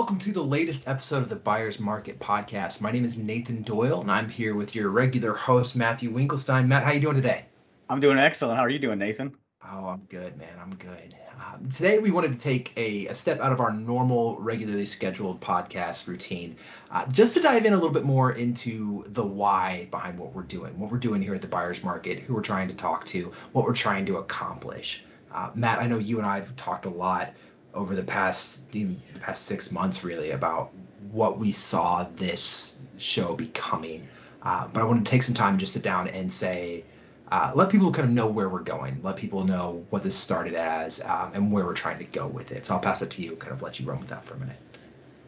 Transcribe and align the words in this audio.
welcome 0.00 0.16
to 0.16 0.32
the 0.32 0.42
latest 0.42 0.88
episode 0.88 1.22
of 1.22 1.28
the 1.28 1.36
Buyers 1.36 1.78
Market 1.78 2.18
Podcast. 2.18 2.80
My 2.80 2.90
name 2.90 3.04
is 3.04 3.18
Nathan 3.18 3.60
Doyle, 3.60 4.00
and 4.00 4.10
I'm 4.10 4.30
here 4.30 4.54
with 4.54 4.74
your 4.74 4.88
regular 4.88 5.34
host, 5.34 5.76
Matthew 5.76 6.10
Winklestine. 6.10 6.66
Matt, 6.66 6.84
how 6.84 6.90
are 6.90 6.94
you 6.94 7.00
doing 7.00 7.16
today? 7.16 7.44
I'm 7.90 8.00
doing 8.00 8.16
excellent. 8.16 8.56
How 8.56 8.64
are 8.64 8.70
you 8.70 8.78
doing, 8.78 8.98
Nathan? 8.98 9.36
Oh, 9.62 9.88
I'm 9.88 10.06
good, 10.08 10.38
man. 10.38 10.58
I'm 10.58 10.74
good. 10.76 11.14
Um, 11.36 11.68
today, 11.68 11.98
we 11.98 12.10
wanted 12.12 12.32
to 12.32 12.38
take 12.38 12.72
a, 12.78 13.08
a, 13.08 13.14
step 13.14 13.40
out 13.40 13.52
of 13.52 13.60
our 13.60 13.72
normal, 13.72 14.38
regularly 14.40 14.86
scheduled 14.86 15.38
podcast 15.42 16.08
routine, 16.08 16.56
uh, 16.90 17.04
just 17.08 17.34
to 17.34 17.40
dive 17.40 17.66
in 17.66 17.74
a 17.74 17.76
little 17.76 17.92
bit 17.92 18.04
more 18.04 18.32
into 18.32 19.04
the 19.08 19.22
why 19.22 19.86
behind 19.90 20.18
what 20.18 20.32
we're 20.32 20.44
doing, 20.44 20.78
what 20.78 20.90
we're 20.90 20.96
doing 20.96 21.20
here 21.20 21.34
at 21.34 21.42
the 21.42 21.46
Buyers 21.46 21.84
Market, 21.84 22.20
who 22.20 22.32
we're 22.32 22.40
trying 22.40 22.68
to 22.68 22.74
talk 22.74 23.04
to, 23.08 23.30
what 23.52 23.66
we're 23.66 23.74
trying 23.74 24.06
to 24.06 24.16
accomplish. 24.16 25.04
Uh, 25.30 25.50
Matt, 25.54 25.78
I 25.78 25.86
know 25.86 25.98
you 25.98 26.16
and 26.16 26.26
I 26.26 26.36
have 26.36 26.56
talked 26.56 26.86
a 26.86 26.90
lot 26.90 27.34
over 27.74 27.94
the 27.94 28.02
past 28.02 28.70
the 28.72 28.86
past 29.20 29.46
six 29.46 29.70
months 29.70 30.04
really 30.04 30.32
about 30.32 30.72
what 31.12 31.38
we 31.38 31.52
saw 31.52 32.04
this 32.14 32.78
show 32.98 33.34
becoming. 33.34 34.06
Uh, 34.42 34.66
but 34.68 34.80
I 34.80 34.84
want 34.84 35.04
to 35.04 35.10
take 35.10 35.22
some 35.22 35.34
time 35.34 35.54
to 35.56 35.60
just 35.60 35.72
sit 35.72 35.82
down 35.82 36.08
and 36.08 36.32
say, 36.32 36.84
uh, 37.30 37.52
let 37.54 37.68
people 37.68 37.92
kind 37.92 38.08
of 38.08 38.14
know 38.14 38.26
where 38.26 38.48
we're 38.48 38.60
going. 38.60 38.98
Let 39.02 39.16
people 39.16 39.44
know 39.44 39.84
what 39.90 40.02
this 40.02 40.16
started 40.16 40.54
as 40.54 41.00
um, 41.02 41.32
and 41.34 41.52
where 41.52 41.64
we're 41.64 41.74
trying 41.74 41.98
to 41.98 42.04
go 42.04 42.26
with 42.26 42.50
it. 42.52 42.66
So 42.66 42.74
I'll 42.74 42.80
pass 42.80 43.02
it 43.02 43.10
to 43.10 43.22
you, 43.22 43.36
kind 43.36 43.52
of 43.52 43.62
let 43.62 43.78
you 43.78 43.86
run 43.86 44.00
with 44.00 44.08
that 44.08 44.24
for 44.24 44.34
a 44.34 44.38
minute. 44.38 44.56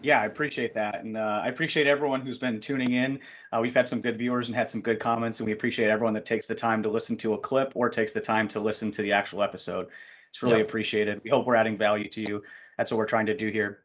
Yeah, 0.03 0.21
I 0.21 0.27
appreciate 0.27 0.75
that. 0.75 1.05
And 1.05 1.17
uh, 1.17 1.43
I 1.45 1.49
appreciate 1.49 1.87
everyone 1.87 2.23
who's 2.23 2.39
been 2.39 2.61
tuning 2.61 2.95
in. 2.95 3.21
Uh, 3.53 3.61
we've 3.63 3.75
had 3.75 3.87
some 3.87 4.01
good 4.01 4.19
viewers 4.19 4.49
and 4.49 4.57
had 4.57 4.69
some 4.69 4.81
good 4.81 4.99
comments, 4.99 5.39
and 5.39 5.47
we 5.47 5.53
appreciate 5.53 5.91
everyone 5.91 6.15
that 6.15 6.27
takes 6.27 6.49
the 6.49 6.57
time 6.57 6.83
to 6.83 6.89
listen 6.89 7.17
to 7.19 7.35
a 7.35 7.39
clip 7.39 7.71
or 7.77 7.89
takes 7.89 8.13
the 8.13 8.21
time 8.21 8.49
to 8.49 8.59
listen 8.59 8.91
to 8.91 9.03
the 9.03 9.13
actual 9.13 9.43
episode. 9.43 9.87
It's 10.33 10.43
really 10.43 10.63
appreciated. 10.63 11.21
We 11.23 11.31
hope 11.31 11.47
we're 11.47 11.57
adding 11.57 11.77
value 11.77 12.09
to 12.09 12.21
you. 12.23 12.43
That's 12.79 12.91
what 12.91 12.97
we're 12.97 13.07
trying 13.07 13.27
to 13.27 13.37
do 13.37 13.49
here. 13.49 13.81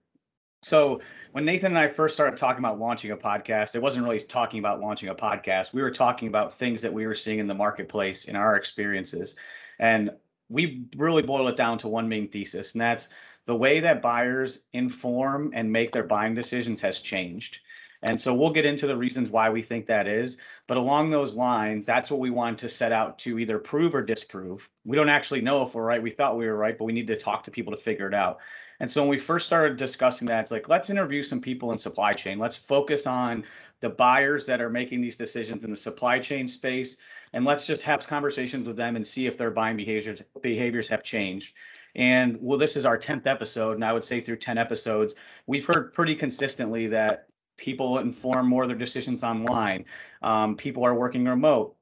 So 0.64 1.02
when 1.34 1.46
Nathan 1.46 1.74
and 1.74 1.78
I 1.78 1.90
first 1.90 2.16
started 2.16 2.38
talking 2.38 2.64
about 2.64 2.80
launching 2.80 3.12
a 3.12 3.18
podcast, 3.18 3.76
it 3.76 3.82
wasn't 3.82 4.06
really 4.06 4.22
talking 4.22 4.60
about 4.60 4.80
launching 4.80 5.10
a 5.10 5.16
podcast. 5.16 5.74
We 5.74 5.82
were 5.82 5.92
talking 5.92 6.30
about 6.30 6.54
things 6.54 6.82
that 6.82 6.94
we 6.94 7.06
were 7.06 7.16
seeing 7.16 7.40
in 7.40 7.48
the 7.48 7.54
marketplace 7.54 8.26
in 8.26 8.36
our 8.36 8.56
experiences. 8.56 9.36
And 9.78 10.12
we 10.50 10.86
really 10.96 11.22
boil 11.22 11.50
it 11.50 11.58
down 11.58 11.78
to 11.80 11.90
one 11.90 12.08
main 12.08 12.30
thesis, 12.30 12.74
and 12.74 12.82
that's 12.82 13.10
the 13.46 13.56
way 13.56 13.82
that 13.82 14.02
buyers 14.02 14.60
inform 14.74 15.52
and 15.54 15.72
make 15.72 15.92
their 15.92 16.04
buying 16.04 16.34
decisions 16.34 16.82
has 16.82 17.00
changed. 17.00 17.60
And 18.08 18.20
so 18.20 18.34
we'll 18.34 18.52
get 18.52 18.66
into 18.66 18.88
the 18.88 18.96
reasons 18.96 19.30
why 19.30 19.50
we 19.50 19.62
think 19.62 19.86
that 19.88 20.08
is. 20.08 20.38
But 20.66 20.78
along 20.78 21.10
those 21.10 21.36
lines, 21.36 21.86
that's 21.86 22.10
what 22.10 22.22
we 22.22 22.30
want 22.30 22.58
to 22.60 22.70
set 22.70 22.94
out 22.94 23.20
to 23.20 23.38
either 23.38 23.60
prove 23.60 23.94
or 23.94 24.02
disprove. 24.02 24.70
We 24.86 24.96
don't 24.96 25.10
actually 25.10 25.42
know 25.42 25.62
if 25.64 25.76
we're 25.76 25.84
right. 25.84 26.02
We 26.02 26.12
thought 26.12 26.38
we 26.38 26.48
were 26.48 26.56
right, 26.56 26.78
but 26.78 26.86
we 26.86 26.94
need 26.94 27.08
to 27.08 27.18
talk 27.18 27.44
to 27.44 27.52
people 27.52 27.74
to 27.74 27.78
figure 27.78 28.08
it 28.08 28.14
out. 28.14 28.40
And 28.80 28.90
so 28.90 29.02
when 29.02 29.10
we 29.10 29.18
first 29.18 29.46
started 29.46 29.76
discussing 29.76 30.26
that, 30.28 30.40
it's 30.40 30.52
like, 30.52 30.70
let's 30.70 30.90
interview 30.90 31.22
some 31.22 31.42
people 31.42 31.74
in 31.74 31.78
supply 31.78 32.14
chain. 32.14 32.40
Let's 32.40 32.56
focus 32.56 33.08
on 33.08 33.44
the 33.82 33.90
buyers 33.90 34.46
that 34.46 34.62
are 34.62 34.70
making 34.70 35.02
these 35.02 35.18
decisions 35.18 35.66
in 35.66 35.72
the 35.72 35.76
supply 35.76 36.18
chain 36.18 36.48
space. 36.48 36.96
And 37.34 37.44
let's 37.44 37.68
just 37.68 37.84
have 37.84 38.08
conversations 38.08 38.68
with 38.68 38.78
them 38.78 38.96
and 38.96 39.06
see 39.06 39.28
if 39.28 39.38
their 39.38 39.52
buying 39.52 39.76
behaviors 39.76 40.22
behaviors 40.42 40.88
have 40.88 41.04
changed. 41.04 41.56
And 41.96 42.38
well, 42.40 42.58
this 42.58 42.78
is 42.78 42.86
our 42.86 42.98
10th 42.98 43.28
episode, 43.28 43.74
and 43.74 43.84
I 43.84 43.92
would 43.92 44.06
say 44.06 44.22
through 44.22 44.38
10 44.38 44.58
episodes, 44.58 45.16
we've 45.48 45.66
heard 45.66 45.94
pretty 45.94 46.16
consistently 46.16 46.88
that 46.88 47.28
people 47.58 48.00
inform 48.00 48.48
more 48.48 48.64
of 48.64 48.70
their 48.70 48.78
decisions 48.78 49.24
online. 49.24 49.86
Um, 50.22 50.56
people 50.56 50.84
are 50.84 50.96
working 50.96 51.26
remote. 51.26 51.76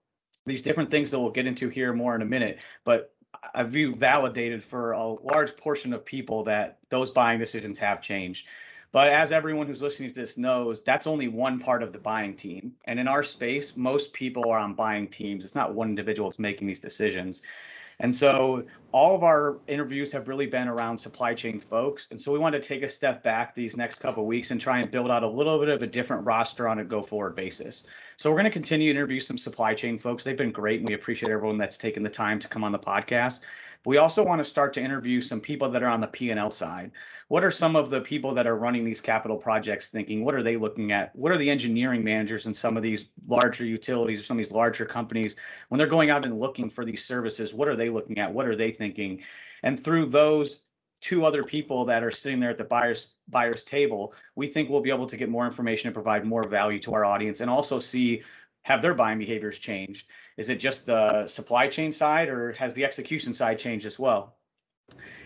These 0.45 0.61
different 0.61 0.91
things 0.91 1.11
that 1.11 1.19
we'll 1.19 1.31
get 1.31 1.47
into 1.47 1.69
here 1.69 1.93
more 1.93 2.15
in 2.15 2.21
a 2.21 2.25
minute. 2.25 2.59
But 2.83 3.13
I 3.53 3.63
view 3.63 3.93
validated 3.93 4.63
for 4.63 4.93
a 4.93 5.07
large 5.07 5.55
portion 5.57 5.93
of 5.93 6.05
people 6.05 6.43
that 6.45 6.79
those 6.89 7.11
buying 7.11 7.39
decisions 7.39 7.77
have 7.79 8.01
changed. 8.01 8.47
But 8.91 9.09
as 9.09 9.33
everyone 9.33 9.67
who's 9.67 9.81
listening 9.81 10.09
to 10.09 10.15
this 10.15 10.37
knows, 10.37 10.81
that's 10.81 11.05
only 11.05 11.27
one 11.27 11.59
part 11.59 11.83
of 11.83 11.91
the 11.91 11.99
buying 11.99 12.33
team. 12.33 12.73
And 12.85 12.97
in 12.97 13.09
our 13.09 13.23
space, 13.23 13.75
most 13.75 14.13
people 14.13 14.49
are 14.49 14.57
on 14.57 14.73
buying 14.73 15.09
teams. 15.09 15.43
It's 15.43 15.55
not 15.55 15.73
one 15.73 15.89
individual 15.89 16.29
that's 16.29 16.39
making 16.39 16.67
these 16.67 16.79
decisions. 16.79 17.41
And 17.99 18.15
so 18.15 18.65
all 18.91 19.15
of 19.15 19.23
our 19.23 19.57
interviews 19.67 20.11
have 20.11 20.27
really 20.27 20.45
been 20.45 20.67
around 20.67 20.97
supply 20.97 21.33
chain 21.33 21.59
folks. 21.59 22.07
And 22.11 22.21
so 22.21 22.31
we 22.31 22.39
want 22.39 22.53
to 22.53 22.61
take 22.61 22.83
a 22.83 22.89
step 22.89 23.23
back 23.23 23.53
these 23.53 23.75
next 23.75 23.99
couple 23.99 24.25
weeks 24.25 24.51
and 24.51 24.59
try 24.59 24.79
and 24.79 24.89
build 24.89 25.11
out 25.11 25.23
a 25.23 25.27
little 25.27 25.59
bit 25.59 25.69
of 25.69 25.81
a 25.81 25.87
different 25.87 26.25
roster 26.25 26.67
on 26.67 26.79
a 26.79 26.83
go 26.83 27.01
forward 27.01 27.35
basis. 27.35 27.85
So 28.17 28.29
we're 28.29 28.37
going 28.37 28.45
to 28.45 28.51
continue 28.51 28.93
to 28.93 28.97
interview 28.99 29.19
some 29.19 29.37
supply 29.37 29.73
chain 29.73 29.97
folks. 29.97 30.23
They've 30.23 30.37
been 30.37 30.51
great 30.51 30.79
and 30.79 30.87
we 30.87 30.95
appreciate 30.95 31.31
everyone 31.31 31.57
that's 31.57 31.77
taken 31.77 32.03
the 32.03 32.09
time 32.09 32.39
to 32.39 32.47
come 32.47 32.63
on 32.63 32.71
the 32.71 32.79
podcast. 32.79 33.41
We 33.85 33.97
also 33.97 34.23
want 34.23 34.39
to 34.39 34.45
start 34.45 34.73
to 34.73 34.81
interview 34.81 35.21
some 35.21 35.39
people 35.39 35.69
that 35.69 35.83
are 35.83 35.89
on 35.89 36.01
the 36.01 36.07
P&L 36.07 36.49
side. 36.49 36.91
What 37.27 37.43
are 37.43 37.51
some 37.51 37.75
of 37.75 37.91
the 37.91 38.01
people 38.01 38.33
that 38.33 38.47
are 38.47 38.57
running 38.57 38.83
these 38.83 38.99
capital 38.99 39.37
projects 39.37 39.89
thinking? 39.89 40.25
What 40.25 40.33
are 40.33 40.43
they 40.43 40.57
looking 40.57 40.91
at? 40.91 41.15
What 41.15 41.31
are 41.31 41.37
the 41.37 41.49
engineering 41.49 42.03
managers 42.03 42.47
in 42.47 42.53
some 42.53 42.77
of 42.77 42.83
these 42.83 43.09
larger 43.27 43.63
utilities 43.63 44.19
or 44.19 44.23
some 44.23 44.39
of 44.39 44.43
these 44.43 44.51
larger 44.51 44.85
companies 44.85 45.35
when 45.69 45.77
they're 45.77 45.87
going 45.87 46.09
out 46.09 46.25
and 46.25 46.39
looking 46.39 46.69
for 46.69 46.83
these 46.83 47.05
services? 47.05 47.53
What 47.53 47.67
are 47.67 47.75
they 47.75 47.89
looking 47.89 48.17
at? 48.17 48.33
What 48.33 48.47
are 48.47 48.55
they 48.55 48.71
thinking? 48.71 49.21
And 49.61 49.79
through 49.79 50.07
those 50.07 50.61
two 51.01 51.23
other 51.23 51.43
people 51.43 51.85
that 51.85 52.03
are 52.03 52.09
sitting 52.09 52.39
there 52.39 52.49
at 52.49 52.57
the 52.57 52.63
buyers 52.63 53.11
buyers 53.27 53.63
table, 53.63 54.13
we 54.35 54.47
think 54.47 54.69
we'll 54.69 54.81
be 54.81 54.89
able 54.89 55.05
to 55.05 55.17
get 55.17 55.29
more 55.29 55.45
information 55.45 55.87
and 55.87 55.93
provide 55.93 56.25
more 56.25 56.47
value 56.47 56.79
to 56.79 56.93
our 56.93 57.05
audience 57.05 57.41
and 57.41 57.49
also 57.49 57.79
see 57.79 58.23
have 58.65 58.81
their 58.81 58.95
buying 58.95 59.19
behaviors 59.19 59.59
changed? 59.59 60.07
Is 60.37 60.49
it 60.49 60.55
just 60.55 60.87
the 60.87 61.27
supply 61.27 61.67
chain 61.67 61.91
side 61.91 62.29
or 62.29 62.51
has 62.53 62.73
the 62.73 62.83
execution 62.83 63.31
side 63.31 63.59
changed 63.59 63.85
as 63.85 63.99
well? 63.99 64.37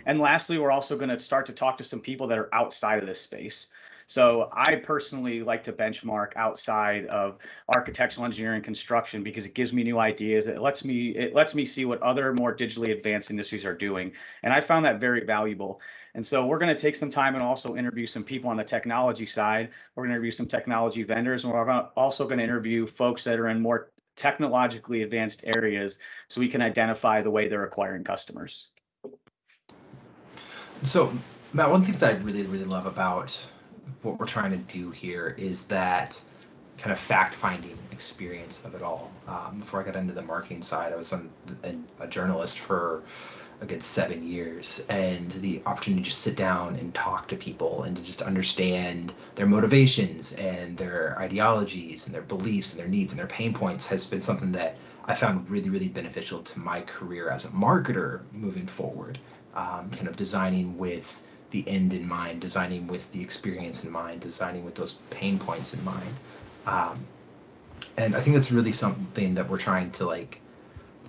And 0.05 0.19
lastly, 0.19 0.57
we're 0.57 0.71
also 0.71 0.97
going 0.97 1.09
to 1.09 1.19
start 1.21 1.45
to 1.45 1.53
talk 1.53 1.77
to 1.77 1.85
some 1.85 2.01
people 2.01 2.27
that 2.27 2.37
are 2.37 2.53
outside 2.53 2.99
of 2.99 3.07
this 3.07 3.21
space. 3.21 3.67
So 4.09 4.49
I 4.53 4.73
personally 4.73 5.43
like 5.43 5.63
to 5.65 5.71
benchmark 5.71 6.31
outside 6.35 7.05
of 7.05 7.37
architectural 7.67 8.25
engineering 8.25 8.63
construction 8.63 9.21
because 9.21 9.45
it 9.45 9.53
gives 9.53 9.71
me 9.71 9.83
new 9.83 9.99
ideas. 9.99 10.47
It 10.47 10.61
lets 10.61 10.83
me 10.83 11.09
it 11.09 11.35
lets 11.35 11.53
me 11.53 11.63
see 11.63 11.85
what 11.85 12.01
other 12.01 12.33
more 12.33 12.55
digitally 12.55 12.89
advanced 12.89 13.29
industries 13.29 13.65
are 13.65 13.75
doing. 13.75 14.11
And 14.41 14.51
I 14.51 14.61
found 14.61 14.83
that 14.85 14.99
very 14.99 15.23
valuable. 15.25 15.79
And 16.15 16.25
so 16.25 16.43
we're 16.47 16.57
going 16.57 16.75
to 16.75 16.81
take 16.81 16.95
some 16.95 17.11
time 17.11 17.35
and 17.35 17.43
also 17.43 17.75
interview 17.75 18.07
some 18.07 18.23
people 18.23 18.49
on 18.49 18.57
the 18.57 18.63
technology 18.63 19.27
side. 19.27 19.69
We're 19.93 20.05
going 20.05 20.09
to 20.09 20.15
interview 20.15 20.31
some 20.31 20.47
technology 20.47 21.03
vendors, 21.03 21.43
and 21.43 21.53
we're 21.53 21.69
also 21.95 22.25
going 22.25 22.39
to 22.39 22.43
interview 22.43 22.87
folks 22.87 23.23
that 23.25 23.37
are 23.37 23.49
in 23.49 23.61
more 23.61 23.91
technologically 24.15 25.03
advanced 25.03 25.41
areas 25.43 25.99
so 26.29 26.41
we 26.41 26.49
can 26.49 26.63
identify 26.63 27.21
the 27.21 27.29
way 27.29 27.47
they're 27.47 27.63
acquiring 27.63 28.03
customers. 28.03 28.69
So, 30.81 31.13
Matt, 31.53 31.69
one 31.69 31.81
of 31.81 31.85
the 31.85 31.91
things 31.91 32.01
I 32.01 32.13
really, 32.23 32.41
really 32.47 32.65
love 32.65 32.87
about 32.87 33.45
what 34.01 34.19
we're 34.19 34.25
trying 34.25 34.51
to 34.51 34.57
do 34.57 34.91
here 34.91 35.35
is 35.37 35.65
that 35.67 36.19
kind 36.77 36.91
of 36.93 36.99
fact-finding 36.99 37.77
experience 37.91 38.63
of 38.63 38.73
it 38.73 38.81
all. 38.81 39.11
Um, 39.27 39.59
before 39.59 39.81
I 39.81 39.83
got 39.83 39.97
into 39.97 40.13
the 40.13 40.21
marketing 40.21 40.61
side, 40.61 40.93
I 40.93 40.95
was 40.95 41.11
on, 41.11 41.29
a 41.99 42.07
journalist 42.07 42.59
for 42.59 43.03
a 43.61 43.65
good 43.65 43.83
seven 43.83 44.23
years 44.23 44.85
and 44.87 45.31
the 45.31 45.61
opportunity 45.65 46.01
to 46.03 46.09
just 46.09 46.21
sit 46.21 46.37
down 46.37 46.75
and 46.77 46.93
talk 46.95 47.27
to 47.27 47.35
people 47.35 47.83
and 47.83 47.97
to 47.97 48.01
just 48.01 48.21
understand 48.21 49.13
their 49.35 49.45
motivations 49.45 50.31
and 50.33 50.77
their 50.77 51.17
ideologies 51.19 52.05
and 52.05 52.15
their 52.15 52.21
beliefs 52.21 52.71
and 52.71 52.79
their 52.79 52.87
needs 52.87 53.11
and 53.11 53.19
their 53.19 53.27
pain 53.27 53.53
points 53.53 53.85
has 53.85 54.07
been 54.07 54.21
something 54.21 54.53
that 54.53 54.77
I 55.05 55.15
found 55.15 55.49
really, 55.49 55.69
really 55.69 55.89
beneficial 55.89 56.41
to 56.41 56.59
my 56.59 56.81
career 56.81 57.29
as 57.29 57.43
a 57.43 57.49
marketer 57.49 58.21
moving 58.31 58.67
forward. 58.67 59.19
Um, 59.55 59.89
kind 59.91 60.07
of 60.07 60.15
designing 60.15 60.77
with 60.77 61.21
the 61.51 61.67
end 61.67 61.93
in 61.93 62.07
mind, 62.07 62.41
designing 62.41 62.87
with 62.87 63.11
the 63.11 63.21
experience 63.21 63.83
in 63.83 63.91
mind, 63.91 64.21
designing 64.21 64.63
with 64.65 64.75
those 64.75 64.93
pain 65.09 65.39
points 65.39 65.73
in 65.73 65.83
mind. 65.83 66.13
Um, 66.67 67.05
and 67.97 68.15
I 68.15 68.21
think 68.21 68.35
that's 68.35 68.51
really 68.51 68.71
something 68.71 69.35
that 69.35 69.49
we're 69.49 69.57
trying 69.57 69.91
to 69.91 70.05
like 70.05 70.41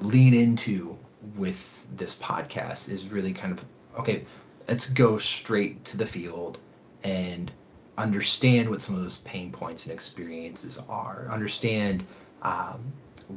lean 0.00 0.34
into 0.34 0.96
with 1.36 1.84
this 1.96 2.16
podcast 2.16 2.88
is 2.88 3.08
really 3.08 3.32
kind 3.32 3.52
of 3.52 3.64
okay 3.98 4.24
let's 4.68 4.88
go 4.88 5.18
straight 5.18 5.84
to 5.84 5.96
the 5.96 6.06
field 6.06 6.58
and 7.04 7.50
understand 7.98 8.68
what 8.68 8.80
some 8.80 8.94
of 8.94 9.02
those 9.02 9.18
pain 9.18 9.52
points 9.52 9.84
and 9.84 9.92
experiences 9.92 10.78
are 10.88 11.28
understand 11.30 12.04
um, 12.42 12.80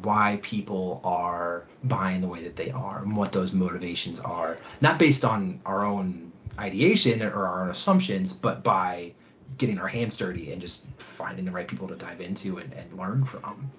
why 0.02 0.40
people 0.42 1.02
are 1.04 1.64
buying 1.84 2.22
the 2.22 2.28
way 2.28 2.42
that 2.44 2.56
they 2.56 2.72
are 2.72 3.00
and 3.00 3.16
what 3.16 3.32
those 3.32 3.52
motivations 3.52 4.20
are 4.22 4.58
not 4.82 4.98
based 4.98 5.26
on 5.26 5.60
our 5.66 5.86
own 5.86 6.32
ideation 6.60 7.22
or 7.22 7.46
our 7.46 7.64
own 7.64 7.70
assumptions 7.70 8.34
but 8.34 8.64
by 8.64 9.12
getting 9.58 9.78
our 9.78 9.88
hands 9.88 10.16
dirty 10.18 10.52
and 10.52 10.62
just 10.62 10.86
finding 10.98 11.46
the 11.46 11.52
right 11.52 11.68
people 11.68 11.88
to 11.88 11.96
dive 11.96 12.22
into 12.22 12.58
and, 12.58 12.72
and 12.74 12.92
learn 12.98 13.24
from 13.24 13.70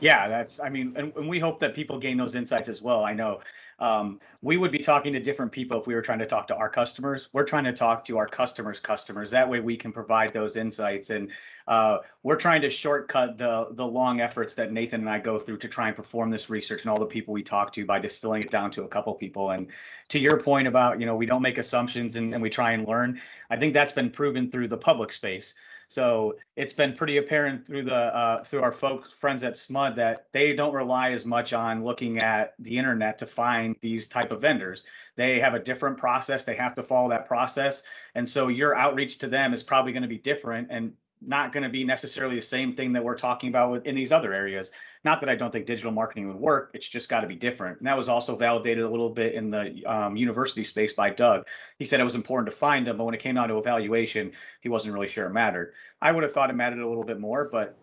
Yeah, 0.00 0.28
that's, 0.28 0.60
I 0.60 0.68
mean, 0.68 0.92
and, 0.96 1.12
and 1.16 1.28
we 1.28 1.38
hope 1.38 1.58
that 1.60 1.74
people 1.74 1.98
gain 1.98 2.16
those 2.16 2.34
insights 2.34 2.68
as 2.68 2.82
well. 2.82 3.04
I 3.04 3.12
know 3.12 3.40
um, 3.78 4.20
we 4.42 4.56
would 4.56 4.70
be 4.70 4.78
talking 4.78 5.12
to 5.12 5.20
different 5.20 5.52
people 5.52 5.78
if 5.78 5.86
we 5.86 5.94
were 5.94 6.02
trying 6.02 6.18
to 6.18 6.26
talk 6.26 6.46
to 6.48 6.56
our 6.56 6.68
customers. 6.68 7.28
We're 7.32 7.44
trying 7.44 7.64
to 7.64 7.72
talk 7.72 8.04
to 8.06 8.18
our 8.18 8.26
customers' 8.26 8.80
customers. 8.80 9.30
That 9.30 9.48
way 9.48 9.60
we 9.60 9.76
can 9.76 9.92
provide 9.92 10.32
those 10.32 10.56
insights. 10.56 11.10
And 11.10 11.30
uh, 11.66 11.98
we're 12.22 12.36
trying 12.36 12.62
to 12.62 12.70
shortcut 12.70 13.38
the 13.38 13.68
the 13.72 13.86
long 13.86 14.20
efforts 14.20 14.54
that 14.54 14.72
Nathan 14.72 15.00
and 15.00 15.10
I 15.10 15.18
go 15.18 15.38
through 15.38 15.58
to 15.58 15.68
try 15.68 15.88
and 15.88 15.96
perform 15.96 16.30
this 16.30 16.48
research 16.48 16.82
and 16.82 16.90
all 16.90 16.98
the 16.98 17.06
people 17.06 17.34
we 17.34 17.42
talk 17.42 17.72
to 17.74 17.84
by 17.84 17.98
distilling 17.98 18.42
it 18.42 18.50
down 18.50 18.70
to 18.72 18.84
a 18.84 18.88
couple 18.88 19.12
people. 19.14 19.50
And 19.50 19.68
to 20.08 20.18
your 20.18 20.40
point 20.40 20.68
about, 20.68 21.00
you 21.00 21.06
know, 21.06 21.16
we 21.16 21.26
don't 21.26 21.42
make 21.42 21.58
assumptions 21.58 22.16
and, 22.16 22.32
and 22.34 22.42
we 22.42 22.50
try 22.50 22.72
and 22.72 22.86
learn, 22.86 23.20
I 23.50 23.56
think 23.56 23.74
that's 23.74 23.92
been 23.92 24.10
proven 24.10 24.50
through 24.50 24.68
the 24.68 24.78
public 24.78 25.12
space. 25.12 25.54
So 25.88 26.34
it's 26.56 26.72
been 26.72 26.94
pretty 26.94 27.18
apparent 27.18 27.64
through 27.64 27.84
the 27.84 27.94
uh, 27.94 28.42
through 28.42 28.62
our 28.62 28.72
folks 28.72 29.12
friends 29.12 29.44
at 29.44 29.54
SMUD 29.54 29.94
that 29.96 30.26
they 30.32 30.54
don't 30.54 30.74
rely 30.74 31.12
as 31.12 31.24
much 31.24 31.52
on 31.52 31.84
looking 31.84 32.18
at 32.18 32.54
the 32.58 32.76
internet 32.76 33.18
to 33.18 33.26
find 33.26 33.76
these 33.80 34.08
type 34.08 34.32
of 34.32 34.40
vendors. 34.40 34.84
They 35.14 35.38
have 35.38 35.54
a 35.54 35.60
different 35.60 35.96
process. 35.96 36.44
They 36.44 36.56
have 36.56 36.74
to 36.74 36.82
follow 36.82 37.08
that 37.10 37.28
process, 37.28 37.84
and 38.16 38.28
so 38.28 38.48
your 38.48 38.74
outreach 38.74 39.18
to 39.18 39.28
them 39.28 39.54
is 39.54 39.62
probably 39.62 39.92
going 39.92 40.02
to 40.02 40.08
be 40.08 40.18
different. 40.18 40.68
And 40.70 40.92
not 41.26 41.52
going 41.52 41.62
to 41.64 41.68
be 41.68 41.84
necessarily 41.84 42.36
the 42.36 42.42
same 42.42 42.74
thing 42.74 42.92
that 42.92 43.04
we're 43.04 43.16
talking 43.16 43.48
about 43.48 43.70
with, 43.70 43.86
in 43.86 43.94
these 43.94 44.12
other 44.12 44.32
areas. 44.32 44.70
Not 45.04 45.20
that 45.20 45.28
I 45.28 45.34
don't 45.34 45.50
think 45.50 45.66
digital 45.66 45.92
marketing 45.92 46.28
would 46.28 46.36
work. 46.36 46.70
It's 46.74 46.88
just 46.88 47.08
got 47.08 47.20
to 47.20 47.26
be 47.26 47.34
different. 47.34 47.78
And 47.78 47.86
that 47.86 47.96
was 47.96 48.08
also 48.08 48.36
validated 48.36 48.84
a 48.84 48.88
little 48.88 49.10
bit 49.10 49.34
in 49.34 49.50
the 49.50 49.84
um, 49.84 50.16
university 50.16 50.64
space 50.64 50.92
by 50.92 51.10
Doug. 51.10 51.46
He 51.78 51.84
said 51.84 52.00
it 52.00 52.04
was 52.04 52.14
important 52.14 52.50
to 52.50 52.56
find 52.56 52.86
them, 52.86 52.96
but 52.96 53.04
when 53.04 53.14
it 53.14 53.20
came 53.20 53.34
down 53.34 53.48
to 53.48 53.58
evaluation, 53.58 54.32
he 54.60 54.68
wasn't 54.68 54.94
really 54.94 55.08
sure 55.08 55.26
it 55.26 55.32
mattered. 55.32 55.72
I 56.00 56.12
would 56.12 56.22
have 56.22 56.32
thought 56.32 56.50
it 56.50 56.56
mattered 56.56 56.80
a 56.80 56.88
little 56.88 57.04
bit 57.04 57.18
more, 57.18 57.48
but 57.50 57.76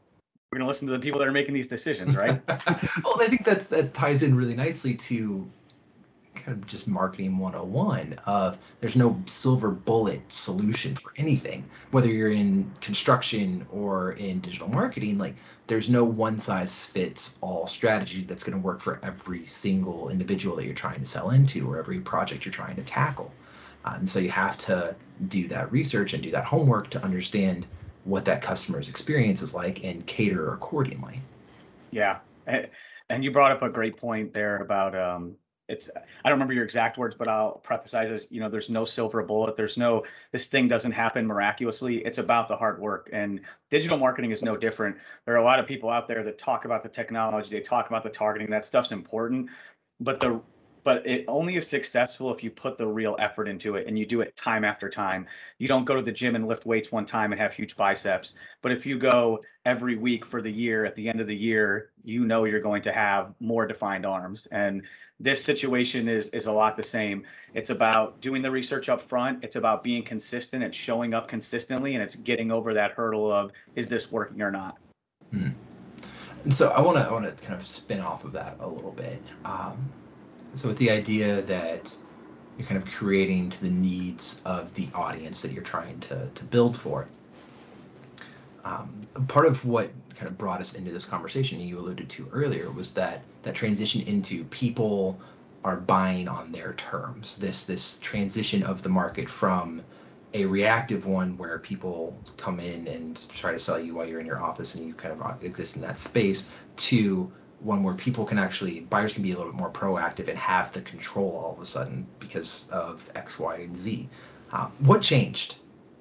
we're 0.52 0.60
going 0.60 0.66
to 0.66 0.70
listen 0.70 0.88
to 0.88 0.94
the 0.94 1.00
people 1.00 1.20
that 1.20 1.28
are 1.28 1.32
making 1.32 1.54
these 1.54 1.68
decisions, 1.68 2.16
right? 2.16 2.42
well, 2.48 3.20
I 3.20 3.28
think 3.28 3.44
that 3.46 3.70
that 3.70 3.94
ties 3.94 4.24
in 4.24 4.36
really 4.36 4.56
nicely 4.56 4.96
to 4.96 5.50
kind 6.44 6.58
of 6.58 6.68
just 6.68 6.88
marketing 6.88 7.38
101 7.38 8.14
of 8.26 8.58
there's 8.82 8.96
no 8.96 9.20
silver 9.26 9.70
bullet 9.70 10.22
solution 10.32 10.96
for 10.96 11.14
anything 11.18 11.64
whether 11.92 12.08
you're 12.08 12.32
in 12.32 12.70
construction 12.82 13.66
or 13.72 14.14
in 14.14 14.40
digital 14.42 14.68
marketing 14.68 15.18
like 15.18 15.36
there's 15.68 15.90
no 15.90 16.04
one 16.04 16.40
size 16.40 16.86
fits 16.86 17.38
all 17.42 17.68
strategy 17.68 18.22
that's 18.24 18.44
going 18.44 18.58
to 18.58 18.64
work 18.64 18.82
for 18.82 19.00
every 19.02 19.46
single 19.46 20.10
individual 20.10 20.56
that 20.58 20.66
you're 20.66 20.74
trying 20.74 21.00
to 21.00 21.06
sell 21.06 21.32
into 21.32 21.70
or 21.70 21.80
every 21.80 22.00
project 22.00 22.46
you're 22.46 22.52
trying 22.52 22.76
to 22.76 22.84
tackle. 22.84 23.32
Uh, 23.86 23.94
and 23.98 24.10
so 24.10 24.20
you 24.20 24.30
have 24.30 24.58
to 24.58 24.94
do 25.30 25.48
that 25.48 25.72
research 25.72 26.14
and 26.14 26.22
do 26.22 26.32
that 26.32 26.46
homework 26.46 26.90
to 26.90 27.04
understand 27.04 27.66
what 28.04 28.26
that 28.26 28.42
customer's 28.42 28.90
experience 28.90 29.42
is 29.42 29.54
like 29.54 29.84
and 29.84 30.06
cater 30.06 30.54
accordingly. 30.54 31.20
Yeah. 31.92 32.20
And 33.10 33.24
you 33.24 33.32
brought 33.32 33.52
up 33.52 33.62
a 33.62 33.70
great 33.70 33.98
point 33.98 34.34
there 34.34 34.58
about 34.58 34.96
um, 34.96 35.36
it's 35.70 35.90
I 35.96 36.30
don't 36.30 36.34
remember 36.34 36.54
your 36.54 36.66
exact 36.66 36.98
words, 36.98 37.16
but 37.16 37.28
I'll 37.28 37.54
preface 37.60 37.94
as 37.94 38.28
you 38.30 38.40
know, 38.40 38.50
there's 38.50 38.70
no 38.70 38.84
silver 38.84 39.24
bullet. 39.24 39.56
There's 39.56 39.78
no 39.78 40.04
this 40.32 40.48
thing 40.48 40.68
doesn't 40.68 40.92
happen 40.92 41.26
miraculously. 41.26 41.98
It's 42.00 42.18
about 42.18 42.48
the 42.48 42.56
hard 42.56 42.80
work. 42.80 43.10
And 43.14 43.40
digital 43.70 43.98
marketing 43.98 44.32
is 44.32 44.44
no 44.44 44.58
different. 44.58 44.98
There 45.26 45.34
are 45.34 45.38
a 45.40 45.44
lot 45.44 45.60
of 45.60 45.68
people 45.68 45.90
out 45.90 46.08
there 46.08 46.24
that 46.24 46.38
talk 46.38 46.66
about 46.66 46.84
the 46.84 46.90
technology, 46.90 47.50
they 47.50 47.62
talk 47.62 47.88
about 47.88 48.04
the 48.04 48.10
targeting. 48.10 48.50
That 48.50 48.66
stuff's 48.66 48.92
important. 48.92 49.50
But 50.00 50.20
the 50.20 50.42
but 50.84 51.06
it 51.08 51.26
only 51.28 51.56
is 51.56 51.68
successful 51.68 52.34
if 52.34 52.44
you 52.44 52.52
put 52.52 52.78
the 52.78 52.88
real 52.88 53.16
effort 53.20 53.48
into 53.48 53.76
it 53.76 53.88
and 53.88 53.98
you 53.98 54.06
do 54.06 54.22
it 54.22 54.36
time 54.36 54.66
after 54.66 54.90
time. 54.90 55.26
You 55.58 55.68
don't 55.68 55.86
go 55.86 55.96
to 55.96 56.02
the 56.02 56.12
gym 56.12 56.36
and 56.36 56.48
lift 56.48 56.66
weights 56.66 56.92
one 56.92 57.06
time 57.06 57.32
and 57.32 57.40
have 57.40 57.54
huge 57.54 57.76
biceps. 57.76 58.34
But 58.62 58.72
if 58.72 58.86
you 58.86 58.98
go 58.98 59.42
every 59.66 59.96
week 59.96 60.26
for 60.26 60.42
the 60.42 60.52
year, 60.52 60.86
at 60.86 60.96
the 60.96 61.08
end 61.08 61.22
of 61.22 61.28
the 61.28 61.36
year, 61.36 61.92
you 62.04 62.26
know 62.26 62.44
you're 62.44 62.60
going 62.60 62.82
to 62.84 62.92
have 62.92 63.34
more 63.40 63.66
defined 63.66 64.06
arms. 64.06 64.46
And 64.48 64.84
this 65.20 65.44
situation 65.44 66.10
is 66.10 66.28
is 66.30 66.48
a 66.48 66.52
lot 66.52 66.76
the 66.76 66.84
same. 66.84 67.24
It's 67.54 67.70
about 67.70 68.20
doing 68.20 68.42
the 68.42 68.52
research 68.52 68.90
up 68.90 69.02
front. 69.02 69.44
It's 69.44 69.56
about 69.56 69.84
being 69.84 70.04
consistent. 70.04 70.64
It's 70.64 70.78
showing 70.78 71.14
up 71.14 71.28
consistently, 71.28 71.94
and 71.94 72.04
it's 72.04 72.16
getting 72.16 72.52
over 72.52 72.74
that 72.74 72.92
hurdle 72.92 73.32
of 73.32 73.52
is 73.76 73.88
this 73.88 74.12
working 74.12 74.42
or 74.42 74.52
not. 74.52 74.78
Hmm. 75.32 75.50
And 76.44 76.54
so 76.54 76.72
I 76.72 76.82
want 76.82 76.98
to 76.98 77.06
I 77.06 77.12
want 77.12 77.38
to 77.38 77.44
kind 77.44 77.58
of 77.58 77.66
spin 77.66 78.02
off 78.02 78.26
of 78.26 78.34
that 78.34 78.58
a 78.60 78.68
little 78.68 78.92
bit. 78.92 79.22
Um, 79.46 79.78
so 80.56 80.68
with 80.68 80.78
the 80.78 80.90
idea 80.90 81.42
that 81.44 81.96
you're 82.58 82.68
kind 82.68 82.82
of 82.82 82.88
creating 82.90 83.50
to 83.50 83.62
the 83.62 83.70
needs 83.70 84.42
of 84.46 84.74
the 84.76 84.88
audience 84.94 85.42
that 85.42 85.52
you're 85.52 85.64
trying 85.64 86.00
to, 86.02 86.28
to 86.36 86.46
build 86.46 86.78
for. 86.78 87.08
Um, 88.64 89.02
part 89.28 89.46
of 89.46 89.66
what 89.66 89.92
kind 90.16 90.28
of 90.28 90.38
brought 90.38 90.62
us 90.62 90.76
into 90.76 90.92
this 90.92 91.06
conversation 91.06 91.60
you 91.60 91.80
alluded 91.80 92.10
to 92.10 92.30
earlier 92.32 92.72
was 92.72 92.94
that 92.94 93.24
that 93.42 93.56
transition 93.56 94.02
into 94.02 94.46
people 94.46 95.20
are 95.66 95.78
buying 95.78 96.28
on 96.28 96.52
their 96.52 96.74
terms 96.74 97.38
this 97.38 97.66
this 97.66 97.98
transition 98.00 98.64
of 98.64 98.82
the 98.82 98.90
market 98.90 99.30
from 99.30 99.82
a 100.34 100.46
reactive 100.46 101.06
one 101.06 101.38
where 101.38 101.60
people 101.60 102.18
come 102.38 102.60
in 102.60 102.88
and 102.88 103.28
try 103.30 103.52
to 103.52 103.60
sell 103.60 103.80
you 103.80 103.96
while 103.96 104.06
you're 104.06 104.20
in 104.20 104.26
your 104.26 104.42
office 104.42 104.76
and 104.76 104.86
you 104.88 104.94
kind 104.94 105.20
of 105.20 105.44
exist 105.44 105.76
in 105.76 105.82
that 105.82 106.00
space 106.00 106.50
to 106.76 107.32
one 107.60 107.84
where 107.84 107.94
people 107.94 108.26
can 108.26 108.38
actually 108.38 108.82
buyers 108.82 109.14
can 109.14 109.24
be 109.24 109.32
a 109.32 109.38
little 109.38 109.52
bit 109.52 109.60
more 109.60 109.72
proactive 109.72 110.28
and 110.28 110.38
have 110.38 110.72
the 110.74 110.82
control 110.82 111.32
all 111.32 111.54
of 111.54 111.62
a 111.62 111.66
sudden 111.66 112.06
because 112.20 112.70
of 112.70 113.10
X, 113.16 113.40
Y, 113.40 113.56
and 113.58 113.76
Z. 113.76 114.10
Uh, 114.52 114.68
what 114.80 115.02
changed 115.02 115.56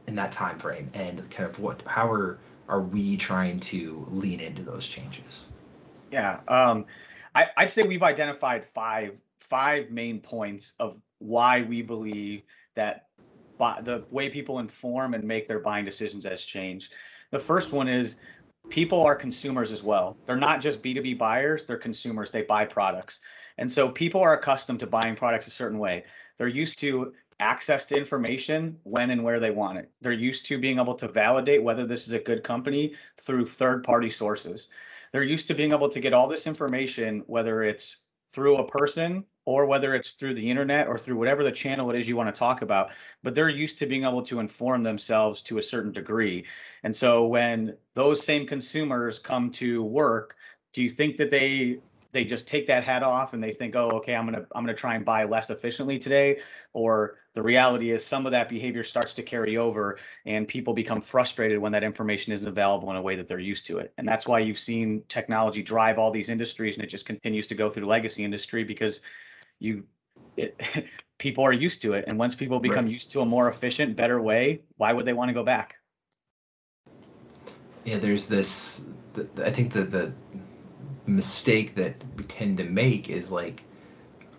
in 0.07 0.15
that 0.17 0.33
time 0.33 0.59
frame, 0.59 0.91
and 0.95 1.19
kind 1.31 1.49
of 1.49 1.59
what 1.59 1.83
how 1.87 2.11
are 2.11 2.39
are 2.69 2.81
we 2.81 3.17
trying 3.17 3.61
to 3.61 4.07
lean 4.11 4.41
into 4.41 4.63
those 4.63 4.87
changes? 4.87 5.53
Yeah, 6.11 6.41
um, 6.49 6.87
I, 7.35 7.49
I'd 7.57 7.71
say 7.71 7.83
we've 7.83 8.03
identified 8.03 8.65
five 8.65 9.21
five 9.41 9.91
main 9.91 10.21
points 10.21 10.73
of 10.79 10.97
why 11.19 11.63
we 11.63 11.83
believe 11.83 12.43
that 12.75 13.09
the 13.59 14.05
way 14.11 14.29
people 14.29 14.59
inform 14.59 15.15
and 15.15 15.23
make 15.23 15.47
their 15.47 15.61
buying 15.61 15.85
decisions 15.85 16.25
has 16.25 16.43
changed. 16.43 16.93
The 17.31 17.39
first 17.39 17.73
one 17.73 17.89
is 17.89 18.19
people 18.73 19.03
are 19.03 19.15
consumers 19.15 19.71
as 19.71 19.83
well. 19.83 20.17
They're 20.25 20.35
not 20.35 20.63
just 20.63 20.83
B2B 20.83 21.19
buyers, 21.19 21.67
they're 21.67 21.77
consumers. 21.77 22.31
They 22.31 22.41
buy 22.41 22.65
products. 22.65 23.21
And 23.59 23.71
so 23.71 23.91
people 23.91 24.23
are 24.23 24.33
accustomed 24.33 24.81
to 24.81 24.87
buying 24.87 25.15
products 25.15 25.47
a 25.47 25.51
certain 25.51 25.79
way. 25.79 26.05
They're 26.39 26.49
used 26.49 26.79
to 26.79 27.13
access 27.39 27.85
to 27.87 27.99
information 27.99 28.79
when 28.85 29.11
and 29.11 29.23
where 29.23 29.39
they 29.41 29.51
want 29.51 29.77
it. 29.77 29.91
They're 30.01 30.13
used 30.13 30.47
to 30.47 30.59
being 30.59 30.79
able 30.79 30.95
to 30.95 31.07
validate 31.07 31.63
whether 31.63 31.85
this 31.85 32.07
is 32.07 32.15
a 32.15 32.19
good 32.19 32.43
company 32.43 32.95
through 33.21 33.45
third 33.45 33.85
party 33.85 34.09
sources. 34.09 34.71
They're 35.13 35.23
used 35.23 35.49
to 35.49 35.55
being 35.55 35.75
able 35.75 35.91
to 35.91 36.01
get 36.01 36.15
all 36.15 36.27
this 36.27 36.47
information, 36.47 37.25
whether 37.27 37.63
it's 37.63 37.99
through 38.33 38.57
a 38.57 38.67
person 38.67 39.23
or 39.45 39.67
whether 39.67 39.95
it's 39.95 40.13
through 40.13 40.35
the 40.35 40.51
internet 40.51 40.87
or 40.87 40.99
through 40.99 41.17
whatever 41.17 41.43
the 41.43 41.53
channel 41.53 41.91
it 41.91 41.99
is 41.99 42.09
you 42.09 42.17
want 42.17 42.33
to 42.33 42.39
talk 42.39 42.63
about 42.63 42.91
but 43.23 43.35
they're 43.35 43.49
used 43.49 43.79
to 43.79 43.87
being 43.87 44.05
able 44.05 44.23
to 44.23 44.41
inform 44.41 44.83
themselves 44.83 45.43
to 45.43 45.59
a 45.59 45.63
certain 45.63 45.93
degree. 45.93 46.45
And 46.83 46.95
so 46.95 47.27
when 47.27 47.77
those 47.95 48.25
same 48.25 48.47
consumers 48.47 49.19
come 49.19 49.51
to 49.53 49.83
work 49.83 50.37
do 50.73 50.83
you 50.83 50.91
think 50.91 51.17
that 51.17 51.31
they 51.31 51.79
they 52.13 52.25
just 52.25 52.47
take 52.47 52.67
that 52.67 52.85
hat 52.85 53.03
off 53.03 53.33
and 53.33 53.43
they 53.43 53.53
think 53.53 53.75
oh 53.75 53.91
okay 53.91 54.15
i'm 54.15 54.27
going 54.27 54.39
to 54.39 54.47
i'm 54.55 54.65
going 54.65 54.75
to 54.75 54.81
try 54.81 54.95
and 54.95 55.05
buy 55.05 55.25
less 55.25 55.51
efficiently 55.51 55.99
today 55.99 56.39
or 56.73 57.17
the 57.35 57.43
reality 57.43 57.91
is 57.91 58.05
some 58.05 58.27
of 58.27 58.33
that 58.33 58.49
behavior 58.49 58.85
starts 58.85 59.15
to 59.15 59.23
carry 59.23 59.57
over 59.57 59.99
and 60.27 60.47
people 60.47 60.75
become 60.75 61.01
frustrated 61.01 61.59
when 61.59 61.73
that 61.73 61.83
information 61.83 62.33
isn't 62.33 62.49
available 62.49 62.91
in 62.91 62.97
a 62.97 63.03
way 63.03 63.17
that 63.17 63.27
they're 63.27 63.39
used 63.39 63.67
to 63.67 63.79
it? 63.79 63.93
And 63.97 64.07
that's 64.07 64.27
why 64.27 64.41
you've 64.41 64.59
seen 64.59 65.03
technology 65.09 65.63
drive 65.63 65.99
all 65.99 66.11
these 66.11 66.29
industries 66.29 66.77
and 66.77 66.85
it 66.85 66.89
just 66.89 67.07
continues 67.07 67.47
to 67.47 67.55
go 67.55 67.71
through 67.71 67.87
legacy 67.87 68.25
industry 68.25 68.65
because 68.65 69.01
you 69.63 69.85
it, 70.37 70.61
people 71.19 71.45
are 71.45 71.53
used 71.53 71.83
to 71.83 71.93
it 71.93 72.05
and 72.09 72.19
once 72.19 72.35
people 72.35 72.59
become 72.59 72.85
right. 72.85 72.93
used 72.93 73.13
to 73.13 73.21
a 73.21 73.27
more 73.27 73.49
efficient 73.49 73.97
better 73.97 74.21
way 74.21 74.61
why 74.77 74.93
would 74.93 75.07
they 75.07 75.13
want 75.13 75.29
to 75.29 75.35
go 75.35 75.45
back 75.45 75.77
yeah 77.85 77.97
there's 77.97 78.27
this 78.27 78.87
the, 79.13 79.27
i 79.45 79.51
think 79.51 79.73
that 79.73 79.91
the 79.91 80.13
mistake 81.07 81.75
that 81.75 81.95
we 82.17 82.25
tend 82.25 82.57
to 82.57 82.65
make 82.65 83.09
is 83.11 83.31
like 83.31 83.63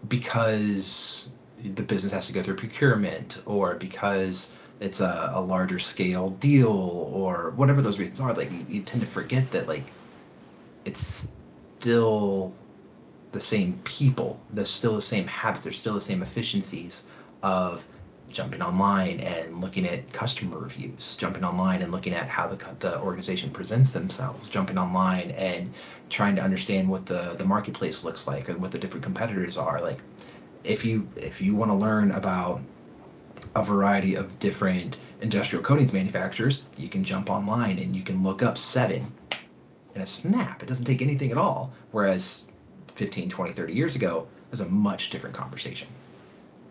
because 0.07 1.31
the 1.75 1.81
business 1.81 2.11
has 2.11 2.27
to 2.27 2.33
go 2.33 2.43
through 2.43 2.55
procurement 2.55 3.41
or 3.45 3.75
because 3.75 4.53
it's 4.79 4.99
a, 4.99 5.31
a 5.33 5.41
larger 5.41 5.79
scale 5.79 6.31
deal 6.31 6.67
or 6.67 7.53
whatever 7.55 7.81
those 7.81 7.99
reasons 7.99 8.19
are 8.19 8.33
like 8.33 8.51
you, 8.51 8.65
you 8.67 8.81
tend 8.81 9.01
to 9.01 9.07
forget 9.07 9.49
that 9.51 9.67
like 9.67 9.91
it's 10.85 11.29
still 11.79 12.53
the 13.33 13.41
same 13.41 13.79
people. 13.83 14.39
There's 14.51 14.69
still 14.69 14.95
the 14.95 15.01
same 15.01 15.27
habits. 15.27 15.65
There's 15.65 15.77
still 15.77 15.95
the 15.95 16.01
same 16.01 16.21
efficiencies 16.21 17.03
of 17.41 17.83
jumping 18.31 18.61
online 18.61 19.19
and 19.19 19.61
looking 19.61 19.87
at 19.87 20.11
customer 20.13 20.57
reviews, 20.57 21.15
jumping 21.17 21.43
online 21.43 21.81
and 21.81 21.91
looking 21.91 22.13
at 22.13 22.27
how 22.27 22.47
the, 22.47 22.57
the 22.79 22.99
organization 23.01 23.51
presents 23.51 23.91
themselves, 23.91 24.49
jumping 24.49 24.77
online 24.77 25.31
and 25.31 25.71
trying 26.09 26.35
to 26.35 26.41
understand 26.41 26.87
what 26.87 27.05
the, 27.05 27.35
the 27.37 27.45
marketplace 27.45 28.03
looks 28.03 28.27
like 28.27 28.49
and 28.49 28.59
what 28.59 28.71
the 28.71 28.79
different 28.79 29.03
competitors 29.03 29.57
are. 29.57 29.81
Like 29.81 29.99
if 30.63 30.85
you 30.85 31.07
if 31.15 31.41
you 31.41 31.55
want 31.55 31.69
to 31.69 31.75
learn 31.75 32.11
about 32.11 32.61
a 33.55 33.63
variety 33.63 34.15
of 34.15 34.39
different 34.39 34.99
industrial 35.21 35.63
coatings 35.63 35.93
manufacturers, 35.93 36.63
you 36.77 36.89
can 36.89 37.03
jump 37.03 37.29
online 37.29 37.77
and 37.77 37.95
you 37.95 38.01
can 38.01 38.23
look 38.23 38.41
up 38.41 38.57
seven 38.57 39.11
in 39.95 40.01
a 40.01 40.07
snap. 40.07 40.63
It 40.63 40.65
doesn't 40.67 40.85
take 40.85 41.01
anything 41.01 41.31
at 41.31 41.37
all. 41.37 41.71
Whereas 41.91 42.45
15, 42.95 43.29
20, 43.29 43.53
30 43.53 43.73
years 43.73 43.95
ago, 43.95 44.27
was 44.51 44.61
a 44.61 44.65
much 44.67 45.09
different 45.09 45.35
conversation. 45.35 45.87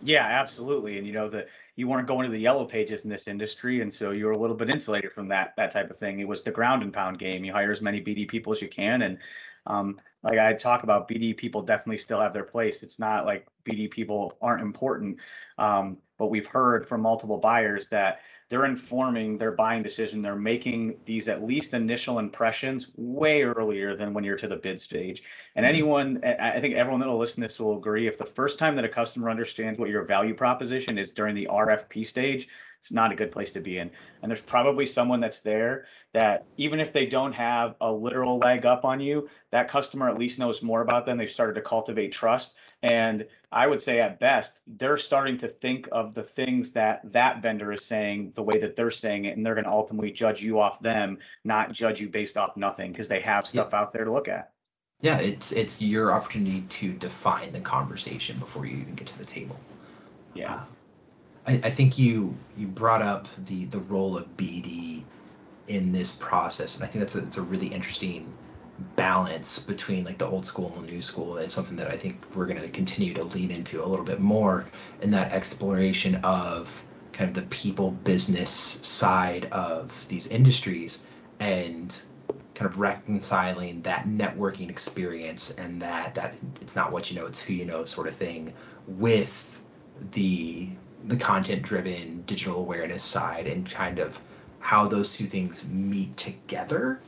Yeah, 0.02 0.24
absolutely. 0.24 0.98
And 0.98 1.06
you 1.06 1.12
know 1.12 1.28
that 1.28 1.48
you 1.76 1.86
weren't 1.86 2.08
going 2.08 2.24
to 2.24 2.30
the 2.30 2.38
yellow 2.38 2.64
pages 2.64 3.04
in 3.04 3.10
this 3.10 3.28
industry, 3.28 3.80
and 3.80 3.92
so 3.92 4.10
you 4.10 4.26
were 4.26 4.32
a 4.32 4.38
little 4.38 4.56
bit 4.56 4.68
insulated 4.68 5.12
from 5.12 5.28
that 5.28 5.54
that 5.56 5.70
type 5.70 5.90
of 5.90 5.96
thing. 5.96 6.18
It 6.20 6.26
was 6.26 6.42
the 6.42 6.50
ground 6.50 6.82
and 6.82 6.92
pound 6.92 7.18
game. 7.18 7.44
You 7.44 7.52
hire 7.52 7.70
as 7.70 7.80
many 7.80 8.00
BD 8.00 8.26
people 8.26 8.52
as 8.52 8.60
you 8.60 8.68
can, 8.68 9.02
and 9.02 9.18
um, 9.66 10.00
like 10.22 10.38
I 10.38 10.52
talk 10.54 10.82
about, 10.82 11.08
BD 11.08 11.36
people 11.36 11.62
definitely 11.62 11.98
still 11.98 12.20
have 12.20 12.32
their 12.32 12.44
place. 12.44 12.82
It's 12.82 12.98
not 12.98 13.26
like 13.26 13.46
BD 13.64 13.90
people 13.90 14.36
aren't 14.42 14.62
important, 14.62 15.18
um, 15.58 15.98
but 16.18 16.30
we've 16.30 16.46
heard 16.46 16.86
from 16.86 17.00
multiple 17.00 17.38
buyers 17.38 17.88
that 17.88 18.20
they're 18.52 18.66
informing 18.66 19.38
their 19.38 19.52
buying 19.52 19.82
decision. 19.82 20.20
They're 20.20 20.36
making 20.36 20.98
these 21.06 21.26
at 21.26 21.42
least 21.42 21.72
initial 21.72 22.18
impressions 22.18 22.88
way 22.96 23.44
earlier 23.44 23.96
than 23.96 24.12
when 24.12 24.24
you're 24.24 24.36
to 24.36 24.46
the 24.46 24.56
bid 24.56 24.78
stage. 24.78 25.22
And 25.56 25.64
mm-hmm. 25.64 25.74
anyone, 25.74 26.20
I 26.22 26.60
think 26.60 26.74
everyone 26.74 27.00
that 27.00 27.08
will 27.08 27.16
listen 27.16 27.40
to 27.40 27.48
this 27.48 27.58
will 27.58 27.78
agree. 27.78 28.06
If 28.06 28.18
the 28.18 28.26
first 28.26 28.58
time 28.58 28.76
that 28.76 28.84
a 28.84 28.90
customer 28.90 29.30
understands 29.30 29.80
what 29.80 29.88
your 29.88 30.04
value 30.04 30.34
proposition 30.34 30.98
is 30.98 31.10
during 31.10 31.34
the 31.34 31.48
RFP 31.50 32.04
stage, 32.04 32.50
it's 32.82 32.90
not 32.90 33.12
a 33.12 33.14
good 33.14 33.30
place 33.30 33.52
to 33.52 33.60
be 33.60 33.78
in. 33.78 33.92
And 34.20 34.28
there's 34.28 34.42
probably 34.42 34.86
someone 34.86 35.20
that's 35.20 35.38
there 35.38 35.86
that 36.14 36.46
even 36.56 36.80
if 36.80 36.92
they 36.92 37.06
don't 37.06 37.32
have 37.32 37.76
a 37.80 37.92
literal 37.92 38.38
leg 38.38 38.66
up 38.66 38.84
on 38.84 38.98
you, 38.98 39.28
that 39.52 39.68
customer 39.68 40.08
at 40.08 40.18
least 40.18 40.40
knows 40.40 40.64
more 40.64 40.82
about 40.82 41.06
them. 41.06 41.16
They've 41.16 41.30
started 41.30 41.54
to 41.54 41.60
cultivate 41.60 42.10
trust. 42.10 42.56
And 42.82 43.24
I 43.52 43.68
would 43.68 43.80
say 43.80 44.00
at 44.00 44.18
best, 44.18 44.58
they're 44.66 44.98
starting 44.98 45.36
to 45.38 45.46
think 45.46 45.88
of 45.92 46.12
the 46.12 46.24
things 46.24 46.72
that 46.72 47.00
that 47.12 47.40
vendor 47.40 47.70
is 47.70 47.84
saying 47.84 48.32
the 48.34 48.42
way 48.42 48.58
that 48.58 48.74
they're 48.74 48.90
saying 48.90 49.26
it. 49.26 49.36
And 49.36 49.46
they're 49.46 49.54
going 49.54 49.66
to 49.66 49.70
ultimately 49.70 50.10
judge 50.10 50.42
you 50.42 50.58
off 50.58 50.80
them, 50.80 51.18
not 51.44 51.70
judge 51.70 52.00
you 52.00 52.08
based 52.08 52.36
off 52.36 52.56
nothing 52.56 52.90
because 52.90 53.06
they 53.06 53.20
have 53.20 53.46
stuff 53.46 53.68
yeah. 53.70 53.80
out 53.80 53.92
there 53.92 54.04
to 54.04 54.12
look 54.12 54.26
at. 54.26 54.50
Yeah, 55.02 55.18
it's 55.18 55.52
it's 55.52 55.80
your 55.80 56.12
opportunity 56.12 56.62
to 56.62 56.92
define 56.94 57.52
the 57.52 57.60
conversation 57.60 58.40
before 58.40 58.66
you 58.66 58.78
even 58.78 58.96
get 58.96 59.06
to 59.06 59.18
the 59.18 59.24
table. 59.24 59.58
Yeah. 60.34 60.54
Um, 60.54 60.66
I, 61.46 61.60
I 61.64 61.70
think 61.70 61.98
you 61.98 62.36
you 62.56 62.66
brought 62.66 63.02
up 63.02 63.26
the 63.46 63.64
the 63.66 63.80
role 63.80 64.16
of 64.16 64.36
BD 64.36 65.02
in 65.68 65.92
this 65.92 66.12
process, 66.12 66.76
and 66.76 66.84
I 66.84 66.88
think 66.88 67.00
that's 67.00 67.14
a, 67.14 67.22
it's 67.22 67.36
a 67.36 67.42
really 67.42 67.68
interesting 67.68 68.32
balance 68.96 69.58
between 69.58 70.04
like 70.04 70.18
the 70.18 70.26
old 70.26 70.46
school 70.46 70.72
and 70.76 70.86
the 70.86 70.92
new 70.92 71.02
school. 71.02 71.36
It's 71.36 71.54
something 71.54 71.76
that 71.76 71.88
I 71.88 71.96
think 71.96 72.16
we're 72.34 72.46
going 72.46 72.60
to 72.60 72.68
continue 72.68 73.14
to 73.14 73.24
lean 73.24 73.50
into 73.50 73.84
a 73.84 73.86
little 73.86 74.04
bit 74.04 74.20
more 74.20 74.66
in 75.02 75.10
that 75.12 75.32
exploration 75.32 76.16
of 76.16 76.84
kind 77.12 77.28
of 77.28 77.34
the 77.34 77.48
people 77.48 77.90
business 77.90 78.50
side 78.50 79.46
of 79.52 79.92
these 80.08 80.26
industries 80.28 81.02
and 81.40 82.02
kind 82.54 82.70
of 82.70 82.78
reconciling 82.78 83.82
that 83.82 84.06
networking 84.06 84.68
experience 84.70 85.50
and 85.52 85.80
that 85.80 86.14
that 86.14 86.34
it's 86.60 86.76
not 86.76 86.92
what 86.92 87.10
you 87.10 87.18
know 87.18 87.26
it's 87.26 87.40
who 87.40 87.52
you 87.52 87.64
know 87.64 87.84
sort 87.84 88.06
of 88.08 88.14
thing 88.14 88.52
with 88.86 89.60
the 90.12 90.68
the 91.06 91.16
content 91.16 91.62
driven 91.62 92.22
digital 92.26 92.58
awareness 92.58 93.02
side 93.02 93.46
and 93.46 93.68
kind 93.70 93.98
of 93.98 94.18
how 94.60 94.86
those 94.86 95.14
two 95.14 95.26
things 95.26 95.66
meet 95.68 96.16
together 96.16 97.00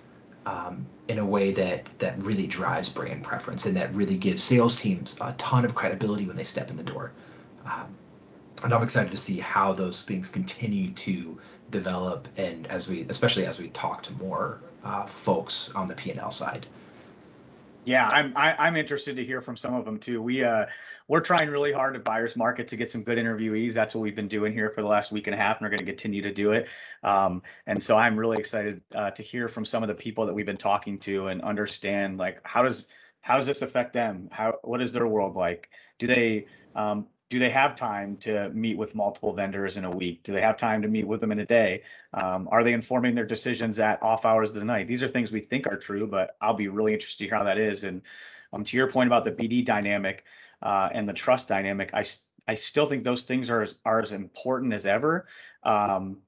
um, 0.47 0.85
in 1.09 1.19
a 1.19 1.25
way 1.25 1.53
that 1.53 1.91
that 1.99 2.21
really 2.23 2.47
drives 2.47 2.89
brand 2.89 3.23
preference 3.23 3.67
and 3.67 3.77
that 3.77 3.95
really 3.95 4.17
gives 4.17 4.43
sales 4.43 4.77
teams 4.77 5.17
a 5.21 5.33
ton 5.39 5.65
of 5.65 5.75
credibility 5.75 6.27
when 6.27 6.37
they 6.37 6.45
step 6.45 6.71
in 6.71 6.77
the 6.77 6.83
door. 6.83 7.13
Um, 7.65 7.95
and 8.63 8.73
I'm 8.73 8.83
excited 8.83 9.13
to 9.13 9.19
see 9.19 9.39
how 9.39 9.73
those 9.73 10.03
things 10.03 10.29
continue 10.29 10.91
to 10.91 11.39
develop 11.71 12.29
and 12.37 12.67
as 12.69 12.89
we 12.89 13.07
especially 13.09 13.47
as 13.47 13.59
we 13.59 13.69
talk 13.69 14.03
to 14.05 14.13
more 14.15 14.61
uh, 14.85 15.07
folks 15.07 15.71
on 15.75 15.89
the 15.89 15.95
P&L 15.95 16.31
side. 16.31 16.67
Yeah, 17.85 18.09
I'm 18.09 18.33
I, 18.37 18.51
am 18.51 18.57
i 18.59 18.69
am 18.69 18.77
interested 18.77 19.17
to 19.17 19.25
hear 19.25 19.41
from 19.41 19.57
some 19.57 19.75
of 19.75 19.85
them 19.85 19.99
too. 19.99 20.23
We 20.23 20.43
uh 20.43 20.67
we're 21.07 21.21
trying 21.21 21.51
really 21.51 21.73
hard 21.73 21.97
at 21.97 22.05
Buyers 22.05 22.35
Market 22.35 22.69
to 22.69 22.77
get 22.77 22.91
some 22.91 23.03
good 23.03 23.19
interviewees. 23.19 23.75
That's 23.75 23.95
what 23.95 24.01
we've 24.01 24.17
been 24.17 24.29
doing 24.29 24.53
here 24.53 24.71
for 24.71 24.81
the 24.81 24.89
last 24.89 25.13
week 25.13 25.27
and 25.27 25.35
a 25.35 25.39
half, 25.39 25.59
and 25.59 25.67
we're 25.67 25.71
going 25.71 25.81
to 25.81 25.85
continue 25.85 26.23
to 26.23 26.33
do 26.33 26.53
it. 26.53 26.69
Um, 27.03 27.43
and 27.67 27.83
so 27.83 27.97
I'm 27.97 28.19
really 28.19 28.39
excited 28.39 28.81
uh, 28.95 29.11
to 29.11 29.23
hear 29.23 29.49
from 29.49 29.65
some 29.65 29.83
of 29.83 29.89
the 29.89 29.95
people 29.95 30.25
that 30.27 30.35
we've 30.35 30.47
been 30.47 30.57
talking 30.57 30.99
to 31.01 31.29
and 31.29 31.43
understand 31.43 32.19
like 32.19 32.41
how 32.45 32.63
does 32.63 32.89
how 33.21 33.37
does 33.37 33.47
this 33.47 33.63
affect 33.63 33.93
them? 33.93 34.29
How 34.33 34.55
what 34.63 34.81
is 34.81 34.93
their 34.93 35.07
world 35.07 35.37
like? 35.37 35.69
Do 35.99 36.07
they 36.07 36.47
um, 36.75 37.07
do 37.29 37.39
they 37.39 37.51
have 37.51 37.75
time 37.75 38.17
to 38.19 38.49
meet 38.51 38.79
with 38.79 38.95
multiple 38.95 39.33
vendors 39.35 39.77
in 39.77 39.85
a 39.85 39.91
week? 39.91 40.23
Do 40.23 40.33
they 40.33 40.41
have 40.41 40.57
time 40.57 40.83
to 40.83 40.89
meet 40.89 41.07
with 41.07 41.21
them 41.21 41.33
in 41.33 41.41
a 41.41 41.47
day? 41.47 41.83
Um, 42.15 42.49
are 42.51 42.65
they 42.65 42.73
informing 42.73 43.15
their 43.15 43.27
decisions 43.27 43.79
at 43.79 44.03
off 44.03 44.25
hours 44.25 44.51
of 44.51 44.57
the 44.57 44.65
night? 44.65 44.89
These 44.89 45.03
are 45.03 45.09
things 45.09 45.33
we 45.33 45.41
think 45.41 45.67
are 45.67 45.77
true, 45.77 46.07
but 46.07 46.37
I'll 46.41 46.55
be 46.55 46.69
really 46.69 46.95
interested 46.95 47.25
to 47.25 47.29
hear 47.29 47.37
how 47.37 47.45
that 47.45 47.59
is. 47.59 47.85
And 47.85 48.03
um, 48.53 48.63
to 48.65 48.77
your 48.77 48.91
point 48.91 49.09
about 49.09 49.25
the 49.25 49.33
BD 49.33 49.65
dynamic 49.65 50.25
uh, 50.63 50.89
and 50.93 51.09
the 51.09 51.13
trust 51.13 51.49
dynamic, 51.49 51.91
I, 51.95 52.05
I 52.47 52.55
still 52.55 52.87
think 52.87 53.05
those 53.05 53.25
things 53.25 53.51
are 53.51 53.63
as, 53.63 53.77
are 53.85 54.01
as 54.01 54.13
important 54.13 54.73
as 54.73 54.87
ever. 54.87 55.27
Um, 55.63 56.19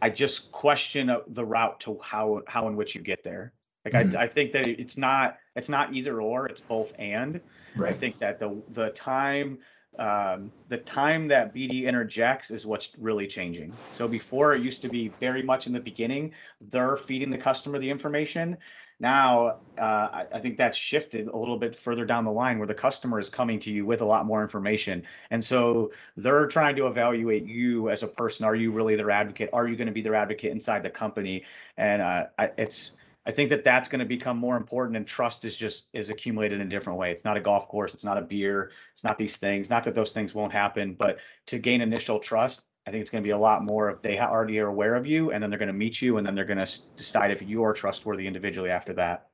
I 0.00 0.10
just 0.10 0.52
question 0.52 1.10
the 1.26 1.44
route 1.44 1.80
to 1.80 1.98
how 2.02 2.42
how 2.46 2.68
in 2.68 2.76
which 2.76 2.94
you 2.94 3.00
get 3.00 3.24
there. 3.24 3.52
Like 3.84 3.94
mm-hmm. 3.94 4.16
I, 4.16 4.22
I 4.24 4.26
think 4.26 4.52
that 4.52 4.66
it's 4.66 4.96
not 4.96 5.38
it's 5.56 5.68
not 5.68 5.94
either 5.94 6.20
or, 6.20 6.46
it's 6.46 6.60
both 6.60 6.92
and. 6.98 7.40
Right. 7.76 7.92
I 7.92 7.96
think 7.96 8.18
that 8.18 8.38
the 8.38 8.62
the 8.70 8.90
time 8.90 9.58
um, 9.98 10.52
the 10.68 10.78
time 10.78 11.26
that 11.28 11.54
BD 11.54 11.84
interjects 11.84 12.50
is 12.50 12.64
what's 12.64 12.90
really 12.98 13.26
changing. 13.26 13.72
So 13.90 14.06
before 14.06 14.54
it 14.54 14.62
used 14.62 14.80
to 14.82 14.88
be 14.88 15.08
very 15.20 15.42
much 15.42 15.66
in 15.66 15.72
the 15.72 15.80
beginning, 15.80 16.32
they're 16.60 16.96
feeding 16.96 17.30
the 17.30 17.38
customer 17.38 17.78
the 17.78 17.90
information. 17.90 18.56
Now, 19.00 19.58
uh, 19.78 20.08
I, 20.12 20.26
I, 20.34 20.38
think 20.40 20.56
that's 20.56 20.76
shifted 20.76 21.28
a 21.28 21.36
little 21.36 21.56
bit 21.56 21.76
further 21.76 22.04
down 22.04 22.24
the 22.24 22.32
line 22.32 22.58
where 22.58 22.66
the 22.66 22.74
customer 22.74 23.20
is 23.20 23.30
coming 23.30 23.60
to 23.60 23.70
you 23.70 23.86
with 23.86 24.00
a 24.00 24.04
lot 24.04 24.26
more 24.26 24.42
information. 24.42 25.04
And 25.30 25.44
so 25.44 25.92
they're 26.16 26.48
trying 26.48 26.74
to 26.76 26.88
evaluate 26.88 27.44
you 27.44 27.90
as 27.90 28.02
a 28.02 28.08
person. 28.08 28.44
Are 28.44 28.56
you 28.56 28.72
really 28.72 28.96
their 28.96 29.12
advocate? 29.12 29.50
Are 29.52 29.68
you 29.68 29.76
going 29.76 29.86
to 29.86 29.92
be 29.92 30.02
their 30.02 30.16
advocate 30.16 30.50
inside 30.50 30.82
the 30.82 30.90
company? 30.90 31.44
And 31.76 32.02
uh, 32.02 32.26
I, 32.38 32.50
it's, 32.58 32.96
I 33.28 33.30
think 33.30 33.50
that 33.50 33.62
that's 33.62 33.88
going 33.88 33.98
to 33.98 34.06
become 34.06 34.38
more 34.38 34.56
important 34.56 34.96
and 34.96 35.06
trust 35.06 35.44
is 35.44 35.54
just 35.54 35.88
is 35.92 36.08
accumulated 36.08 36.62
in 36.62 36.66
a 36.66 36.70
different 36.70 36.98
way. 36.98 37.12
It's 37.12 37.26
not 37.26 37.36
a 37.36 37.40
golf 37.40 37.68
course, 37.68 37.92
it's 37.92 38.04
not 38.04 38.16
a 38.16 38.22
beer, 38.22 38.72
it's 38.94 39.04
not 39.04 39.18
these 39.18 39.36
things. 39.36 39.68
Not 39.68 39.84
that 39.84 39.94
those 39.94 40.12
things 40.12 40.34
won't 40.34 40.50
happen, 40.50 40.94
but 40.94 41.18
to 41.48 41.58
gain 41.58 41.82
initial 41.82 42.18
trust, 42.20 42.62
I 42.86 42.90
think 42.90 43.02
it's 43.02 43.10
going 43.10 43.22
to 43.22 43.26
be 43.26 43.32
a 43.32 43.38
lot 43.38 43.62
more 43.62 43.90
if 43.90 44.00
they 44.00 44.18
already 44.18 44.58
are 44.60 44.68
aware 44.68 44.94
of 44.94 45.06
you 45.06 45.30
and 45.30 45.42
then 45.42 45.50
they're 45.50 45.58
going 45.58 45.66
to 45.66 45.74
meet 45.74 46.00
you 46.00 46.16
and 46.16 46.26
then 46.26 46.34
they're 46.34 46.46
going 46.46 46.66
to 46.66 46.80
decide 46.96 47.30
if 47.30 47.42
you 47.42 47.62
are 47.64 47.74
trustworthy 47.74 48.26
individually 48.26 48.70
after 48.70 48.94
that. 48.94 49.28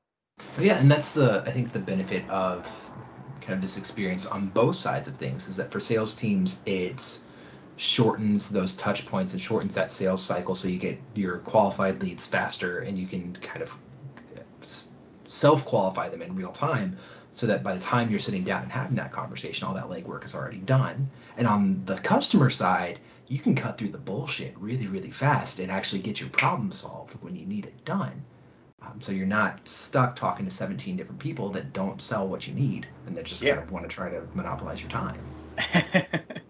Yeah, 0.59 0.81
and 0.81 0.91
that's 0.91 1.13
the 1.13 1.45
I 1.47 1.53
think 1.53 1.73
the 1.73 1.79
benefit 1.79 2.29
of 2.29 2.69
kind 3.41 3.55
of 3.55 3.61
this 3.61 3.77
experience 3.77 4.27
on 4.27 4.49
both 4.49 4.75
sides 4.75 5.07
of 5.07 5.17
things 5.17 5.47
is 5.47 5.55
that 5.55 5.71
for 5.71 5.79
sales 5.79 6.17
teams 6.17 6.63
it's 6.67 7.23
shortens 7.77 8.49
those 8.49 8.77
touch 8.77 9.05
points 9.07 9.33
and 9.33 9.43
shortens 9.43 9.75
that 9.75 9.91
sales 9.91 10.23
cycle 10.23 10.55
so 10.55 10.69
you 10.69 10.79
get 10.79 10.99
your 11.15 11.39
qualified 11.39 12.01
leads 12.01 12.27
faster 12.27 12.81
and 12.81 12.99
you 12.99 13.07
can 13.07 13.35
kind 13.37 13.63
of 13.63 13.77
self 15.27 15.65
qualify 15.65 16.09
them 16.09 16.23
in 16.23 16.35
real 16.37 16.53
time 16.53 16.97
so 17.33 17.47
that 17.47 17.65
by 17.65 17.75
the 17.75 17.81
time 17.81 18.09
you're 18.09 18.21
sitting 18.21 18.45
down 18.45 18.63
and 18.63 18.71
having 18.71 18.95
that 18.95 19.11
conversation 19.11 19.67
all 19.67 19.75
that 19.75 19.89
legwork 19.89 20.25
is 20.25 20.35
already 20.35 20.59
done. 20.59 21.11
And 21.37 21.49
on 21.49 21.83
the 21.85 21.97
customer 21.97 22.51
side 22.51 23.01
you 23.27 23.41
can 23.41 23.57
cut 23.57 23.77
through 23.77 23.89
the 23.89 23.99
bullshit 23.99 24.57
really 24.59 24.87
really 24.87 25.11
fast 25.11 25.59
and 25.59 25.73
actually 25.73 26.03
get 26.03 26.21
your 26.21 26.29
problem 26.31 26.71
solved 26.71 27.15
when 27.23 27.35
you 27.35 27.47
need 27.47 27.65
it 27.65 27.85
done. 27.85 28.23
Um, 28.83 29.01
so 29.01 29.13
you're 29.13 29.27
not 29.27 29.67
stuck 29.69 30.15
talking 30.15 30.45
to 30.45 30.51
17 30.51 30.97
different 30.97 31.19
people 31.19 31.49
that 31.51 31.73
don't 31.73 32.01
sell 32.01 32.29
what 32.29 32.47
you 32.47 32.55
need 32.55 32.87
and 33.07 33.17
that 33.17 33.25
just 33.25 33.43
yeah. 33.43 33.55
kind 33.55 33.67
of 33.67 33.73
want 33.73 33.89
to 33.89 33.95
try 33.95 34.11
to 34.11 34.23
monopolize 34.35 34.81
your 34.81 34.91
time 34.91 35.19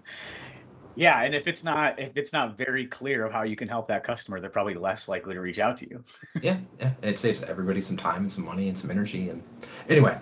Yeah, 0.97 1.23
and 1.23 1.35
if 1.35 1.49
it's 1.49 1.65
not 1.65 1.99
if 1.99 2.17
it's 2.17 2.33
not 2.33 2.57
very 2.57 2.87
clear 2.87 3.25
of 3.25 3.33
how 3.33 3.43
you 3.43 3.57
can 3.57 3.69
help 3.69 3.89
that 3.89 4.05
customer, 4.05 4.41
they're 4.41 4.51
probably 4.51 4.75
less 4.75 5.09
likely 5.09 5.35
to 5.35 5.41
reach 5.41 5.59
out 5.59 5.77
to 5.79 5.91
you. 5.91 6.05
yeah, 6.41 6.59
yeah, 6.79 6.93
it 7.03 7.19
saves 7.19 7.43
everybody 7.43 7.81
some 7.81 7.97
time 7.97 8.23
and 8.23 8.33
some 8.33 8.45
money 8.45 8.69
and 8.69 8.77
some 8.77 8.91
energy. 8.91 9.31
And 9.31 9.43
anyway, 9.89 10.19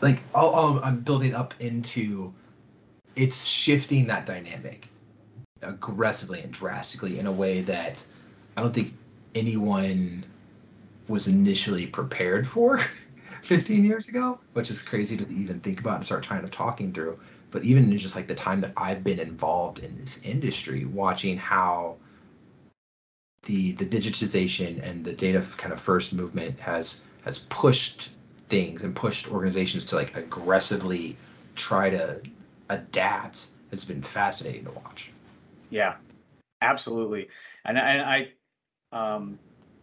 like 0.00 0.20
I'll, 0.34 0.54
I'll, 0.54 0.80
I'm 0.84 1.00
building 1.00 1.34
up 1.34 1.54
into 1.60 2.32
it's 3.16 3.44
shifting 3.44 4.06
that 4.06 4.26
dynamic 4.26 4.88
aggressively 5.62 6.40
and 6.42 6.52
drastically 6.52 7.18
in 7.18 7.26
a 7.26 7.32
way 7.32 7.62
that 7.62 8.04
I 8.56 8.62
don't 8.62 8.74
think 8.74 8.92
anyone 9.34 10.24
was 11.08 11.28
initially 11.28 11.86
prepared 11.86 12.46
for 12.46 12.80
15 13.42 13.84
years 13.84 14.08
ago, 14.08 14.38
which 14.54 14.70
is 14.70 14.80
crazy 14.80 15.16
to 15.16 15.28
even 15.32 15.60
think 15.60 15.80
about 15.80 15.96
and 15.96 16.04
start 16.04 16.22
trying 16.22 16.42
to 16.42 16.48
talking 16.48 16.92
through 16.92 17.18
but 17.52 17.62
even 17.62 17.92
in 17.92 17.98
just 17.98 18.16
like 18.16 18.26
the 18.26 18.34
time 18.34 18.60
that 18.62 18.72
I've 18.76 19.04
been 19.04 19.20
involved 19.20 19.78
in 19.78 19.96
this 19.96 20.20
industry, 20.22 20.84
watching 20.86 21.36
how 21.36 21.96
the 23.42 23.72
the 23.72 23.84
digitization 23.84 24.82
and 24.82 25.04
the 25.04 25.12
data 25.12 25.44
kind 25.56 25.72
of 25.72 25.80
first 25.80 26.12
movement 26.12 26.58
has 26.58 27.02
has 27.24 27.40
pushed 27.50 28.10
things 28.48 28.82
and 28.82 28.96
pushed 28.96 29.30
organizations 29.30 29.84
to 29.86 29.96
like 29.96 30.16
aggressively 30.16 31.16
try 31.54 31.90
to 31.90 32.20
adapt 32.68 33.46
has 33.70 33.84
been 33.84 34.02
fascinating 34.02 34.64
to 34.64 34.70
watch. 34.72 35.10
Yeah, 35.70 35.94
absolutely. 36.60 37.28
And, 37.64 37.78
and 37.78 38.02
I, 38.02 38.32
um, 38.92 39.38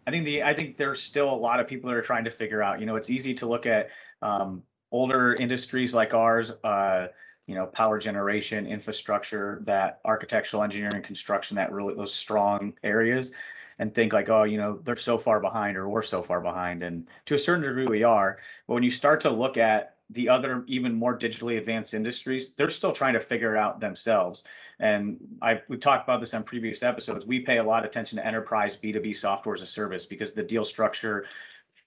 I 0.05 0.11
think 0.11 0.25
the 0.25 0.43
I 0.43 0.53
think 0.53 0.77
there's 0.77 1.01
still 1.01 1.31
a 1.31 1.35
lot 1.35 1.59
of 1.59 1.67
people 1.67 1.89
that 1.89 1.97
are 1.97 2.01
trying 2.01 2.25
to 2.25 2.31
figure 2.31 2.61
out. 2.61 2.79
You 2.79 2.85
know, 2.85 2.95
it's 2.95 3.09
easy 3.09 3.33
to 3.35 3.47
look 3.47 3.65
at 3.65 3.89
um, 4.21 4.63
older 4.91 5.33
industries 5.35 5.93
like 5.93 6.13
ours. 6.13 6.51
Uh, 6.63 7.07
you 7.49 7.55
know, 7.55 7.65
power 7.65 7.97
generation, 7.97 8.67
infrastructure, 8.67 9.59
that 9.63 10.01
architectural 10.05 10.61
engineering, 10.61 11.01
construction, 11.01 11.55
that 11.55 11.71
really 11.71 11.95
those 11.95 12.13
strong 12.13 12.73
areas, 12.83 13.31
and 13.79 13.95
think 13.95 14.13
like, 14.13 14.29
oh, 14.29 14.43
you 14.43 14.59
know, 14.59 14.79
they're 14.83 14.95
so 14.95 15.17
far 15.17 15.39
behind 15.39 15.75
or 15.75 15.89
we're 15.89 16.03
so 16.03 16.21
far 16.21 16.41
behind. 16.41 16.83
And 16.83 17.07
to 17.25 17.33
a 17.33 17.39
certain 17.39 17.63
degree, 17.63 17.87
we 17.87 18.03
are. 18.03 18.37
But 18.67 18.75
when 18.75 18.83
you 18.83 18.91
start 18.91 19.19
to 19.21 19.31
look 19.31 19.57
at 19.57 19.95
the 20.11 20.29
other 20.29 20.63
even 20.67 20.93
more 20.93 21.17
digitally 21.17 21.57
advanced 21.57 21.95
industries, 21.95 22.53
they're 22.53 22.69
still 22.69 22.91
trying 22.91 23.13
to 23.13 23.19
figure 23.19 23.57
out 23.57 23.79
themselves. 23.79 24.43
And 24.79 25.17
I 25.41 25.61
we've 25.69 25.79
talked 25.79 26.07
about 26.07 26.21
this 26.21 26.35
on 26.35 26.43
previous 26.43 26.83
episodes. 26.83 27.25
We 27.25 27.39
pay 27.39 27.57
a 27.57 27.63
lot 27.63 27.83
of 27.83 27.89
attention 27.89 28.17
to 28.17 28.25
enterprise 28.27 28.77
B2B 28.77 29.15
software 29.15 29.55
as 29.55 29.63
a 29.63 29.67
service 29.67 30.05
because 30.05 30.33
the 30.33 30.43
deal 30.43 30.65
structure 30.65 31.25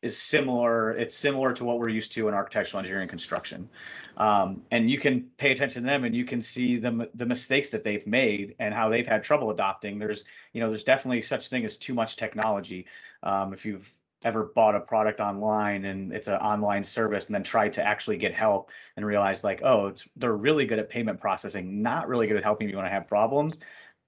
is 0.03 0.19
similar. 0.19 0.91
It's 0.93 1.17
similar 1.17 1.53
to 1.55 1.65
what 1.65 1.79
we're 1.79 1.89
used 1.89 2.13
to 2.13 2.29
in 2.29 2.35
architectural 2.35 2.81
engineering 2.81 3.09
construction. 3.09 3.69
Um, 4.17 4.63
and 4.71 4.91
you 4.91 4.99
can 4.99 5.29
pay 5.39 5.53
attention 5.53 5.83
to 5.83 5.89
them 5.89 6.05
and 6.05 6.15
you 6.15 6.25
can 6.25 6.43
see 6.43 6.77
the, 6.77 7.09
the 7.15 7.25
mistakes 7.25 7.71
that 7.71 7.85
they've 7.85 8.07
made 8.07 8.57
and 8.59 8.75
how 8.75 8.89
they've 8.89 9.07
had 9.07 9.23
trouble 9.23 9.51
adopting. 9.51 9.99
There's, 9.99 10.25
you 10.53 10.61
know, 10.61 10.69
there's 10.69 10.83
definitely 10.83 11.23
such 11.23 11.49
thing 11.49 11.65
as 11.65 11.77
too 11.77 11.95
much 11.95 12.17
technology. 12.17 12.87
Um, 13.23 13.53
if 13.53 13.65
you've 13.65 13.95
ever 14.25 14.53
bought 14.55 14.75
a 14.75 14.81
product 14.81 15.21
online 15.21 15.85
and 15.85 16.13
it's 16.13 16.29
an 16.29 16.35
online 16.35 16.85
service 16.85 17.27
and 17.27 17.35
then 17.35 17.43
tried 17.43 17.73
to 17.73 17.85
actually 17.85 18.17
get 18.17 18.35
help 18.35 18.71
and 18.97 19.07
realize 19.07 19.43
like, 19.45 19.63
oh, 19.63 19.93
they're 20.17 20.37
really 20.37 20.65
good 20.65 20.79
at 20.79 20.89
payment 20.89 21.21
processing, 21.21 21.83
not 21.83 22.09
really 22.09 22.27
good 22.27 22.37
at 22.37 22.45
helping 22.45 22.69
you 22.69 22.77
when 22.77 22.85
I 22.85 22.91
have 22.91 23.09
problems. 23.09 23.61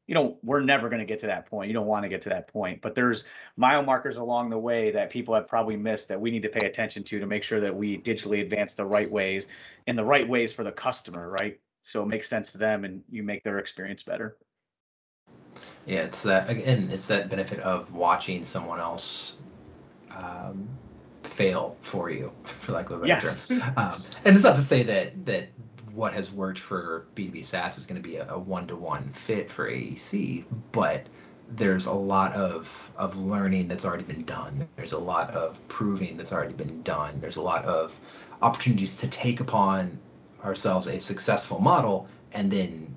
You 0.06 0.14
know, 0.14 0.38
we're 0.42 0.60
never 0.60 0.88
going 0.90 1.00
to 1.00 1.06
get 1.06 1.18
to 1.20 1.26
that 1.26 1.46
point. 1.46 1.68
You 1.68 1.74
don't 1.74 1.86
want 1.86 2.02
to 2.02 2.08
get 2.10 2.20
to 2.22 2.28
that 2.28 2.48
point, 2.48 2.82
but 2.82 2.94
there's 2.94 3.24
mile 3.56 3.82
markers 3.82 4.18
along 4.18 4.50
the 4.50 4.58
way 4.58 4.90
that 4.90 5.08
people 5.08 5.34
have 5.34 5.48
probably 5.48 5.76
missed 5.76 6.08
that 6.08 6.20
we 6.20 6.30
need 6.30 6.42
to 6.42 6.50
pay 6.50 6.66
attention 6.66 7.02
to 7.04 7.18
to 7.18 7.26
make 7.26 7.42
sure 7.42 7.60
that 7.60 7.74
we 7.74 7.98
digitally 7.98 8.42
advance 8.42 8.74
the 8.74 8.84
right 8.84 9.10
ways 9.10 9.48
in 9.86 9.96
the 9.96 10.04
right 10.04 10.28
ways 10.28 10.52
for 10.52 10.62
the 10.62 10.72
customer, 10.72 11.30
right? 11.30 11.58
So 11.82 12.02
it 12.02 12.06
makes 12.06 12.28
sense 12.28 12.52
to 12.52 12.58
them 12.58 12.84
and 12.84 13.02
you 13.10 13.22
make 13.22 13.42
their 13.44 13.58
experience 13.58 14.02
better. 14.02 14.36
Yeah, 15.86 16.00
it's 16.00 16.22
that 16.22 16.48
again, 16.48 16.88
it's 16.90 17.08
that 17.08 17.28
benefit 17.28 17.60
of 17.60 17.92
watching 17.94 18.42
someone 18.42 18.80
else 18.80 19.38
um, 20.16 20.66
fail 21.22 21.76
for 21.82 22.10
you, 22.10 22.32
for 22.44 22.72
lack 22.72 22.90
of 22.90 23.02
a 23.02 23.06
better 23.06 23.20
Yes. 23.20 23.48
term. 23.48 23.62
Um, 23.76 24.02
and 24.24 24.34
it's 24.34 24.44
not 24.44 24.56
to 24.56 24.62
say 24.62 24.82
that 24.84 25.26
that 25.26 25.48
what 25.94 26.12
has 26.12 26.32
worked 26.32 26.58
for 26.58 27.06
B2B 27.14 27.44
SaaS 27.44 27.78
is 27.78 27.86
going 27.86 28.00
to 28.00 28.06
be 28.06 28.16
a, 28.16 28.28
a 28.30 28.38
one-to-one 28.38 29.10
fit 29.12 29.50
for 29.50 29.70
AEC, 29.70 30.44
but 30.72 31.06
there's 31.56 31.86
a 31.86 31.92
lot 31.92 32.32
of 32.32 32.90
of 32.96 33.16
learning 33.16 33.68
that's 33.68 33.84
already 33.84 34.04
been 34.04 34.24
done. 34.24 34.66
There's 34.76 34.92
a 34.92 34.98
lot 34.98 35.30
of 35.30 35.58
proving 35.68 36.16
that's 36.16 36.32
already 36.32 36.54
been 36.54 36.82
done. 36.82 37.20
There's 37.20 37.36
a 37.36 37.42
lot 37.42 37.64
of 37.64 37.94
opportunities 38.42 38.96
to 38.96 39.08
take 39.08 39.40
upon 39.40 39.98
ourselves 40.44 40.86
a 40.86 40.98
successful 40.98 41.58
model 41.60 42.08
and 42.32 42.50
then 42.50 42.94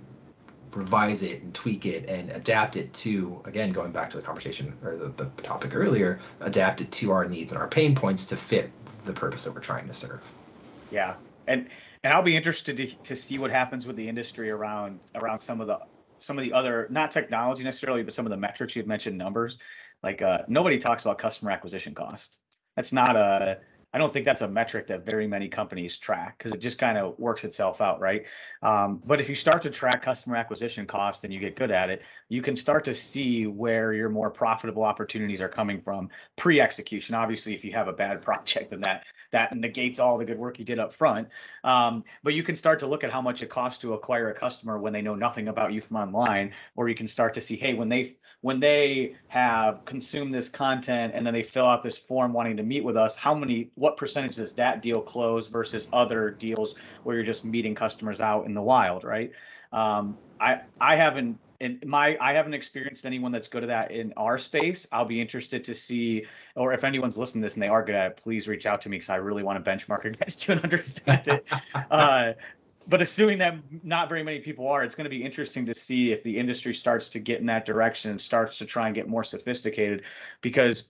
revise 0.73 1.23
it 1.23 1.41
and 1.41 1.53
tweak 1.53 1.85
it 1.85 2.07
and 2.07 2.29
adapt 2.31 2.75
it 2.75 2.93
to 2.93 3.41
again 3.45 3.71
going 3.71 3.91
back 3.91 4.09
to 4.11 4.17
the 4.17 4.23
conversation 4.23 4.73
or 4.83 4.95
the, 4.95 5.07
the 5.17 5.25
topic 5.41 5.73
earlier 5.73 6.19
adapt 6.41 6.81
it 6.81 6.91
to 6.91 7.11
our 7.11 7.27
needs 7.27 7.51
and 7.51 7.59
our 7.59 7.67
pain 7.67 7.95
points 7.95 8.25
to 8.25 8.35
fit 8.35 8.69
the 9.05 9.13
purpose 9.13 9.45
that 9.45 9.53
we're 9.53 9.61
trying 9.61 9.87
to 9.87 9.93
serve 9.93 10.21
Yeah, 10.91 11.15
and 11.47 11.67
and 12.03 12.13
I'll 12.13 12.21
be 12.21 12.35
interested 12.35 12.77
to, 12.77 12.87
to 13.03 13.15
see 13.15 13.39
what 13.39 13.51
happens 13.51 13.85
with 13.85 13.95
the 13.95 14.07
industry 14.07 14.49
around 14.49 14.99
around 15.15 15.39
some 15.39 15.61
of 15.61 15.67
the 15.67 15.79
some 16.19 16.37
of 16.37 16.43
the 16.43 16.53
other 16.53 16.87
not 16.89 17.11
technology 17.11 17.63
necessarily, 17.63 18.03
but 18.03 18.13
some 18.13 18.25
of 18.25 18.31
the 18.31 18.37
metrics 18.37 18.75
you've 18.75 18.87
mentioned 18.87 19.17
numbers. 19.17 19.57
Like 20.03 20.21
uh, 20.21 20.39
nobody 20.47 20.77
talks 20.77 21.03
about 21.05 21.17
customer 21.17 21.51
acquisition 21.51 21.93
cost. 21.93 22.39
That's 22.75 22.93
not 22.93 23.15
a 23.15 23.59
I 23.93 23.99
don't 23.99 24.11
think 24.11 24.25
that's 24.25 24.41
a 24.41 24.47
metric 24.47 24.87
that 24.87 25.05
very 25.05 25.27
many 25.27 25.47
companies 25.47 25.97
track 25.97 26.37
because 26.37 26.51
it 26.51 26.59
just 26.59 26.77
kind 26.77 26.97
of 26.97 27.17
works 27.17 27.45
itself 27.45 27.79
out, 27.79 28.01
right? 28.01 28.25
Um, 28.61 29.01
but 29.05 29.21
if 29.21 29.29
you 29.29 29.35
start 29.35 29.61
to 29.61 29.69
track 29.69 30.01
customer 30.01 30.35
acquisition 30.35 30.85
costs 30.85 31.23
and 31.23 31.33
you 31.33 31.39
get 31.39 31.55
good 31.55 31.71
at 31.71 31.89
it, 31.89 32.01
you 32.27 32.41
can 32.41 32.55
start 32.55 32.83
to 32.85 32.93
see 32.93 33.47
where 33.47 33.93
your 33.93 34.09
more 34.09 34.29
profitable 34.29 34.83
opportunities 34.83 35.41
are 35.41 35.47
coming 35.47 35.81
from 35.81 36.09
pre-execution. 36.35 37.15
Obviously, 37.15 37.55
if 37.55 37.63
you 37.63 37.71
have 37.71 37.87
a 37.87 37.93
bad 37.93 38.21
project, 38.21 38.71
then 38.71 38.81
that 38.81 39.03
that 39.31 39.55
negates 39.55 39.99
all 39.99 40.17
the 40.17 40.25
good 40.25 40.37
work 40.37 40.59
you 40.59 40.65
did 40.65 40.79
up 40.79 40.93
front. 40.93 41.27
Um, 41.63 42.03
but 42.23 42.33
you 42.33 42.43
can 42.43 42.55
start 42.55 42.79
to 42.79 42.87
look 42.87 43.03
at 43.03 43.11
how 43.11 43.21
much 43.21 43.43
it 43.43 43.49
costs 43.49 43.79
to 43.81 43.93
acquire 43.93 44.29
a 44.29 44.33
customer 44.33 44.79
when 44.79 44.93
they 44.93 45.01
know 45.01 45.15
nothing 45.15 45.47
about 45.47 45.73
you 45.73 45.81
from 45.81 45.97
online, 45.97 46.53
or 46.75 46.89
you 46.89 46.95
can 46.95 47.07
start 47.07 47.33
to 47.35 47.41
see, 47.41 47.55
hey, 47.55 47.73
when 47.73 47.89
they 47.89 48.17
when 48.41 48.59
they 48.59 49.15
have 49.27 49.83
consumed 49.85 50.33
this 50.33 50.47
content 50.47 51.13
and 51.15 51.25
then 51.25 51.33
they 51.33 51.43
fill 51.43 51.65
out 51.65 51.81
this 51.83 51.97
form 51.97 52.33
wanting 52.33 52.55
to 52.57 52.63
meet 52.63 52.83
with 52.83 52.95
us, 52.95 53.15
how 53.15 53.33
many 53.33 53.71
what 53.75 53.97
percentage 53.97 54.35
does 54.35 54.53
that 54.55 54.81
deal 54.81 55.01
close 55.01 55.47
versus 55.47 55.87
other 55.91 56.31
deals 56.31 56.75
where 57.03 57.15
you're 57.15 57.25
just 57.25 57.43
meeting 57.43 57.73
customers 57.73 58.21
out 58.21 58.45
in 58.45 58.53
the 58.53 58.61
wild, 58.61 59.03
right? 59.03 59.31
Um, 59.71 60.19
I 60.39 60.61
I 60.79 60.95
haven't 60.95 61.39
in 61.59 61.79
my 61.85 62.17
I 62.19 62.33
haven't 62.33 62.53
experienced 62.53 63.05
anyone 63.05 63.31
that's 63.31 63.47
good 63.47 63.63
at 63.63 63.67
that 63.67 63.91
in 63.91 64.13
our 64.17 64.37
space. 64.37 64.87
I'll 64.91 65.05
be 65.05 65.19
interested 65.19 65.63
to 65.65 65.75
see, 65.75 66.25
or 66.55 66.73
if 66.73 66.83
anyone's 66.83 67.17
listening 67.17 67.41
to 67.41 67.45
this 67.47 67.55
and 67.55 67.63
they 67.63 67.67
are 67.67 67.83
good 67.83 67.95
at 67.95 68.11
it, 68.11 68.17
please 68.17 68.47
reach 68.47 68.65
out 68.65 68.81
to 68.81 68.89
me 68.89 68.97
because 68.97 69.09
I 69.09 69.17
really 69.17 69.43
want 69.43 69.63
to 69.65 69.69
benchmark 69.69 70.05
against 70.05 70.47
you 70.47 70.53
and 70.53 70.63
understand 70.63 71.27
it. 71.27 71.45
uh, 71.91 72.33
but 72.89 73.01
assuming 73.01 73.37
that 73.39 73.57
not 73.83 74.07
very 74.07 74.23
many 74.23 74.39
people 74.39 74.67
are, 74.67 74.83
it's 74.83 74.95
going 74.95 75.05
to 75.05 75.09
be 75.09 75.23
interesting 75.23 75.65
to 75.65 75.75
see 75.75 76.11
if 76.11 76.23
the 76.23 76.37
industry 76.37 76.73
starts 76.73 77.09
to 77.09 77.19
get 77.19 77.39
in 77.39 77.45
that 77.47 77.65
direction 77.65 78.11
and 78.11 78.21
starts 78.21 78.57
to 78.59 78.65
try 78.65 78.85
and 78.87 78.95
get 78.95 79.09
more 79.09 79.23
sophisticated, 79.23 80.03
because 80.41 80.89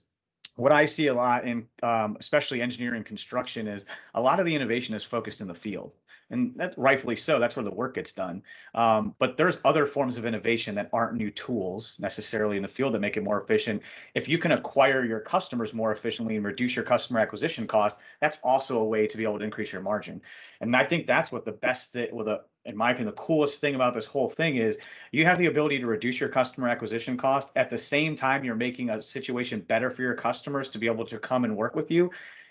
what 0.54 0.70
I 0.70 0.86
see 0.86 1.08
a 1.08 1.14
lot 1.14 1.44
in, 1.44 1.66
um, 1.82 2.16
especially 2.20 2.62
engineering 2.62 3.04
construction, 3.04 3.66
is 3.66 3.84
a 4.14 4.20
lot 4.20 4.38
of 4.38 4.46
the 4.46 4.54
innovation 4.54 4.94
is 4.94 5.02
focused 5.02 5.40
in 5.40 5.48
the 5.48 5.54
field 5.54 5.94
and 6.30 6.52
that 6.56 6.74
rightfully 6.76 7.16
so 7.16 7.38
that's 7.38 7.56
where 7.56 7.64
the 7.64 7.70
work 7.70 7.94
gets 7.94 8.12
done. 8.12 8.42
Um, 8.74 9.14
but 9.18 9.36
there's 9.36 9.60
other 9.64 9.86
forms 9.86 10.16
of 10.16 10.24
innovation 10.24 10.74
that 10.74 10.90
aren't 10.92 11.14
new 11.14 11.30
tools 11.30 11.98
necessarily 12.00 12.56
in 12.56 12.62
the 12.62 12.68
field 12.68 12.94
that 12.94 13.00
make 13.00 13.16
it 13.16 13.24
more 13.24 13.40
efficient. 13.40 13.82
If 14.14 14.28
you 14.28 14.38
can 14.38 14.52
acquire 14.52 15.04
your 15.04 15.20
customers 15.20 15.74
more 15.74 15.92
efficiently 15.92 16.36
and 16.36 16.44
reduce 16.44 16.76
your 16.76 16.84
customer 16.84 17.20
acquisition 17.20 17.66
cost 17.66 18.00
that's 18.20 18.40
also 18.42 18.80
a 18.80 18.84
way 18.84 19.06
to 19.06 19.16
be 19.16 19.24
able 19.24 19.38
to 19.38 19.44
increase 19.44 19.72
your 19.72 19.82
margin. 19.82 20.20
And 20.60 20.74
i 20.76 20.84
think 20.84 21.06
that's 21.06 21.32
what 21.32 21.44
the 21.44 21.52
best 21.52 21.92
that 21.94 22.12
well 22.12 22.24
the 22.24 22.42
in 22.64 22.76
my 22.76 22.90
opinion 22.90 23.06
the 23.06 23.12
coolest 23.12 23.60
thing 23.60 23.74
about 23.74 23.94
this 23.94 24.04
whole 24.04 24.28
thing 24.28 24.56
is 24.56 24.78
you 25.12 25.24
have 25.24 25.38
the 25.38 25.46
ability 25.46 25.78
to 25.78 25.86
reduce 25.86 26.20
your 26.20 26.28
customer 26.28 26.68
acquisition 26.68 27.16
cost. 27.16 27.48
At 27.56 27.70
the 27.70 27.78
same 27.78 28.14
time 28.14 28.44
you're 28.44 28.54
making 28.54 28.90
a 28.90 29.00
situation 29.00 29.60
better 29.60 29.90
for 29.90 30.02
your 30.02 30.14
customers 30.14 30.68
to 30.70 30.78
be 30.78 30.86
able 30.86 31.06
to 31.06 31.18
come 31.18 31.44
and 31.44 31.56
work 31.56 31.74
with 31.74 31.90
you 31.90 32.10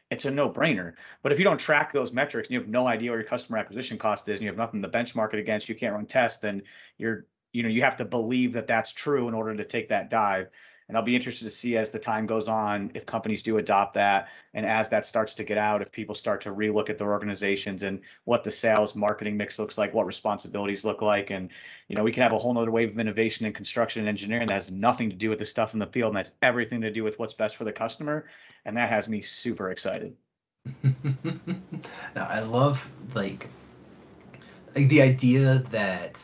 it's 0.09 0.25
a 0.25 0.31
no-brainer. 0.31 0.93
But 1.21 1.31
if 1.31 1.37
you 1.37 1.43
don't 1.43 1.59
track 1.59 1.91
those 1.91 2.13
metrics 2.13 2.47
and 2.47 2.53
you 2.53 2.59
have 2.59 2.69
no 2.69 2.87
idea 2.87 3.11
what 3.11 3.17
your 3.17 3.23
customer 3.25 3.57
acquisition 3.57 3.97
cost 3.97 4.29
is 4.29 4.39
and 4.39 4.43
you 4.43 4.47
have 4.47 4.57
nothing 4.57 4.81
to 4.81 4.89
benchmark 4.89 5.33
it 5.33 5.39
against, 5.39 5.67
you 5.67 5.75
can't 5.75 5.93
run 5.93 6.05
tests, 6.05 6.39
then 6.39 6.61
you're, 6.97 7.25
you 7.51 7.63
know, 7.63 7.69
you 7.69 7.81
have 7.81 7.97
to 7.97 8.05
believe 8.05 8.53
that 8.53 8.67
that's 8.67 8.93
true 8.93 9.27
in 9.27 9.33
order 9.33 9.55
to 9.55 9.65
take 9.65 9.89
that 9.89 10.09
dive. 10.09 10.49
And 10.87 10.95
I'll 10.95 11.03
be 11.03 11.15
interested 11.15 11.43
to 11.43 11.51
see 11.51 11.75
as 11.75 11.91
the 11.91 11.99
time 11.99 12.25
goes 12.25 12.47
on 12.47 12.91
if 12.93 13.05
companies 13.05 13.43
do 13.43 13.57
adopt 13.57 13.93
that, 13.95 14.29
and 14.53 14.65
as 14.65 14.87
that 14.89 15.05
starts 15.05 15.35
to 15.35 15.43
get 15.43 15.57
out, 15.57 15.81
if 15.81 15.91
people 15.91 16.15
start 16.15 16.39
to 16.41 16.53
relook 16.53 16.89
at 16.89 16.97
their 16.97 17.11
organizations 17.11 17.83
and 17.83 17.99
what 18.23 18.43
the 18.43 18.51
sales 18.51 18.95
marketing 18.95 19.35
mix 19.35 19.59
looks 19.59 19.77
like, 19.77 19.93
what 19.93 20.05
responsibilities 20.05 20.85
look 20.85 21.01
like, 21.01 21.29
and 21.29 21.49
you 21.89 21.95
know 21.97 22.03
we 22.03 22.11
can 22.13 22.23
have 22.23 22.31
a 22.31 22.37
whole 22.37 22.53
nother 22.53 22.71
wave 22.71 22.91
of 22.91 22.99
innovation 22.99 23.45
in 23.45 23.51
construction 23.51 23.99
and 24.01 24.09
engineering 24.09 24.47
that 24.47 24.53
has 24.53 24.71
nothing 24.71 25.09
to 25.09 25.15
do 25.15 25.29
with 25.29 25.39
the 25.39 25.45
stuff 25.45 25.73
in 25.73 25.79
the 25.79 25.87
field 25.87 26.11
and 26.11 26.17
has 26.17 26.35
everything 26.41 26.79
to 26.79 26.91
do 26.91 27.03
with 27.03 27.19
what's 27.19 27.33
best 27.33 27.57
for 27.57 27.65
the 27.65 27.73
customer, 27.73 28.25
and 28.63 28.77
that 28.77 28.89
has 28.89 29.09
me 29.09 29.21
super 29.21 29.71
excited. 29.71 30.15
now 32.15 32.27
I 32.29 32.39
love 32.39 32.89
like 33.13 33.49
like 34.73 34.87
the 34.87 35.01
idea 35.01 35.63
that 35.69 36.23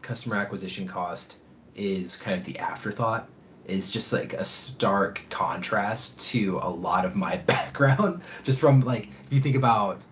customer 0.00 0.36
acquisition 0.36 0.86
cost 0.86 1.36
is 1.74 2.16
kind 2.16 2.38
of 2.38 2.44
the 2.46 2.58
afterthought 2.58 3.28
is 3.66 3.90
just 3.90 4.12
like 4.12 4.32
a 4.34 4.44
stark 4.44 5.22
contrast 5.30 6.20
to 6.30 6.58
a 6.62 6.68
lot 6.70 7.04
of 7.04 7.16
my 7.16 7.36
background. 7.46 8.24
Just 8.42 8.60
from 8.60 8.80
like, 8.80 9.08
if 9.26 9.32
you 9.32 9.40
think 9.40 9.56
about, 9.56 10.04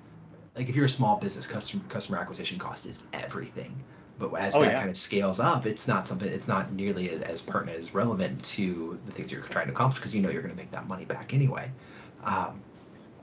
like, 0.56 0.68
if 0.68 0.76
you're 0.76 0.86
a 0.86 0.88
small 0.90 1.16
business, 1.18 1.46
customer 1.46 1.82
customer 1.88 2.18
acquisition 2.18 2.58
cost 2.58 2.86
is 2.86 3.04
everything. 3.12 3.74
But 4.18 4.32
as 4.34 4.54
Oh, 4.54 4.60
that 4.60 4.72
yeah. 4.72 4.78
kind 4.78 4.90
of 4.90 4.96
scales 4.96 5.40
up, 5.40 5.66
it's 5.66 5.88
not 5.88 6.06
something. 6.06 6.28
It's 6.28 6.48
not 6.48 6.72
nearly 6.72 7.10
as, 7.10 7.22
as 7.22 7.42
pertinent 7.42 7.78
as 7.78 7.94
relevant 7.94 8.42
to 8.44 8.98
the 9.06 9.12
things 9.12 9.32
you're 9.32 9.42
trying 9.42 9.66
to 9.66 9.72
accomplish 9.72 9.98
because 9.98 10.14
you 10.14 10.22
know 10.22 10.30
you're 10.30 10.42
going 10.42 10.54
to 10.54 10.56
make 10.56 10.70
that 10.72 10.86
money 10.86 11.04
back 11.04 11.34
anyway. 11.34 11.70
Um, 12.24 12.60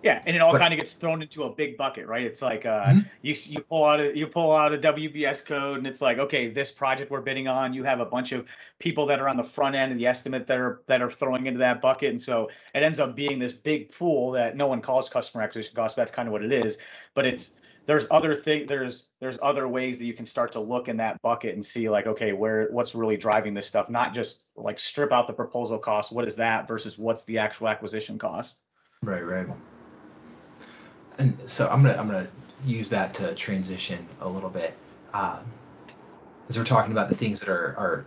Yeah, 0.01 0.23
and 0.25 0.33
it 0.33 0.41
all 0.41 0.53
kind 0.53 0.73
of 0.73 0.77
gets 0.79 0.93
thrown 0.93 1.21
into 1.21 1.43
a 1.43 1.53
big 1.53 1.75
bucket, 1.75 2.07
right? 2.07 2.23
It's 2.23 2.41
like 2.41 2.65
uh, 2.65 2.85
Mhm. 2.85 3.05
you 3.21 3.35
you 3.47 3.61
pull 3.61 3.83
out 3.83 3.99
a 3.99 4.17
you 4.17 4.27
pull 4.27 4.53
out 4.53 4.73
a 4.73 4.77
WBS 4.77 5.41
code, 5.41 5.77
and 5.77 5.85
it's 5.87 6.01
like, 6.01 6.19
okay, 6.19 6.49
this 6.49 6.71
project 6.71 7.11
we're 7.11 7.19
bidding 7.19 7.49
on, 7.49 7.73
you 7.73 7.83
have 7.83 7.99
a 7.99 8.05
bunch 8.05 8.31
of 8.31 8.49
people 8.79 9.05
that 9.07 9.19
are 9.19 9.27
on 9.27 9.35
the 9.35 9.43
front 9.43 9.75
end 9.75 9.91
of 9.91 9.97
the 9.97 10.07
estimate 10.07 10.47
that 10.47 10.57
are 10.57 10.83
that 10.87 11.01
are 11.01 11.11
throwing 11.11 11.47
into 11.47 11.59
that 11.59 11.81
bucket, 11.81 12.11
and 12.11 12.21
so 12.21 12.49
it 12.73 12.81
ends 12.81 12.99
up 12.99 13.13
being 13.13 13.39
this 13.39 13.51
big 13.51 13.91
pool 13.91 14.31
that 14.31 14.55
no 14.55 14.67
one 14.67 14.81
calls 14.81 15.09
customer 15.09 15.43
acquisition 15.43 15.75
cost. 15.75 15.97
That's 15.97 16.11
kind 16.11 16.29
of 16.29 16.31
what 16.31 16.43
it 16.45 16.53
is, 16.53 16.77
but 17.13 17.25
it's 17.25 17.55
there's 17.85 18.07
other 18.11 18.35
thing 18.35 18.67
there's 18.67 19.07
there's 19.19 19.39
other 19.41 19.67
ways 19.67 19.97
that 19.97 20.05
you 20.05 20.13
can 20.13 20.25
start 20.25 20.51
to 20.53 20.61
look 20.61 20.87
in 20.87 20.95
that 20.97 21.21
bucket 21.23 21.55
and 21.55 21.65
see 21.65 21.89
like 21.89 22.07
okay 22.07 22.31
where 22.33 22.69
what's 22.71 22.93
really 22.95 23.17
driving 23.17 23.53
this 23.53 23.65
stuff 23.65 23.89
not 23.89 24.13
just 24.13 24.43
like 24.55 24.79
strip 24.79 25.11
out 25.11 25.25
the 25.25 25.33
proposal 25.33 25.79
cost 25.79 26.11
what 26.11 26.27
is 26.27 26.35
that 26.35 26.67
versus 26.67 26.99
what's 26.99 27.25
the 27.25 27.39
actual 27.39 27.67
acquisition 27.67 28.19
cost 28.19 28.61
right 29.01 29.25
right 29.25 29.47
and 31.19 31.37
so 31.45 31.67
i'm 31.69 31.83
gonna 31.83 31.95
i'm 31.97 32.07
gonna 32.07 32.27
use 32.65 32.89
that 32.89 33.13
to 33.13 33.33
transition 33.35 34.05
a 34.21 34.27
little 34.27 34.49
bit 34.49 34.73
um, 35.13 35.39
as 36.49 36.57
we're 36.57 36.65
talking 36.65 36.91
about 36.91 37.09
the 37.09 37.15
things 37.15 37.39
that 37.39 37.49
are 37.49 37.75
are 37.77 38.05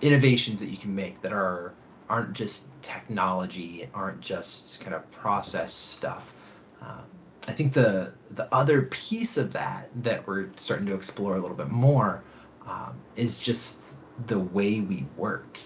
innovations 0.00 0.60
that 0.60 0.70
you 0.70 0.78
can 0.78 0.94
make 0.94 1.20
that 1.22 1.32
are 1.32 1.72
aren't 2.08 2.32
just 2.32 2.68
technology 2.82 3.88
aren't 3.94 4.20
just 4.20 4.80
kind 4.80 4.94
of 4.94 5.10
process 5.12 5.72
stuff. 5.72 6.32
Um, 6.82 7.04
I 7.48 7.52
think 7.52 7.72
the 7.72 8.12
the 8.32 8.52
other 8.54 8.82
piece 8.82 9.36
of 9.36 9.52
that 9.52 9.88
that 10.02 10.26
we're 10.26 10.48
starting 10.56 10.86
to 10.86 10.94
explore 10.94 11.36
a 11.36 11.40
little 11.40 11.56
bit 11.56 11.68
more 11.68 12.22
um, 12.66 12.98
is 13.16 13.38
just 13.38 13.96
the 14.26 14.38
way 14.38 14.80
we 14.80 15.06
work, 15.16 15.58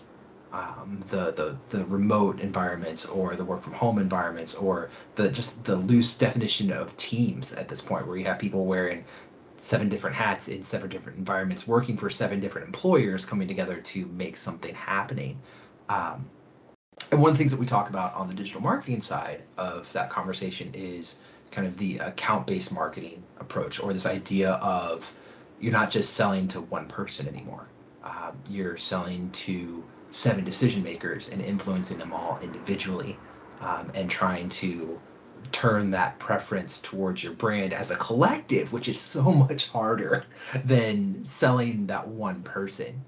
um, 0.55 1.01
the 1.09 1.33
the 1.33 1.57
the 1.71 1.85
remote 1.87 2.39
environments 2.39 3.05
or 3.07 3.35
the 3.35 3.45
work 3.45 3.63
from 3.63 3.73
home 3.73 3.99
environments 3.99 4.55
or 4.55 4.89
the 5.17 5.29
just 5.29 5.65
the 5.65 5.75
loose 5.75 6.17
definition 6.17 6.71
of 6.71 6.97
teams 6.97 7.53
at 7.53 7.69
this 7.69 7.81
point, 7.81 8.07
where 8.07 8.17
you 8.17 8.25
have 8.25 8.39
people 8.39 8.65
wearing 8.65 9.05
seven 9.59 9.89
different 9.89 10.15
hats 10.15 10.47
in 10.49 10.63
seven 10.63 10.89
different 10.89 11.19
environments, 11.19 11.67
working 11.67 11.97
for 11.97 12.09
seven 12.09 12.39
different 12.39 12.67
employers, 12.67 13.27
coming 13.27 13.49
together 13.49 13.81
to 13.81 14.07
make 14.07 14.37
something 14.37 14.75
happening. 14.75 15.37
Um, 15.89 16.25
and 17.11 17.21
one 17.21 17.31
of 17.31 17.37
the 17.37 17.39
things 17.39 17.51
that 17.51 17.59
we 17.59 17.67
talk 17.67 17.89
about 17.91 18.15
on 18.15 18.29
the 18.29 18.35
digital 18.35 18.61
marketing 18.61 19.01
side 19.01 19.43
of 19.57 19.93
that 19.93 20.09
conversation 20.09 20.71
is 20.73 21.19
kind 21.51 21.67
of 21.67 21.77
the 21.79 21.99
account-based 21.99 22.73
marketing 22.73 23.23
approach 23.41 23.81
or 23.83 23.93
this 23.93 24.07
idea 24.07 24.53
of 24.55 25.13
you're 25.61 25.73
not 25.73 25.91
just 25.91 26.15
selling 26.15 26.47
to 26.49 26.61
one 26.61 26.87
person 26.87 27.27
anymore. 27.27 27.67
Um, 28.05 28.37
you're 28.49 28.77
selling 28.77 29.31
to 29.31 29.83
seven 30.15 30.45
decision 30.45 30.81
makers 30.81 31.31
and 31.31 31.43
influencing 31.43 31.99
them 31.99 32.13
all 32.13 32.39
individually 32.41 33.19
um, 33.61 33.91
and 33.95 34.09
trying 34.09 34.49
to 34.49 35.01
turn 35.51 35.91
that 35.91 36.17
preference 36.21 36.79
towards 36.79 37.25
your 37.25 37.33
brand 37.33 37.75
as 37.75 37.91
a 37.91 37.97
collective, 37.97 38.73
which 38.73 38.89
is 38.89 38.99
so 38.99 39.33
much 39.33 39.69
harder 39.69 40.23
than 40.65 41.21
selling 41.27 41.85
that 41.87 42.07
one 42.07 42.41
person. 42.45 43.05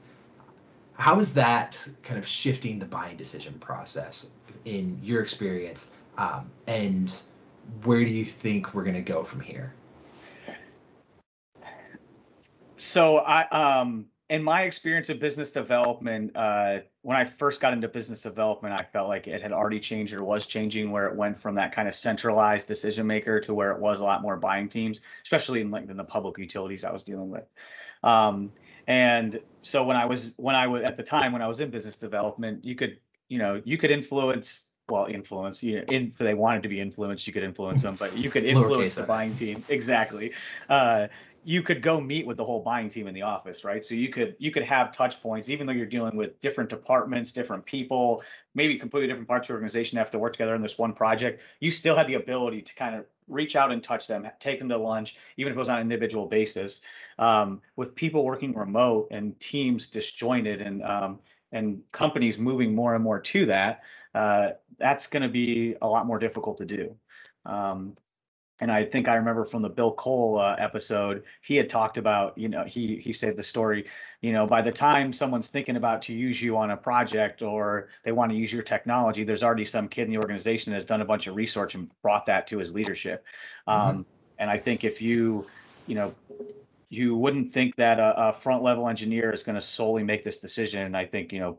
How 0.95 1.21
is 1.21 1.33
that 1.35 1.87
kind 2.03 2.19
of 2.19 2.27
shifting 2.27 2.81
the 2.81 2.87
buying 2.87 3.17
decision 3.17 3.55
process 3.61 4.31
in 4.65 4.99
your 5.01 5.23
experience? 5.23 5.93
Um, 6.19 6.51
and 6.67 7.23
where 7.85 8.05
do 8.05 8.11
you 8.11 8.25
think 8.25 8.75
we're 8.75 8.83
going 8.83 8.97
to 8.97 9.01
go 9.01 9.23
from 9.23 9.41
here? 9.41 9.75
So 12.77 13.19
I 13.19 13.47
um 13.49 14.07
in 14.29 14.43
my 14.43 14.63
experience 14.63 15.09
of 15.09 15.21
business 15.21 15.53
development, 15.53 16.33
uh, 16.35 16.81
when 17.03 17.17
I 17.17 17.25
first 17.25 17.61
got 17.61 17.73
into 17.73 17.87
business 17.87 18.23
development, 18.23 18.79
I 18.79 18.85
felt 18.85 19.09
like 19.09 19.29
it 19.29 19.41
had 19.41 19.53
already 19.53 19.79
changed 19.79 20.13
or 20.13 20.25
was 20.25 20.47
changing 20.47 20.91
where 20.91 21.07
it 21.07 21.15
went 21.15 21.39
from 21.39 21.55
that 21.55 21.73
kind 21.73 21.87
of 21.87 21.95
centralized 21.95 22.67
decision 22.67 23.07
maker 23.07 23.39
to 23.41 23.55
where 23.55 23.71
it 23.71 23.81
was 23.81 24.01
a 24.01 24.05
lot 24.05 24.23
more 24.23 24.37
buying 24.37 24.69
teams, 24.69 25.01
especially 25.23 25.61
in 25.61 25.71
like 25.71 25.89
in 25.89 25.97
the 25.97 26.05
public 26.05 26.39
utilities 26.39 26.83
I 26.83 26.91
was 26.91 27.05
dealing 27.05 27.31
with. 27.31 27.47
Um, 28.03 28.53
and 28.89 29.41
so 29.63 29.85
when 29.85 29.97
I 29.97 30.07
was 30.07 30.35
when 30.39 30.57
I 30.57 30.67
was 30.67 30.83
at 30.83 30.97
the 30.97 31.03
time 31.05 31.33
when 31.33 31.43
I 31.43 31.47
was 31.47 31.61
in 31.61 31.71
business 31.71 31.97
development, 31.97 32.65
you 32.65 32.75
could 32.75 32.99
you 33.29 33.39
know 33.39 33.63
you 33.65 33.79
could 33.79 33.93
influence 33.93 34.67
well 34.89 35.07
influence 35.07 35.63
you 35.63 35.79
know, 35.79 35.85
if 35.89 36.17
they 36.17 36.35
wanted 36.35 36.63
to 36.63 36.69
be 36.69 36.81
influenced 36.81 37.27
you 37.27 37.33
could 37.33 37.43
influence 37.43 37.83
them 37.83 37.97
but 37.97 38.17
you 38.17 38.31
could 38.31 38.45
influence 38.45 38.97
the 38.97 39.03
buying 39.05 39.35
team. 39.37 39.65
Exactly. 39.69 40.33
Uh, 40.69 41.07
you 41.47 41.63
could 41.63 41.81
go 41.81 42.01
meet 42.01 42.27
with 42.27 42.37
the 42.37 42.45
whole 42.45 42.61
buying 42.61 42.89
team 42.89 43.07
in 43.07 43.15
the 43.15 43.23
office 43.23 43.63
right 43.65 43.85
so 43.85 43.95
you 43.95 44.09
could 44.09 44.35
you 44.39 44.51
could 44.51 44.65
have 44.65 44.91
touch 44.91 45.23
points 45.23 45.49
even 45.49 45.67
though 45.67 45.73
you're 45.73 45.87
dealing 45.87 46.17
with 46.17 46.39
different 46.41 46.69
departments 46.69 47.31
different 47.31 47.65
people 47.65 48.23
maybe 48.55 48.77
completely 48.77 49.07
different 49.07 49.29
parts 49.29 49.49
of 49.49 49.49
the 49.49 49.55
organization 49.55 49.97
have 49.97 50.11
to 50.11 50.19
work 50.19 50.33
together 50.33 50.55
on 50.55 50.61
this 50.61 50.77
one 50.77 50.93
project 50.93 51.41
you 51.61 51.71
still 51.71 51.95
had 51.95 52.09
the 52.09 52.15
ability 52.15 52.61
to 52.61 52.75
kind 52.75 52.97
of 52.97 53.05
reach 53.29 53.55
out 53.55 53.71
and 53.71 53.83
touch 53.83 54.09
them 54.09 54.29
take 54.41 54.59
them 54.59 54.69
to 54.69 54.77
lunch 54.77 55.17
even 55.37 55.53
if 55.53 55.57
it 55.57 55.59
was 55.59 55.69
on 55.69 55.77
an 55.77 55.83
individual 55.83 56.27
basis 56.27 56.81
um, 57.19 57.63
with 57.77 57.95
people 57.95 58.25
working 58.25 58.53
remote 58.53 59.07
and 59.13 59.39
teams 59.39 59.87
disjointed 59.87 60.61
and 60.61 60.83
um, 60.83 61.21
and 61.53 61.81
companies 61.93 62.39
moving 62.39 62.75
more 62.75 62.95
and 62.97 63.05
more 63.05 63.21
to 63.21 63.47
that 63.47 63.83
uh, 64.17 64.53
that's 64.79 65.07
going 65.07 65.23
to 65.23 65.29
be 65.29 65.77
a 65.83 65.87
lot 65.87 66.07
more 66.07 66.19
difficult 66.19 66.57
to 66.57 66.65
do. 66.65 66.97
Um, 67.45 67.97
and 68.61 68.73
I 68.73 68.85
think 68.85 69.07
I 69.07 69.17
remember 69.17 69.45
from 69.45 69.63
the 69.63 69.69
Bill 69.69 69.93
Cole 69.93 70.39
uh, 70.39 70.57
episode, 70.59 71.25
he 71.43 71.57
had 71.57 71.69
talked 71.69 71.99
about, 71.99 72.37
you 72.39 72.49
know, 72.49 72.65
he 72.65 72.97
he 72.97 73.13
said 73.13 73.37
the 73.37 73.43
story, 73.43 73.85
you 74.23 74.33
know, 74.33 74.47
by 74.47 74.63
the 74.63 74.73
time 74.73 75.13
someone's 75.13 75.51
thinking 75.51 75.77
about 75.77 76.01
to 76.03 76.15
use 76.15 76.41
you 76.41 76.57
on 76.57 76.71
a 76.71 76.77
project 76.77 77.43
or 77.43 77.89
they 78.03 78.13
want 78.13 78.33
to 78.33 78.37
use 78.37 78.53
your 78.53 78.63
technology, 78.63 79.25
there's 79.25 79.43
already 79.43 79.65
some 79.65 79.89
kid 79.89 80.03
in 80.03 80.11
the 80.11 80.19
organization 80.19 80.73
that's 80.73 80.87
done 80.87 81.03
a 81.03 81.05
bunch 81.05 81.27
of 81.27 81.37
research 81.37 81.75
and 81.75 81.91
brought 82.01 82.25
that 82.27 82.47
to 82.47 82.59
his 82.59 82.73
leadership. 82.73 83.25
Mm-hmm. 83.69 83.89
Um, 83.89 84.07
and 84.39 84.51
I 84.51 84.57
think 84.57 84.85
if 84.85 85.03
you, 85.03 85.47
you 85.87 85.95
know, 85.95 86.15
you 86.97 87.15
wouldn't 87.15 87.53
think 87.53 87.77
that 87.77 88.01
a, 88.01 88.29
a 88.29 88.33
front 88.33 88.63
level 88.63 88.89
engineer 88.89 89.31
is 89.31 89.43
going 89.43 89.55
to 89.55 89.61
solely 89.61 90.03
make 90.03 90.25
this 90.25 90.39
decision. 90.39 90.83
And 90.83 90.97
I 90.97 91.05
think, 91.05 91.31
you 91.31 91.41
know, 91.41 91.59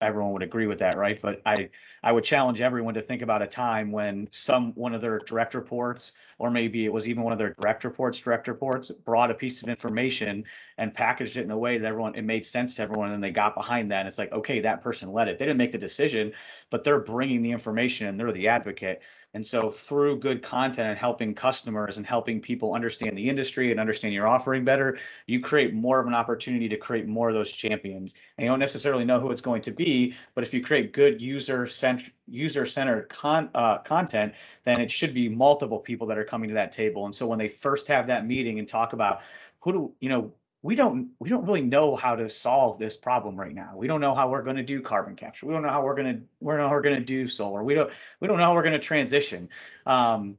everyone 0.00 0.32
would 0.32 0.44
agree 0.44 0.68
with 0.68 0.78
that, 0.78 0.96
right? 0.96 1.20
But 1.20 1.42
I, 1.44 1.70
I 2.04 2.12
would 2.12 2.22
challenge 2.22 2.60
everyone 2.60 2.94
to 2.94 3.02
think 3.02 3.22
about 3.22 3.42
a 3.42 3.48
time 3.48 3.90
when 3.90 4.28
some 4.30 4.72
one 4.74 4.94
of 4.94 5.00
their 5.00 5.18
direct 5.18 5.54
reports, 5.54 6.12
or 6.38 6.52
maybe 6.52 6.84
it 6.84 6.92
was 6.92 7.08
even 7.08 7.24
one 7.24 7.32
of 7.32 7.38
their 7.38 7.54
direct 7.54 7.82
reports, 7.82 8.20
direct 8.20 8.46
reports, 8.46 8.90
brought 8.90 9.32
a 9.32 9.34
piece 9.34 9.60
of 9.60 9.68
information 9.68 10.44
and 10.78 10.94
packaged 10.94 11.36
it 11.36 11.42
in 11.42 11.50
a 11.50 11.58
way 11.58 11.78
that 11.78 11.86
everyone 11.88 12.14
it 12.14 12.22
made 12.22 12.46
sense 12.46 12.76
to 12.76 12.82
everyone, 12.82 13.06
and 13.06 13.14
then 13.14 13.20
they 13.20 13.32
got 13.32 13.56
behind 13.56 13.90
that. 13.90 14.00
And 14.00 14.08
it's 14.08 14.18
like, 14.18 14.32
okay, 14.32 14.60
that 14.60 14.82
person 14.82 15.12
led 15.12 15.26
it. 15.26 15.36
They 15.36 15.46
didn't 15.46 15.58
make 15.58 15.72
the 15.72 15.78
decision, 15.78 16.32
but 16.70 16.84
they're 16.84 17.00
bringing 17.00 17.42
the 17.42 17.50
information 17.50 18.06
and 18.06 18.20
they're 18.20 18.30
the 18.30 18.46
advocate. 18.46 19.02
And 19.36 19.46
so 19.46 19.68
through 19.68 20.20
good 20.20 20.42
content 20.42 20.88
and 20.88 20.98
helping 20.98 21.34
customers 21.34 21.98
and 21.98 22.06
helping 22.06 22.40
people 22.40 22.72
understand 22.72 23.18
the 23.18 23.28
industry 23.28 23.70
and 23.70 23.78
understand 23.78 24.14
your 24.14 24.26
offering 24.26 24.64
better, 24.64 24.98
you 25.26 25.40
create 25.40 25.74
more 25.74 26.00
of 26.00 26.06
an 26.06 26.14
opportunity 26.14 26.70
to 26.70 26.76
create 26.78 27.06
more 27.06 27.28
of 27.28 27.34
those 27.34 27.52
champions. 27.52 28.14
And 28.38 28.46
you 28.46 28.50
don't 28.50 28.58
necessarily 28.58 29.04
know 29.04 29.20
who 29.20 29.30
it's 29.30 29.42
going 29.42 29.60
to 29.60 29.70
be, 29.70 30.14
but 30.34 30.42
if 30.42 30.54
you 30.54 30.62
create 30.62 30.94
good 30.94 31.20
user 31.20 31.66
centered 31.66 32.12
user 32.26 32.64
centered 32.64 33.10
con, 33.10 33.50
uh, 33.54 33.76
content, 33.80 34.32
then 34.64 34.80
it 34.80 34.90
should 34.90 35.12
be 35.12 35.28
multiple 35.28 35.80
people 35.80 36.06
that 36.06 36.16
are 36.16 36.24
coming 36.24 36.48
to 36.48 36.54
that 36.54 36.72
table. 36.72 37.04
And 37.04 37.14
so 37.14 37.26
when 37.26 37.38
they 37.38 37.50
first 37.50 37.86
have 37.88 38.06
that 38.06 38.26
meeting 38.26 38.58
and 38.58 38.66
talk 38.66 38.94
about 38.94 39.20
who 39.60 39.72
do 39.72 39.92
you 40.00 40.08
know 40.08 40.32
we 40.66 40.74
don't 40.74 41.10
we 41.20 41.28
don't 41.28 41.46
really 41.46 41.62
know 41.62 41.94
how 41.94 42.16
to 42.16 42.28
solve 42.28 42.76
this 42.76 42.96
problem 42.96 43.36
right 43.36 43.54
now. 43.54 43.74
We 43.76 43.86
don't 43.86 44.00
know 44.00 44.16
how 44.16 44.28
we're 44.28 44.42
going 44.42 44.56
to 44.56 44.64
do 44.64 44.82
carbon 44.82 45.14
capture. 45.14 45.46
We 45.46 45.52
don't 45.52 45.62
know 45.62 45.70
how 45.70 45.84
we're 45.84 45.94
going 45.94 46.16
to 46.16 46.22
we 46.40 46.50
don't 46.50 46.58
know 46.58 46.68
how 46.68 46.74
we're 46.74 46.82
going 46.82 46.98
to 46.98 47.04
do 47.04 47.28
solar. 47.28 47.62
We 47.62 47.74
don't 47.74 47.88
we 48.18 48.26
don't 48.26 48.36
know 48.36 48.42
how 48.42 48.52
we're 48.52 48.64
going 48.64 48.72
to 48.72 48.80
transition. 48.80 49.48
Um, 49.86 50.36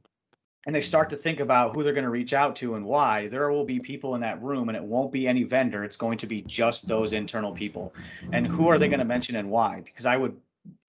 and 0.66 0.76
they 0.76 0.82
start 0.82 1.08
to 1.10 1.16
think 1.16 1.40
about 1.40 1.74
who 1.74 1.82
they're 1.82 1.94
going 1.94 2.04
to 2.04 2.10
reach 2.10 2.34
out 2.34 2.56
to 2.56 2.74
and 2.74 2.84
why. 2.84 3.28
There 3.28 3.50
will 3.50 3.64
be 3.64 3.80
people 3.80 4.16
in 4.16 4.20
that 4.20 4.42
room, 4.42 4.68
and 4.68 4.76
it 4.76 4.84
won't 4.84 5.10
be 5.10 5.26
any 5.26 5.44
vendor. 5.44 5.82
It's 5.82 5.96
going 5.96 6.18
to 6.18 6.26
be 6.26 6.42
just 6.42 6.86
those 6.86 7.14
internal 7.14 7.52
people. 7.52 7.94
And 8.30 8.46
who 8.46 8.68
are 8.68 8.78
they 8.78 8.88
going 8.88 8.98
to 8.98 9.06
mention 9.06 9.36
and 9.36 9.48
why? 9.48 9.80
Because 9.82 10.04
I 10.04 10.18
would 10.18 10.36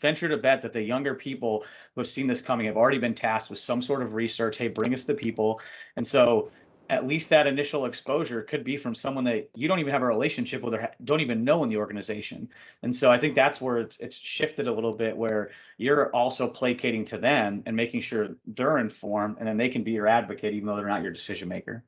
venture 0.02 0.28
to 0.28 0.36
bet 0.36 0.62
that 0.64 0.74
the 0.74 0.84
younger 0.84 1.16
people 1.16 1.64
who 1.96 2.02
have 2.02 2.10
seen 2.10 2.28
this 2.28 2.42
coming 2.42 2.66
have 2.66 2.76
already 2.76 2.98
been 2.98 3.16
tasked 3.16 3.50
with 3.50 3.60
some 3.60 3.82
sort 3.82 4.02
of 4.02 4.16
research. 4.16 4.58
Hey, 4.58 4.68
bring 4.68 4.94
us 4.94 5.06
the 5.06 5.14
people. 5.14 5.62
And 5.96 6.06
so 6.06 6.52
at 6.90 7.06
least 7.06 7.30
that 7.30 7.46
initial 7.46 7.86
exposure 7.86 8.42
could 8.42 8.64
be 8.64 8.76
from 8.76 8.96
someone 8.96 9.24
that 9.24 9.50
you 9.54 9.68
don't 9.68 9.80
even 9.80 9.94
have 9.94 10.02
a 10.02 10.08
relationship 10.08 10.64
with 10.64 10.74
or 10.74 10.92
don't 11.04 11.22
even 11.22 11.44
know 11.44 11.64
in 11.64 11.70
the 11.70 11.78
organization. 11.78 12.50
And 12.82 12.96
so 12.96 13.12
I 13.12 13.18
think 13.18 13.36
that's 13.36 13.62
where 13.62 13.78
it's 13.78 13.98
it's 14.00 14.18
shifted 14.18 14.68
a 14.68 14.74
little 14.74 14.94
bit 14.94 15.16
where 15.16 15.52
you're 15.78 16.10
also 16.16 16.48
placating 16.48 17.06
to 17.06 17.18
them 17.18 17.62
and 17.68 17.76
making 17.76 18.02
sure 18.02 18.30
they're 18.48 18.80
informed 18.80 19.38
and 19.38 19.48
then 19.48 19.58
they 19.58 19.70
can 19.70 19.84
be 19.84 19.92
your 19.92 20.08
advocate 20.08 20.54
even 20.54 20.68
though 20.68 20.76
they're 20.76 20.88
not 20.88 21.04
your 21.04 21.12
decision 21.12 21.48
maker. 21.48 21.84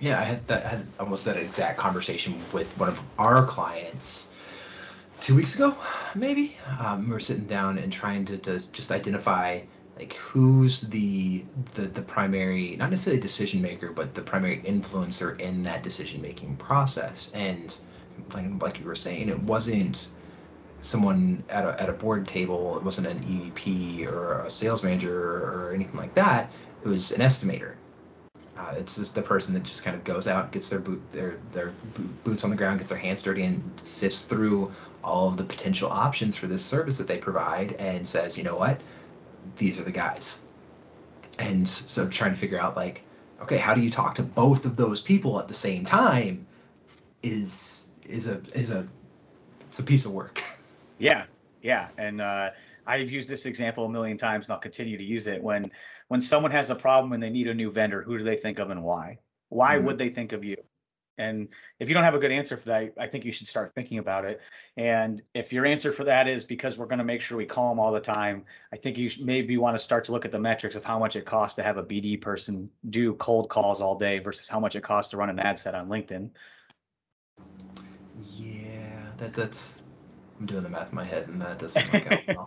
Yeah, 0.00 0.18
I 0.18 0.24
had 0.24 0.46
that 0.46 0.64
had 0.64 0.86
almost 0.98 1.26
that 1.26 1.36
exact 1.36 1.78
conversation 1.78 2.34
with 2.52 2.66
one 2.78 2.88
of 2.88 3.00
our 3.18 3.44
clients 3.44 4.30
two 5.20 5.34
weeks 5.34 5.54
ago, 5.54 5.76
maybe. 6.14 6.56
Um, 6.80 7.06
we 7.06 7.12
were 7.12 7.20
sitting 7.20 7.46
down 7.46 7.78
and 7.78 7.92
trying 7.92 8.24
to, 8.24 8.38
to 8.38 8.72
just 8.72 8.90
identify 8.90 9.60
like 9.96 10.14
who's 10.14 10.82
the 10.82 11.44
the 11.74 11.82
the 11.82 12.02
primary 12.02 12.76
not 12.76 12.90
necessarily 12.90 13.20
decision 13.20 13.62
maker 13.62 13.92
but 13.92 14.14
the 14.14 14.22
primary 14.22 14.60
influencer 14.62 15.38
in 15.38 15.62
that 15.62 15.82
decision 15.82 16.20
making 16.20 16.56
process? 16.56 17.30
And 17.34 17.76
like 18.34 18.46
like 18.60 18.78
you 18.80 18.86
were 18.86 18.96
saying 18.96 19.28
it 19.28 19.40
wasn't 19.42 20.10
someone 20.80 21.42
at 21.48 21.64
a, 21.64 21.80
at 21.80 21.88
a 21.88 21.92
board 21.92 22.26
table 22.26 22.76
it 22.76 22.82
wasn't 22.82 23.06
an 23.06 23.18
evp 23.20 24.06
or 24.06 24.40
a 24.40 24.50
sales 24.50 24.82
manager 24.82 25.44
or 25.44 25.72
anything 25.74 25.98
like 25.98 26.14
that. 26.14 26.50
It 26.84 26.88
was 26.88 27.12
an 27.12 27.20
estimator. 27.20 27.74
Uh, 28.56 28.74
it's 28.76 28.96
just 28.96 29.14
the 29.14 29.22
person 29.22 29.52
that 29.54 29.62
just 29.62 29.82
kind 29.82 29.96
of 29.96 30.04
goes 30.04 30.28
out 30.28 30.52
gets 30.52 30.70
their 30.70 30.80
boot 30.80 31.00
their 31.12 31.38
their 31.52 31.72
boots 32.24 32.44
on 32.44 32.50
the 32.50 32.56
ground 32.56 32.78
gets 32.78 32.90
their 32.90 32.98
hands 32.98 33.22
dirty 33.22 33.44
and 33.44 33.62
sifts 33.82 34.24
through 34.24 34.72
all 35.02 35.28
of 35.28 35.36
the 35.36 35.44
potential 35.44 35.88
options 35.88 36.36
for 36.36 36.46
this 36.46 36.64
service 36.64 36.98
that 36.98 37.06
they 37.06 37.18
provide 37.18 37.72
and 37.74 38.06
says 38.06 38.38
you 38.38 38.44
know 38.44 38.56
what 38.56 38.80
these 39.56 39.78
are 39.78 39.84
the 39.84 39.92
guys. 39.92 40.44
And 41.38 41.68
so 41.68 42.08
trying 42.08 42.32
to 42.32 42.38
figure 42.38 42.60
out 42.60 42.76
like, 42.76 43.02
okay, 43.42 43.58
how 43.58 43.74
do 43.74 43.80
you 43.80 43.90
talk 43.90 44.14
to 44.16 44.22
both 44.22 44.64
of 44.64 44.76
those 44.76 45.00
people 45.00 45.38
at 45.40 45.48
the 45.48 45.54
same 45.54 45.84
time? 45.84 46.46
Is 47.22 47.88
is 48.08 48.28
a 48.28 48.40
is 48.54 48.70
a 48.70 48.86
it's 49.62 49.78
a 49.78 49.82
piece 49.82 50.04
of 50.04 50.12
work. 50.12 50.42
Yeah, 50.98 51.24
yeah, 51.60 51.88
and 51.98 52.20
uh, 52.20 52.50
I've 52.86 53.10
used 53.10 53.28
this 53.28 53.46
example 53.46 53.84
a 53.84 53.90
million 53.90 54.16
times, 54.16 54.46
and 54.46 54.52
I'll 54.52 54.60
continue 54.60 54.96
to 54.96 55.02
use 55.02 55.26
it. 55.26 55.42
When 55.42 55.70
when 56.06 56.20
someone 56.20 56.52
has 56.52 56.70
a 56.70 56.76
problem 56.76 57.12
and 57.12 57.22
they 57.22 57.30
need 57.30 57.48
a 57.48 57.54
new 57.54 57.70
vendor, 57.70 58.02
who 58.02 58.16
do 58.16 58.22
they 58.22 58.36
think 58.36 58.60
of 58.60 58.70
and 58.70 58.84
why? 58.84 59.18
Why 59.48 59.76
Mhm. 59.76 59.84
would 59.84 59.98
they 59.98 60.08
think 60.08 60.32
of 60.32 60.44
you? 60.44 60.56
And 61.18 61.48
if 61.78 61.88
you 61.88 61.94
don't 61.94 62.04
have 62.04 62.14
a 62.14 62.18
good 62.18 62.32
answer 62.32 62.56
for 62.56 62.66
that, 62.66 62.92
I 62.98 63.06
think 63.06 63.24
you 63.24 63.32
should 63.32 63.46
start 63.46 63.72
thinking 63.74 63.98
about 63.98 64.24
it. 64.24 64.40
And 64.76 65.22
if 65.34 65.52
your 65.52 65.64
answer 65.64 65.92
for 65.92 66.04
that 66.04 66.26
is 66.26 66.44
because 66.44 66.76
we're 66.76 66.86
going 66.86 66.98
to 66.98 67.04
make 67.04 67.20
sure 67.20 67.38
we 67.38 67.46
call 67.46 67.68
them 67.68 67.78
all 67.78 67.92
the 67.92 68.00
time, 68.00 68.44
I 68.72 68.76
think 68.76 68.98
you 68.98 69.10
maybe 69.20 69.56
want 69.56 69.76
to 69.76 69.78
start 69.78 70.04
to 70.06 70.12
look 70.12 70.24
at 70.24 70.32
the 70.32 70.40
metrics 70.40 70.74
of 70.74 70.84
how 70.84 70.98
much 70.98 71.14
it 71.14 71.24
costs 71.24 71.54
to 71.56 71.62
have 71.62 71.76
a 71.76 71.84
BD 71.84 72.20
person 72.20 72.68
do 72.90 73.14
cold 73.14 73.48
calls 73.48 73.80
all 73.80 73.96
day 73.96 74.18
versus 74.18 74.48
how 74.48 74.58
much 74.58 74.74
it 74.74 74.82
costs 74.82 75.10
to 75.12 75.16
run 75.16 75.30
an 75.30 75.38
ad 75.38 75.58
set 75.58 75.74
on 75.74 75.88
LinkedIn. 75.88 76.30
Yeah, 78.36 79.10
that 79.18 79.32
that's 79.34 79.82
I'm 80.44 80.48
doing 80.48 80.62
the 80.62 80.68
math 80.68 80.90
in 80.90 80.96
my 80.96 81.04
head, 81.04 81.26
and 81.28 81.40
that 81.40 81.58
doesn't 81.58 81.90
work 81.90 82.12
out 82.12 82.20
well. 82.28 82.44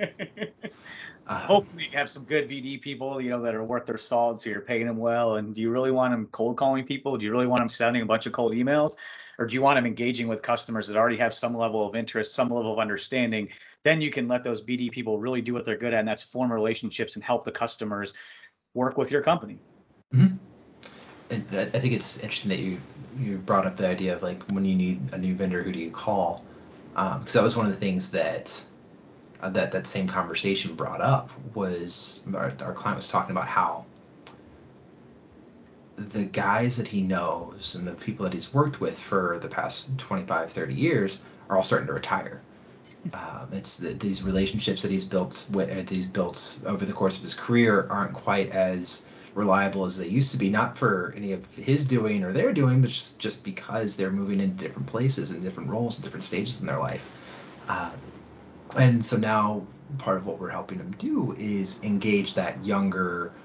Uh, 1.25 1.39
Hopefully, 1.47 1.89
you 1.91 1.97
have 1.97 2.11
some 2.11 2.25
good 2.25 2.47
BD 2.47 2.79
people, 2.79 3.19
you 3.19 3.31
know, 3.31 3.41
that 3.41 3.55
are 3.55 3.63
worth 3.63 3.87
their 3.87 3.97
salt, 3.97 4.39
so 4.39 4.51
you're 4.51 4.61
paying 4.61 4.85
them 4.85 4.97
well. 4.97 5.37
And 5.37 5.55
do 5.55 5.63
you 5.63 5.71
really 5.71 5.89
want 5.89 6.13
them 6.13 6.27
cold 6.31 6.57
calling 6.57 6.85
people? 6.85 7.17
Do 7.17 7.25
you 7.25 7.31
really 7.31 7.47
want 7.47 7.61
them 7.61 7.69
sending 7.69 8.03
a 8.03 8.05
bunch 8.05 8.27
of 8.27 8.33
cold 8.33 8.53
emails, 8.53 8.97
or 9.39 9.47
do 9.47 9.55
you 9.55 9.63
want 9.63 9.77
them 9.77 9.87
engaging 9.87 10.27
with 10.27 10.43
customers 10.43 10.87
that 10.87 10.95
already 10.95 11.17
have 11.17 11.33
some 11.33 11.57
level 11.57 11.87
of 11.87 11.95
interest, 11.95 12.35
some 12.35 12.49
level 12.49 12.71
of 12.71 12.77
understanding? 12.77 13.49
Then 13.81 13.99
you 13.99 14.11
can 14.11 14.27
let 14.27 14.43
those 14.43 14.61
BD 14.61 14.91
people 14.91 15.17
really 15.17 15.41
do 15.41 15.55
what 15.55 15.65
they're 15.65 15.75
good 15.75 15.95
at, 15.95 16.01
and 16.01 16.07
that's 16.07 16.21
form 16.21 16.53
relationships 16.53 17.15
and 17.15 17.23
help 17.23 17.45
the 17.45 17.51
customers 17.51 18.13
work 18.75 18.95
with 18.95 19.09
your 19.09 19.23
company. 19.23 19.57
Hmm. 20.11 20.27
and 21.31 21.47
I 21.51 21.61
I 21.61 21.79
think 21.79 21.93
it's 21.93 22.17
interesting 22.19 22.49
that 22.49 22.59
you 22.59 22.77
you 23.19 23.37
brought 23.39 23.65
up 23.65 23.75
the 23.75 23.87
idea 23.87 24.15
of 24.15 24.21
like 24.21 24.43
when 24.51 24.65
you 24.65 24.75
need 24.75 25.01
a 25.13 25.17
new 25.17 25.33
vendor, 25.33 25.63
who 25.63 25.71
do 25.71 25.79
you 25.79 25.89
call? 25.89 26.45
Because 26.97 27.33
that 27.33 27.43
was 27.43 27.55
one 27.55 27.67
of 27.67 27.71
the 27.71 27.77
things 27.77 28.09
that 28.11 28.63
uh, 29.41 29.49
that 29.51 29.71
that 29.71 29.85
same 29.85 30.07
conversation 30.07 30.73
brought 30.73 30.99
up 30.99 31.29
was 31.53 32.23
our, 32.33 32.51
our 32.61 32.73
client 32.73 32.95
was 32.95 33.07
talking 33.07 33.31
about 33.31 33.47
how 33.47 33.85
the 35.95 36.23
guys 36.23 36.75
that 36.75 36.87
he 36.87 37.01
knows 37.01 37.75
and 37.75 37.87
the 37.87 37.91
people 37.93 38.23
that 38.23 38.33
he's 38.33 38.51
worked 38.51 38.81
with 38.81 38.97
for 38.97 39.37
the 39.41 39.47
past 39.47 39.95
25 39.99 40.51
30 40.51 40.73
years 40.73 41.21
are 41.49 41.57
all 41.57 41.63
starting 41.63 41.85
to 41.85 41.93
retire. 41.93 42.41
Um, 43.13 43.47
it's 43.51 43.77
the, 43.77 43.93
these 43.93 44.23
relationships 44.23 44.81
that 44.81 44.89
he's 44.89 45.05
built 45.05 45.47
with, 45.51 45.69
uh, 45.69 45.87
he's 45.87 46.07
built 46.07 46.59
over 46.65 46.83
the 46.83 46.93
course 46.93 47.17
of 47.17 47.21
his 47.21 47.35
career 47.35 47.87
aren't 47.91 48.13
quite 48.13 48.51
as 48.51 49.05
reliable 49.37 49.85
as 49.85 49.97
they 49.97 50.07
used 50.07 50.31
to 50.31 50.37
be 50.37 50.49
not 50.49 50.77
for 50.77 51.13
any 51.15 51.31
of 51.31 51.45
his 51.55 51.85
doing 51.85 52.23
or 52.23 52.33
their 52.33 52.51
doing 52.53 52.81
but 52.81 52.89
just, 52.89 53.19
just 53.19 53.43
because 53.43 53.95
they're 53.95 54.11
moving 54.11 54.39
into 54.41 54.55
different 54.63 54.87
places 54.87 55.31
and 55.31 55.43
different 55.43 55.69
roles 55.69 55.97
and 55.97 56.03
different 56.03 56.23
stages 56.23 56.59
in 56.61 56.67
their 56.67 56.79
life. 56.79 57.09
Um, 57.67 58.01
and 58.77 59.05
so 59.05 59.17
now 59.17 59.67
part 59.99 60.17
of 60.17 60.25
what 60.25 60.39
we're 60.39 60.49
helping 60.49 60.79
them 60.79 60.91
do 60.97 61.35
is 61.37 61.83
engage 61.83 62.33
that 62.35 62.65
younger 62.65 63.35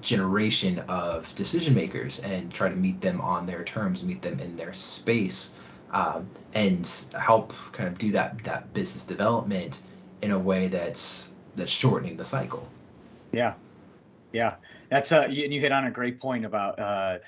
generation 0.00 0.80
of 0.88 1.34
decision 1.34 1.74
makers 1.74 2.18
and 2.20 2.52
try 2.52 2.68
to 2.68 2.76
meet 2.76 3.00
them 3.00 3.20
on 3.20 3.46
their 3.46 3.64
terms, 3.64 4.02
meet 4.02 4.22
them 4.22 4.40
in 4.40 4.56
their 4.56 4.72
space, 4.74 5.54
um, 5.90 6.30
and 6.54 6.88
help 7.18 7.52
kind 7.72 7.88
of 7.88 7.98
do 7.98 8.12
that 8.12 8.42
that 8.44 8.72
business 8.72 9.04
development 9.04 9.82
in 10.22 10.30
a 10.32 10.38
way 10.38 10.68
that's 10.68 11.34
that's 11.54 11.72
shortening 11.72 12.16
the 12.16 12.24
cycle. 12.24 12.74
Yeah, 13.32 13.54
yeah, 14.32 14.56
that's 14.90 15.10
you, 15.10 15.44
and 15.44 15.54
you 15.54 15.60
hit 15.60 15.72
on 15.72 15.86
a 15.86 15.90
great 15.90 16.20
point 16.20 16.44
about 16.44 16.78
uh, 16.78 17.18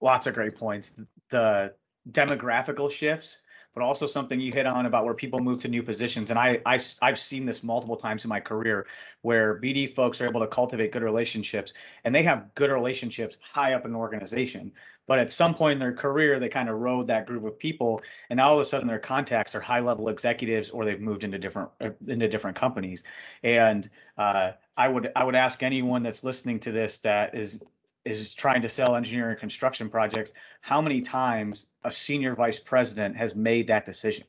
lots 0.00 0.26
of 0.26 0.34
great 0.34 0.56
points. 0.56 1.00
The 1.30 1.74
demographical 2.10 2.90
shifts, 2.90 3.38
but 3.74 3.82
also 3.82 4.06
something 4.06 4.40
you 4.40 4.52
hit 4.52 4.66
on 4.66 4.86
about 4.86 5.04
where 5.04 5.14
people 5.14 5.40
move 5.40 5.60
to 5.60 5.68
new 5.68 5.82
positions. 5.82 6.30
And 6.30 6.38
I, 6.38 6.60
I 6.66 6.80
I've 7.02 7.18
seen 7.18 7.46
this 7.46 7.62
multiple 7.62 7.96
times 7.96 8.24
in 8.24 8.28
my 8.28 8.40
career 8.40 8.86
where 9.22 9.60
BD 9.60 9.94
folks 9.94 10.20
are 10.20 10.28
able 10.28 10.40
to 10.40 10.46
cultivate 10.46 10.92
good 10.92 11.02
relationships, 11.02 11.72
and 12.04 12.14
they 12.14 12.22
have 12.22 12.54
good 12.54 12.70
relationships 12.70 13.38
high 13.40 13.74
up 13.74 13.84
in 13.84 13.92
an 13.92 13.96
organization. 13.96 14.72
But 15.08 15.18
at 15.18 15.32
some 15.32 15.54
point 15.54 15.72
in 15.72 15.78
their 15.80 15.92
career, 15.92 16.38
they 16.38 16.48
kind 16.48 16.68
of 16.68 16.78
rode 16.78 17.08
that 17.08 17.26
group 17.26 17.44
of 17.44 17.58
people, 17.58 18.02
and 18.30 18.36
now 18.36 18.50
all 18.50 18.54
of 18.54 18.60
a 18.60 18.64
sudden 18.64 18.86
their 18.86 19.00
contacts 19.00 19.54
are 19.56 19.60
high 19.60 19.80
level 19.80 20.08
executives, 20.10 20.70
or 20.70 20.84
they've 20.84 21.00
moved 21.00 21.24
into 21.24 21.38
different 21.38 21.70
uh, 21.80 21.90
into 22.06 22.28
different 22.28 22.56
companies. 22.56 23.02
And 23.42 23.90
uh, 24.16 24.52
I 24.76 24.86
would 24.86 25.10
I 25.16 25.24
would 25.24 25.34
ask 25.34 25.64
anyone 25.64 26.04
that's 26.04 26.22
listening 26.22 26.60
to 26.60 26.70
this 26.70 26.98
that 26.98 27.34
is 27.34 27.60
is 28.04 28.34
trying 28.34 28.62
to 28.62 28.68
sell 28.68 28.96
engineering 28.96 29.36
construction 29.38 29.88
projects, 29.88 30.32
how 30.60 30.80
many 30.80 31.00
times 31.00 31.68
a 31.84 31.92
senior 31.92 32.34
vice 32.34 32.58
president 32.58 33.16
has 33.16 33.34
made 33.34 33.66
that 33.66 33.84
decision? 33.84 34.26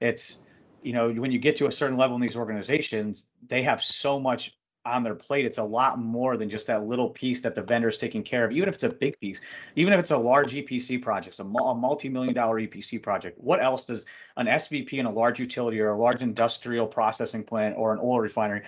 It's, 0.00 0.38
you 0.82 0.92
know, 0.92 1.12
when 1.12 1.30
you 1.30 1.38
get 1.38 1.56
to 1.56 1.66
a 1.66 1.72
certain 1.72 1.96
level 1.96 2.16
in 2.16 2.22
these 2.22 2.36
organizations, 2.36 3.26
they 3.46 3.62
have 3.62 3.82
so 3.82 4.18
much 4.18 4.56
on 4.84 5.02
their 5.02 5.14
plate. 5.14 5.44
It's 5.44 5.58
a 5.58 5.62
lot 5.62 5.98
more 5.98 6.36
than 6.36 6.50
just 6.50 6.66
that 6.66 6.84
little 6.84 7.10
piece 7.10 7.40
that 7.40 7.54
the 7.54 7.62
vendor 7.62 7.88
is 7.88 7.98
taking 7.98 8.22
care 8.22 8.44
of, 8.44 8.52
even 8.52 8.68
if 8.68 8.74
it's 8.74 8.84
a 8.84 8.88
big 8.88 9.18
piece, 9.20 9.40
even 9.76 9.92
if 9.92 10.00
it's 10.00 10.10
a 10.10 10.16
large 10.16 10.52
EPC 10.52 11.00
project, 11.02 11.38
a, 11.38 11.42
a 11.42 11.74
multi-million 11.74 12.34
dollar 12.34 12.60
EPC 12.60 13.02
project. 13.02 13.38
What 13.38 13.62
else 13.62 13.84
does 13.84 14.04
an 14.36 14.46
SVP 14.46 14.94
in 14.94 15.06
a 15.06 15.12
large 15.12 15.38
utility 15.38 15.80
or 15.80 15.90
a 15.90 15.98
large 15.98 16.22
industrial 16.22 16.86
processing 16.86 17.44
plant 17.44 17.76
or 17.78 17.92
an 17.92 18.00
oil 18.02 18.20
refinery, 18.20 18.62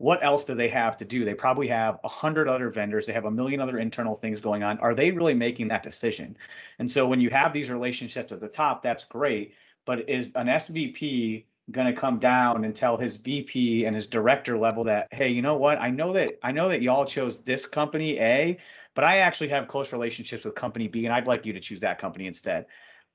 what 0.00 0.24
else 0.24 0.46
do 0.46 0.54
they 0.54 0.68
have 0.68 0.96
to 0.96 1.04
do? 1.04 1.26
They 1.26 1.34
probably 1.34 1.68
have 1.68 2.00
a 2.04 2.08
hundred 2.08 2.48
other 2.48 2.70
vendors. 2.70 3.04
They 3.04 3.12
have 3.12 3.26
a 3.26 3.30
million 3.30 3.60
other 3.60 3.78
internal 3.78 4.14
things 4.14 4.40
going 4.40 4.62
on. 4.62 4.78
Are 4.78 4.94
they 4.94 5.10
really 5.10 5.34
making 5.34 5.68
that 5.68 5.82
decision? 5.82 6.38
And 6.78 6.90
so 6.90 7.06
when 7.06 7.20
you 7.20 7.28
have 7.28 7.52
these 7.52 7.68
relationships 7.68 8.32
at 8.32 8.40
the 8.40 8.48
top, 8.48 8.82
that's 8.82 9.04
great. 9.04 9.52
But 9.84 10.08
is 10.08 10.32
an 10.36 10.46
SVP 10.46 11.44
going 11.70 11.86
to 11.86 11.98
come 11.98 12.18
down 12.18 12.64
and 12.64 12.74
tell 12.74 12.96
his 12.96 13.16
VP 13.16 13.84
and 13.84 13.94
his 13.94 14.06
director 14.06 14.58
level 14.58 14.84
that, 14.84 15.08
hey, 15.10 15.28
you 15.28 15.42
know 15.42 15.56
what? 15.56 15.78
I 15.78 15.90
know 15.90 16.12
that 16.12 16.38
I 16.42 16.52
know 16.52 16.68
that 16.68 16.82
y'all 16.82 17.04
chose 17.04 17.40
this 17.40 17.66
company 17.66 18.18
A, 18.18 18.58
but 18.94 19.04
I 19.04 19.18
actually 19.18 19.48
have 19.48 19.68
close 19.68 19.92
relationships 19.92 20.44
with 20.44 20.54
company 20.54 20.88
B, 20.88 21.06
and 21.06 21.14
I'd 21.14 21.26
like 21.26 21.46
you 21.46 21.52
to 21.52 21.60
choose 21.60 21.80
that 21.80 21.98
company 21.98 22.26
instead. 22.26 22.66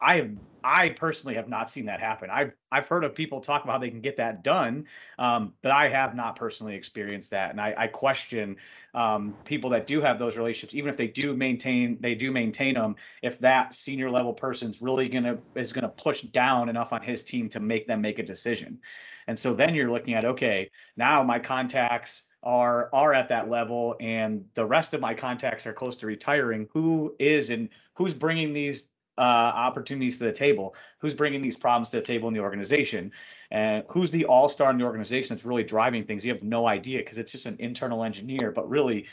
I 0.01 0.17
have 0.17 0.31
I 0.67 0.89
personally 0.89 1.35
have 1.35 1.47
not 1.47 1.69
seen 1.69 1.85
that 1.85 1.99
happen. 1.99 2.29
I've 2.31 2.53
I've 2.71 2.87
heard 2.87 3.03
of 3.03 3.13
people 3.13 3.39
talk 3.39 3.63
about 3.63 3.73
how 3.73 3.77
they 3.79 3.91
can 3.91 4.01
get 4.01 4.17
that 4.17 4.43
done, 4.43 4.85
um, 5.19 5.53
but 5.61 5.71
I 5.71 5.89
have 5.89 6.15
not 6.15 6.35
personally 6.35 6.75
experienced 6.75 7.31
that, 7.31 7.51
and 7.51 7.61
I, 7.61 7.75
I 7.77 7.87
question 7.87 8.57
um, 8.95 9.35
people 9.45 9.69
that 9.69 9.85
do 9.85 10.01
have 10.01 10.17
those 10.17 10.37
relationships, 10.37 10.73
even 10.73 10.89
if 10.89 10.97
they 10.97 11.07
do 11.07 11.35
maintain 11.35 11.97
they 12.01 12.15
do 12.15 12.31
maintain 12.31 12.73
them. 12.73 12.95
If 13.21 13.39
that 13.39 13.75
senior 13.75 14.09
level 14.09 14.33
person's 14.33 14.81
really 14.81 15.07
gonna 15.07 15.37
is 15.53 15.71
gonna 15.71 15.89
push 15.89 16.21
down 16.21 16.67
enough 16.67 16.91
on 16.93 17.01
his 17.01 17.23
team 17.23 17.47
to 17.49 17.59
make 17.59 17.87
them 17.87 18.01
make 18.01 18.17
a 18.17 18.23
decision, 18.23 18.79
and 19.27 19.37
so 19.37 19.53
then 19.53 19.75
you're 19.75 19.91
looking 19.91 20.15
at 20.15 20.25
okay, 20.25 20.71
now 20.97 21.21
my 21.21 21.37
contacts 21.39 22.23
are 22.41 22.89
are 22.91 23.13
at 23.13 23.29
that 23.29 23.49
level, 23.49 23.95
and 23.99 24.45
the 24.55 24.65
rest 24.65 24.95
of 24.95 25.01
my 25.01 25.13
contacts 25.13 25.67
are 25.67 25.73
close 25.73 25.97
to 25.97 26.07
retiring. 26.07 26.67
Who 26.73 27.15
is 27.19 27.51
and 27.51 27.69
who's 27.93 28.13
bringing 28.15 28.51
these 28.51 28.89
uh, 29.17 29.21
opportunities 29.21 30.17
to 30.17 30.25
the 30.25 30.31
table, 30.31 30.75
who's 30.99 31.13
bringing 31.13 31.41
these 31.41 31.57
problems 31.57 31.89
to 31.89 31.97
the 31.97 32.03
table 32.03 32.27
in 32.27 32.33
the 32.33 32.39
organization, 32.39 33.11
and 33.51 33.83
who's 33.89 34.11
the 34.11 34.25
all 34.25 34.49
star 34.49 34.69
in 34.71 34.77
the 34.77 34.83
organization 34.83 35.35
that's 35.35 35.45
really 35.45 35.63
driving 35.63 36.03
things. 36.05 36.25
You 36.25 36.33
have 36.33 36.43
no 36.43 36.67
idea 36.67 36.99
because 36.99 37.17
it's 37.17 37.31
just 37.31 37.45
an 37.45 37.55
internal 37.59 38.03
engineer, 38.03 38.51
but 38.51 38.69
really. 38.69 39.07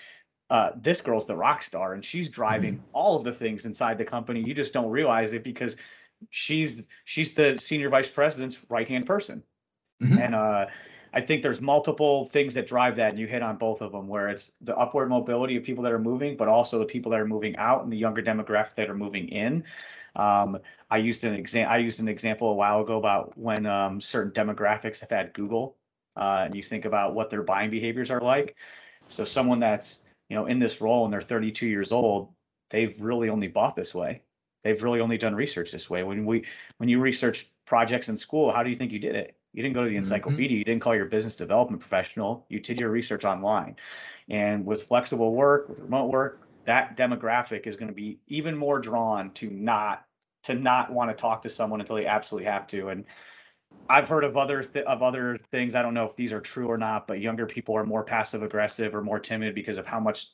Uh, 0.51 0.73
this 0.83 1.01
girl's 1.01 1.27
the 1.27 1.35
rock 1.35 1.63
star 1.63 1.95
and 1.95 2.05
she's 2.05 2.29
driving 2.29 2.83
all 2.93 3.17
of 3.17 3.25
the 3.25 3.33
things 3.33 3.65
inside 3.65 3.97
the 3.97 4.05
company. 4.05 4.39
You 4.39 4.53
just 4.53 4.75
don't 4.75 4.91
realize 4.91 5.33
it 5.33 5.43
because 5.43 5.77
she's 6.29 6.83
she's 7.05 7.33
the 7.33 7.59
senior 7.59 7.89
vice 7.89 8.11
president's 8.11 8.59
right 8.69 8.87
hand 8.87 9.07
person. 9.07 9.43
Mhm. 10.03 10.21
And 10.21 10.35
uh, 10.35 10.67
I 11.15 11.21
think 11.21 11.43
there's 11.43 11.61
multiple 11.61 12.27
things 12.27 12.55
that 12.55 12.67
drive 12.67 12.97
that, 12.97 13.11
and 13.11 13.19
you 13.19 13.27
hit 13.27 13.43
on 13.43 13.57
both 13.57 13.83
of 13.83 13.93
them, 13.93 14.09
where 14.09 14.29
it's 14.29 14.53
the 14.63 14.77
upward 14.77 15.11
mobility 15.11 15.57
of 15.57 15.63
people 15.63 15.85
that 15.85 15.93
are 15.93 15.99
moving, 15.99 16.37
but 16.37 16.49
also 16.49 16.79
the 16.79 16.87
people 16.87 17.11
that 17.11 17.21
are 17.21 17.27
moving 17.27 17.55
out 17.57 17.83
and 17.83 17.93
the 17.93 17.97
younger 17.97 18.23
demographic 18.23 18.75
that 18.77 18.89
are 18.89 18.95
moving 18.95 19.29
in. 19.29 19.65
Um, 20.17 20.59
I 20.91 20.99
used 20.99 21.25
an 21.25 21.35
exam. 21.35 21.69
I 21.69 21.79
used 21.79 22.01
an 22.01 22.09
example 22.09 22.49
a 22.49 22.55
while 22.55 22.81
ago 22.81 22.99
about 22.99 23.37
when 23.37 23.67
um, 23.67 24.01
certain 24.01 24.33
demographics 24.33 25.01
have 25.01 25.11
had 25.11 25.33
Google, 25.35 25.77
uh, 26.17 26.45
and 26.47 26.55
you 26.55 26.63
think 26.63 26.85
about 26.85 27.15
what 27.15 27.31
their 27.31 27.43
buying 27.43 27.71
behaviors 27.71 28.11
are 28.11 28.21
like. 28.21 28.57
So 29.09 29.25
someone 29.25 29.59
that's 29.59 30.05
you 30.31 30.37
know 30.37 30.47
in 30.47 30.59
this 30.59 30.81
role 30.81 31.05
and 31.05 31.13
they're 31.13 31.21
32 31.21 31.67
years 31.67 31.93
old, 31.93 32.33
they've 32.71 32.99
really 33.01 33.29
only 33.29 33.49
bought 33.49 33.77
this 33.77 33.95
way. 33.95 34.23
They've 34.65 34.83
really 34.83 35.01
only 35.01 35.19
done 35.19 35.35
research 35.35 35.73
this 35.73 35.91
way. 35.91 36.03
When 36.05 36.25
we 36.25 36.45
when 36.79 36.89
you 36.89 37.01
research 37.01 37.49
projects 37.67 38.09
in 38.09 38.17
school, 38.17 38.53
how 38.53 38.63
do 38.63 38.71
you 38.71 38.77
think 38.77 38.93
you 38.93 38.99
did 38.99 39.17
it? 39.17 39.37
You 39.53 39.63
didn't 39.63 39.75
go 39.75 39.83
to 39.85 39.89
the 39.89 39.97
Mhm. 39.97 39.97
encyclopedia. 39.97 40.59
You 40.59 40.65
didn't 40.65 40.83
call 40.83 40.95
your 40.97 41.07
business 41.07 41.37
development 41.37 41.81
professional. 41.81 42.47
You 42.49 42.61
did 42.61 42.81
your 42.81 42.91
research 42.91 43.25
online. 43.25 43.77
And 44.29 44.65
with 44.67 44.85
flexible 44.85 45.35
work, 45.35 45.69
with 45.69 45.81
remote 45.81 46.07
work, 46.11 46.49
that 46.65 46.97
demographic 46.97 47.67
is 47.67 47.77
going 47.77 47.89
to 47.89 47.95
be 47.95 48.21
even 48.29 48.57
more 48.57 48.79
drawn 48.81 49.33
to 49.35 49.51
not 49.51 50.07
to 50.45 50.55
not 50.55 50.93
want 50.93 51.11
to 51.11 51.17
talk 51.17 51.43
to 51.43 51.51
someone 51.51 51.81
until 51.81 51.97
they 51.97 52.07
absolutely 52.07 52.51
have 52.51 52.67
to. 52.69 52.89
And 52.89 53.05
I've 53.89 54.09
heard 54.09 54.25
of 54.25 54.37
other 54.37 54.63
th- 54.63 54.87
of 54.87 55.03
other 55.03 55.37
things. 55.37 55.75
I 55.75 55.83
don't 55.83 55.95
know 55.95 56.07
if 56.07 56.17
these 56.17 56.33
are 56.33 56.41
true 56.41 56.69
or 56.69 56.79
not, 56.79 57.07
but 57.07 57.21
younger 57.21 57.47
people 57.47 57.77
are 57.77 57.85
more 57.85 58.05
passive 58.05 58.43
aggressive 58.43 58.95
or 58.95 59.03
more 59.03 59.19
timid 59.21 59.55
because 59.55 59.79
of 59.79 59.87
how 59.87 60.01
much 60.01 60.29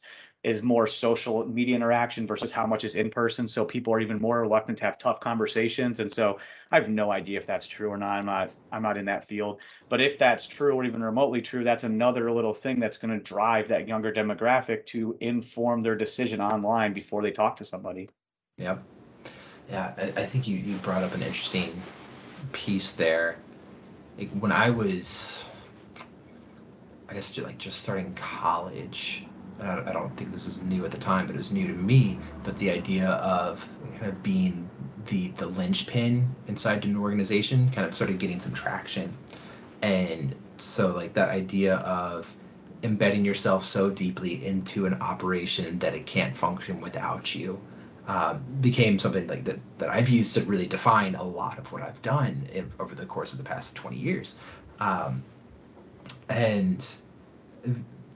is 0.45 0.63
more 0.63 0.87
social 0.87 1.45
media 1.47 1.75
interaction 1.75 2.27
versus 2.27 2.53
how 2.53 2.65
much 2.67 2.85
is 2.85 2.95
in 2.95 3.11
person. 3.11 3.49
So 3.49 3.65
people 3.65 3.93
are 3.93 4.01
even 4.01 4.21
more 4.21 4.41
reluctant 4.43 4.79
to 4.79 4.85
have 4.85 4.97
tough 4.99 5.19
conversations. 5.19 5.99
And 5.99 6.13
so 6.13 6.39
I 6.71 6.77
have 6.77 6.89
no 6.89 7.11
idea 7.11 7.39
if 7.39 7.47
that's 7.47 7.67
true 7.67 7.89
or 7.91 7.97
not. 7.97 8.19
I'm 8.19 8.27
not 8.27 8.55
I'm 8.71 8.83
not 8.83 8.97
in 8.97 9.07
that 9.07 9.27
field. 9.27 9.61
But 9.89 10.01
if 10.01 10.19
that's 10.19 10.47
true 10.47 10.75
or 10.75 10.85
even 10.85 11.03
remotely 11.03 11.43
true, 11.43 11.65
that's 11.65 11.85
another 11.85 12.31
little 12.31 12.55
thing 12.55 12.79
that's 12.79 12.99
going 12.99 13.17
to 13.17 13.25
drive 13.25 13.69
that 13.69 13.89
younger 13.89 14.13
demographic 14.13 14.87
to 14.87 15.17
inform 15.21 15.83
their 15.83 15.97
decision 15.97 16.41
online 16.41 16.93
before 16.93 17.23
they 17.23 17.33
talk 17.33 17.57
to 17.57 17.65
somebody. 17.65 18.09
Yep. 18.59 18.83
Yeah, 19.69 19.93
I, 19.99 20.03
I 20.23 20.27
think 20.27 20.47
you, 20.47 20.57
you 20.57 20.77
brought 20.77 21.03
up 21.03 21.15
an 21.15 21.23
interesting 21.23 21.83
piece 22.53 22.93
there. 22.93 23.37
Like 24.19 24.31
when 24.33 24.53
I 24.53 24.71
was, 24.71 25.45
I 27.09 27.15
guess, 27.15 27.31
just 27.31 27.47
like 27.47 27.59
just 27.59 27.81
starting 27.81 28.15
college, 28.15 29.25
I 29.61 29.93
don't 29.93 30.17
think 30.17 30.33
this 30.33 30.45
was 30.45 30.63
new 30.63 30.85
at 30.85 30.91
the 30.91 30.99
time, 30.99 31.27
but 31.27 31.35
it 31.35 31.39
was 31.39 31.51
new 31.51 31.67
to 31.67 31.73
me. 31.73 32.19
But 32.45 32.57
the 32.59 32.71
idea 32.71 33.09
of 33.09 33.67
kind 33.99 34.07
of 34.07 34.23
being 34.23 34.69
the 35.07 35.29
the 35.37 35.47
linchpin 35.47 36.29
inside 36.47 36.85
an 36.85 36.97
organization 36.97 37.71
kind 37.71 37.87
of 37.87 37.95
started 37.95 38.19
getting 38.19 38.39
some 38.41 38.53
traction, 38.53 39.17
and 39.83 40.35
so 40.59 40.89
like 40.95 41.15
that 41.15 41.29
idea 41.29 41.77
of 41.77 42.33
embedding 42.83 43.25
yourself 43.25 43.65
so 43.65 43.91
deeply 43.91 44.45
into 44.47 44.87
an 44.87 44.95
operation 44.95 45.79
that 45.81 45.95
it 45.95 46.07
can't 46.07 46.37
function 46.37 46.81
without 46.81 47.35
you 47.35 47.61
um, 48.09 48.43
became 48.63 48.99
something 48.99 49.27
like 49.29 49.45
that 49.45 49.59
that 49.79 49.91
I've 49.91 50.09
used 50.09 50.35
to 50.35 50.43
really 50.45 50.67
define 50.67 51.15
a 51.15 51.23
lot 51.23 51.59
of 51.59 51.71
what 51.71 51.83
I've 51.83 52.01
done 52.03 52.43
over 52.81 52.95
the 52.95 53.07
course 53.07 53.33
of 53.33 53.39
the 53.39 53.45
past 53.45 53.77
20 53.77 53.97
years. 53.97 54.37
Um, 54.81 55.23
and 56.31 56.87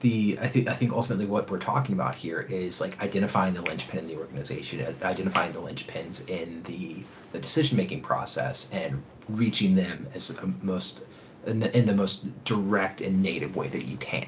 the 0.01 0.39
I 0.41 0.49
think 0.49 0.69
I 0.69 0.75
think 0.75 0.93
ultimately 0.93 1.27
what 1.27 1.51
we're 1.51 1.59
talking 1.59 1.95
about 1.95 2.15
here 2.15 2.41
is 2.41 2.81
like 2.81 3.01
identifying 3.03 3.55
the 3.55 3.63
linchpin 3.63 4.01
in 4.01 4.07
the 4.07 4.17
organization, 4.17 4.85
identifying 5.03 5.53
the 5.53 5.61
linchpins 5.61 6.29
in 6.29 6.63
the 6.65 6.97
the 7.33 7.39
decision 7.39 7.77
making 7.77 8.01
process, 8.01 8.69
and 8.73 9.03
reaching 9.29 9.75
them 9.75 10.07
as 10.15 10.29
the 10.29 10.53
most 10.63 11.05
in 11.47 11.61
the, 11.61 11.77
in 11.77 11.87
the 11.87 11.95
most 11.95 12.45
direct 12.45 13.01
and 13.01 13.23
native 13.23 13.57
way 13.57 13.69
that 13.69 13.85
you 13.85 13.97
can. 13.99 14.27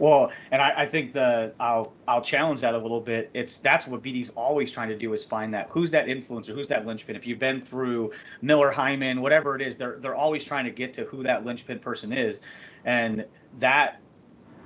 Well, 0.00 0.32
and 0.50 0.62
I, 0.62 0.72
I 0.82 0.86
think 0.86 1.12
the 1.12 1.54
I'll 1.60 1.92
I'll 2.08 2.22
challenge 2.22 2.62
that 2.62 2.74
a 2.74 2.78
little 2.78 3.02
bit. 3.02 3.30
It's 3.34 3.58
that's 3.58 3.86
what 3.86 4.02
BD's 4.02 4.30
always 4.30 4.72
trying 4.72 4.88
to 4.88 4.96
do 4.96 5.12
is 5.12 5.24
find 5.24 5.52
that 5.52 5.68
who's 5.68 5.90
that 5.90 6.06
influencer, 6.06 6.54
who's 6.54 6.68
that 6.68 6.86
linchpin. 6.86 7.16
If 7.16 7.26
you've 7.26 7.38
been 7.38 7.60
through 7.60 8.12
Miller 8.40 8.72
Heiman, 8.72 9.20
whatever 9.20 9.54
it 9.54 9.60
is, 9.60 9.76
they're 9.76 9.98
they're 10.00 10.14
always 10.14 10.42
trying 10.42 10.64
to 10.64 10.70
get 10.70 10.94
to 10.94 11.04
who 11.04 11.22
that 11.24 11.44
linchpin 11.44 11.80
person 11.80 12.14
is, 12.14 12.40
and 12.86 13.26
that 13.58 13.99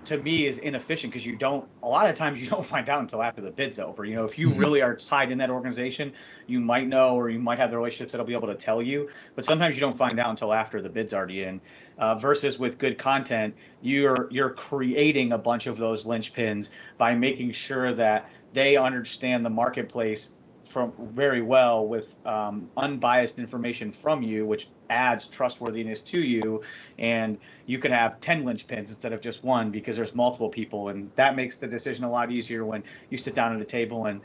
to 0.07 0.19
me 0.19 0.47
is 0.47 0.59
inefficient 0.59 1.13
because 1.13 1.25
you 1.25 1.37
don't 1.37 1.69
a 1.83 1.89
lot 1.89 2.09
of 2.09 2.15
times 2.15 2.41
you 2.41 2.49
don't 2.49 2.65
find 2.75 2.89
out 2.89 3.01
until 3.01 3.23
after 3.23 3.41
the 3.41 3.51
bid's 3.51 3.79
over 3.79 4.05
you 4.05 4.15
know 4.15 4.25
if 4.25 4.39
you 4.39 4.49
mm-hmm. 4.49 4.59
really 4.59 4.83
are 4.83 4.95
tied 4.95 5.31
in 5.31 5.39
that 5.39 5.51
organization 5.51 6.13
you 6.47 6.61
might 6.61 6.87
know 6.87 7.15
or 7.15 7.31
you 7.31 7.39
might 7.39 7.59
have 7.59 7.71
the 7.71 7.77
relationships 7.77 8.13
that'll 8.13 8.27
be 8.27 8.35
able 8.35 8.49
to 8.49 8.55
tell 8.55 8.83
you 8.83 9.09
but 9.35 9.45
sometimes 9.45 9.75
you 9.75 9.81
don't 9.81 9.97
find 9.97 10.19
out 10.19 10.31
until 10.31 10.53
after 10.53 10.81
the 10.81 10.89
bid's 10.89 11.15
already 11.15 11.43
in 11.43 11.61
uh, 11.99 12.15
versus 12.15 12.59
with 12.59 12.79
good 12.79 12.99
content 12.99 13.55
you're 13.83 14.29
you're 14.31 14.51
creating 14.51 15.33
a 15.33 15.39
bunch 15.39 15.67
of 15.67 15.77
those 15.77 16.05
linchpins 16.05 16.71
by 16.99 17.15
making 17.15 17.53
sure 17.53 17.95
that 17.95 18.29
they 18.53 18.77
understand 18.77 19.45
the 19.45 19.51
marketplace 19.51 20.31
from 20.65 20.93
very 20.99 21.43
well 21.43 21.87
with 21.87 22.15
um, 22.27 22.69
unbiased 22.77 23.39
information 23.39 23.93
from 23.93 24.23
you, 24.23 24.47
which 24.47 24.69
adds 24.91 25.27
trustworthiness 25.27 26.03
to 26.03 26.21
you. 26.21 26.63
And 26.99 27.39
you 27.67 27.79
can 27.79 27.93
have 27.93 28.21
10 28.21 28.45
linchpins 28.45 28.89
instead 28.89 29.13
of 29.13 29.21
just 29.21 29.45
one 29.45 29.71
because 29.71 29.97
there's 29.97 30.15
multiple 30.15 30.49
people. 30.49 30.89
And 30.89 31.11
that 31.17 31.37
makes 31.37 31.57
the 31.57 31.67
decision 31.67 32.05
a 32.05 32.11
lot 32.11 32.31
easier 32.31 32.65
when 32.65 32.83
you 33.11 33.19
sit 33.19 33.35
down 33.35 33.55
at 33.55 33.61
a 33.61 33.65
table 33.65 34.07
and 34.07 34.21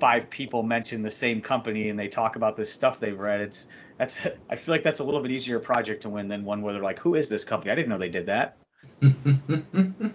five 0.00 0.30
people 0.30 0.62
mention 0.62 1.02
the 1.02 1.10
same 1.10 1.40
company 1.40 1.90
and 1.90 1.98
they 1.98 2.08
talk 2.08 2.36
about 2.36 2.56
this 2.56 2.72
stuff 2.72 2.98
they've 2.98 3.18
read. 3.18 3.40
It's 3.40 3.68
that's 3.98 4.18
I 4.48 4.56
feel 4.56 4.74
like 4.74 4.82
that's 4.82 5.00
a 5.00 5.04
little 5.04 5.20
bit 5.20 5.30
easier 5.30 5.58
project 5.60 6.02
to 6.02 6.08
win 6.08 6.26
than 6.26 6.44
one 6.44 6.62
where 6.62 6.72
they're 6.72 6.82
like, 6.82 6.98
who 6.98 7.14
is 7.14 7.28
this 7.28 7.44
company? 7.44 7.70
I 7.70 7.74
didn't 7.74 7.90
know 7.90 7.98
they 7.98 8.08
did 8.08 8.26
that. 8.26 8.56
it 9.02 10.12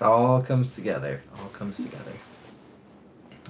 all 0.00 0.40
comes 0.40 0.74
together. 0.74 1.20
All 1.38 1.48
comes 1.50 1.76
together. 1.76 2.12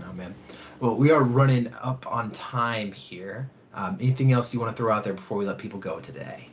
Oh 0.06 0.12
man. 0.12 0.34
Well, 0.80 0.94
we 0.94 1.10
are 1.10 1.22
running 1.22 1.72
up 1.80 2.06
on 2.06 2.30
time 2.32 2.92
here. 2.92 3.48
Um, 3.78 3.96
anything 4.00 4.32
else 4.32 4.52
you 4.52 4.58
want 4.58 4.74
to 4.74 4.76
throw 4.76 4.92
out 4.92 5.04
there 5.04 5.14
before 5.14 5.38
we 5.38 5.46
let 5.46 5.56
people 5.56 5.78
go 5.78 6.00
today? 6.00 6.48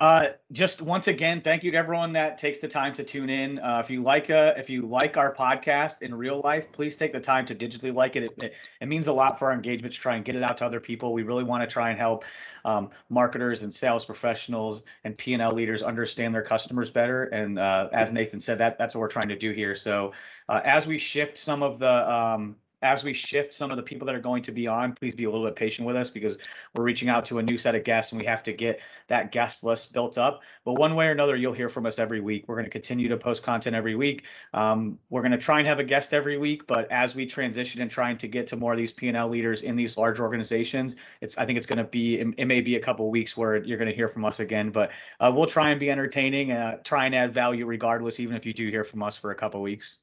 Uh, 0.00 0.26
just 0.52 0.80
once 0.80 1.08
again, 1.08 1.40
thank 1.40 1.64
you 1.64 1.72
to 1.72 1.76
everyone 1.76 2.12
that 2.12 2.38
takes 2.38 2.60
the 2.60 2.68
time 2.68 2.94
to 2.94 3.02
tune 3.02 3.28
in. 3.28 3.58
Uh, 3.58 3.80
if 3.82 3.90
you 3.90 4.00
like 4.00 4.30
uh, 4.30 4.54
if 4.56 4.70
you 4.70 4.82
like 4.82 5.16
our 5.16 5.34
podcast 5.34 6.02
in 6.02 6.14
real 6.14 6.40
life, 6.44 6.70
please 6.70 6.94
take 6.94 7.12
the 7.12 7.18
time 7.18 7.44
to 7.44 7.56
digitally 7.56 7.92
like 7.92 8.14
it. 8.14 8.22
It, 8.22 8.32
it, 8.40 8.54
it 8.80 8.86
means 8.86 9.08
a 9.08 9.12
lot 9.12 9.36
for 9.40 9.46
our 9.46 9.52
engagement 9.52 9.92
to 9.92 10.00
try 10.00 10.14
and 10.14 10.24
get 10.24 10.36
it 10.36 10.44
out 10.44 10.56
to 10.58 10.64
other 10.64 10.78
people. 10.78 11.12
We 11.12 11.24
really 11.24 11.42
want 11.42 11.62
to 11.62 11.66
try 11.66 11.90
and 11.90 11.98
help 11.98 12.24
um, 12.64 12.90
marketers 13.08 13.64
and 13.64 13.74
sales 13.74 14.04
professionals 14.04 14.82
and 15.02 15.18
P 15.18 15.32
and 15.32 15.42
L 15.42 15.50
leaders 15.50 15.82
understand 15.82 16.32
their 16.32 16.42
customers 16.42 16.88
better. 16.88 17.24
And 17.24 17.58
uh, 17.58 17.88
as 17.92 18.12
Nathan 18.12 18.38
said, 18.38 18.58
that 18.58 18.78
that's 18.78 18.94
what 18.94 19.00
we're 19.00 19.08
trying 19.08 19.30
to 19.30 19.36
do 19.36 19.50
here. 19.50 19.74
So 19.74 20.12
uh, 20.48 20.60
as 20.64 20.86
we 20.86 20.98
shift 20.98 21.36
some 21.36 21.64
of 21.64 21.80
the 21.80 22.08
um, 22.08 22.54
as 22.82 23.02
we 23.02 23.12
shift 23.12 23.54
some 23.54 23.70
of 23.70 23.76
the 23.76 23.82
people 23.82 24.06
that 24.06 24.14
are 24.14 24.20
going 24.20 24.42
to 24.42 24.52
be 24.52 24.66
on, 24.66 24.92
please 24.92 25.14
be 25.14 25.24
a 25.24 25.30
little 25.30 25.46
bit 25.46 25.56
patient 25.56 25.86
with 25.86 25.96
us 25.96 26.10
because 26.10 26.38
we're 26.74 26.84
reaching 26.84 27.08
out 27.08 27.24
to 27.24 27.38
a 27.38 27.42
new 27.42 27.58
set 27.58 27.74
of 27.74 27.82
guests 27.82 28.12
and 28.12 28.20
we 28.20 28.26
have 28.26 28.42
to 28.44 28.52
get 28.52 28.80
that 29.08 29.32
guest 29.32 29.64
list 29.64 29.92
built 29.92 30.16
up. 30.16 30.42
But 30.64 30.74
one 30.74 30.94
way 30.94 31.08
or 31.08 31.10
another, 31.10 31.36
you'll 31.36 31.54
hear 31.54 31.68
from 31.68 31.86
us 31.86 31.98
every 31.98 32.20
week. 32.20 32.44
We're 32.46 32.54
going 32.54 32.66
to 32.66 32.70
continue 32.70 33.08
to 33.08 33.16
post 33.16 33.42
content 33.42 33.74
every 33.74 33.96
week. 33.96 34.26
Um, 34.54 34.98
we're 35.10 35.22
going 35.22 35.32
to 35.32 35.38
try 35.38 35.58
and 35.58 35.66
have 35.66 35.80
a 35.80 35.84
guest 35.84 36.14
every 36.14 36.38
week, 36.38 36.66
but 36.66 36.90
as 36.92 37.14
we 37.14 37.26
transition 37.26 37.82
and 37.82 37.90
trying 37.90 38.16
to 38.18 38.28
get 38.28 38.46
to 38.48 38.56
more 38.56 38.72
of 38.72 38.78
these 38.78 38.92
P&L 38.92 39.28
leaders 39.28 39.62
in 39.62 39.74
these 39.74 39.96
large 39.96 40.20
organizations, 40.20 40.96
it's 41.20 41.36
I 41.36 41.46
think 41.46 41.58
it's 41.58 41.66
going 41.66 41.78
to 41.78 41.84
be 41.84 42.20
it, 42.20 42.28
it 42.36 42.44
may 42.44 42.60
be 42.60 42.76
a 42.76 42.80
couple 42.80 43.10
weeks 43.10 43.36
where 43.36 43.56
you're 43.64 43.78
going 43.78 43.90
to 43.90 43.96
hear 43.96 44.08
from 44.08 44.24
us 44.24 44.38
again. 44.38 44.70
But 44.70 44.90
uh, 45.18 45.32
we'll 45.34 45.46
try 45.46 45.70
and 45.70 45.80
be 45.80 45.90
entertaining, 45.90 46.52
uh, 46.52 46.76
try 46.84 47.06
and 47.06 47.14
add 47.14 47.34
value 47.34 47.66
regardless, 47.66 48.20
even 48.20 48.36
if 48.36 48.46
you 48.46 48.52
do 48.52 48.68
hear 48.68 48.84
from 48.84 49.02
us 49.02 49.16
for 49.16 49.32
a 49.32 49.34
couple 49.34 49.60
weeks 49.62 49.98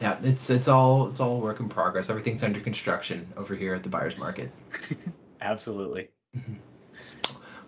yeah, 0.00 0.18
it's 0.22 0.48
it's 0.50 0.68
all 0.68 1.08
it's 1.08 1.20
all 1.20 1.40
work 1.40 1.60
in 1.60 1.68
progress. 1.68 2.08
Everything's 2.08 2.42
under 2.42 2.60
construction 2.60 3.30
over 3.36 3.54
here 3.54 3.74
at 3.74 3.82
the 3.82 3.88
buyer's 3.88 4.16
market. 4.16 4.50
Absolutely. 5.40 6.08
Mm-hmm. 6.36 6.54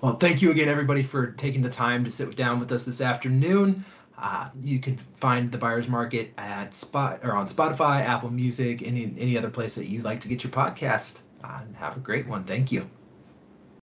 Well, 0.00 0.16
thank 0.16 0.42
you 0.42 0.50
again, 0.50 0.68
everybody, 0.68 1.02
for 1.02 1.30
taking 1.32 1.62
the 1.62 1.70
time 1.70 2.04
to 2.04 2.10
sit 2.10 2.34
down 2.34 2.58
with 2.58 2.72
us 2.72 2.84
this 2.84 3.00
afternoon. 3.00 3.84
Uh, 4.18 4.48
you 4.60 4.78
can 4.78 4.96
find 5.20 5.50
the 5.50 5.58
buyer's 5.58 5.88
market 5.88 6.32
at 6.38 6.74
spot 6.74 7.20
or 7.22 7.34
on 7.34 7.46
Spotify, 7.46 8.04
Apple 8.04 8.30
Music, 8.30 8.82
any 8.82 9.14
any 9.18 9.36
other 9.36 9.50
place 9.50 9.74
that 9.74 9.86
you 9.86 10.00
like 10.02 10.20
to 10.20 10.28
get 10.28 10.42
your 10.42 10.52
podcast. 10.52 11.20
Uh, 11.44 11.60
have 11.74 11.96
a 11.96 12.00
great 12.00 12.26
one. 12.26 12.44
Thank 12.44 12.72
you. 12.72 12.88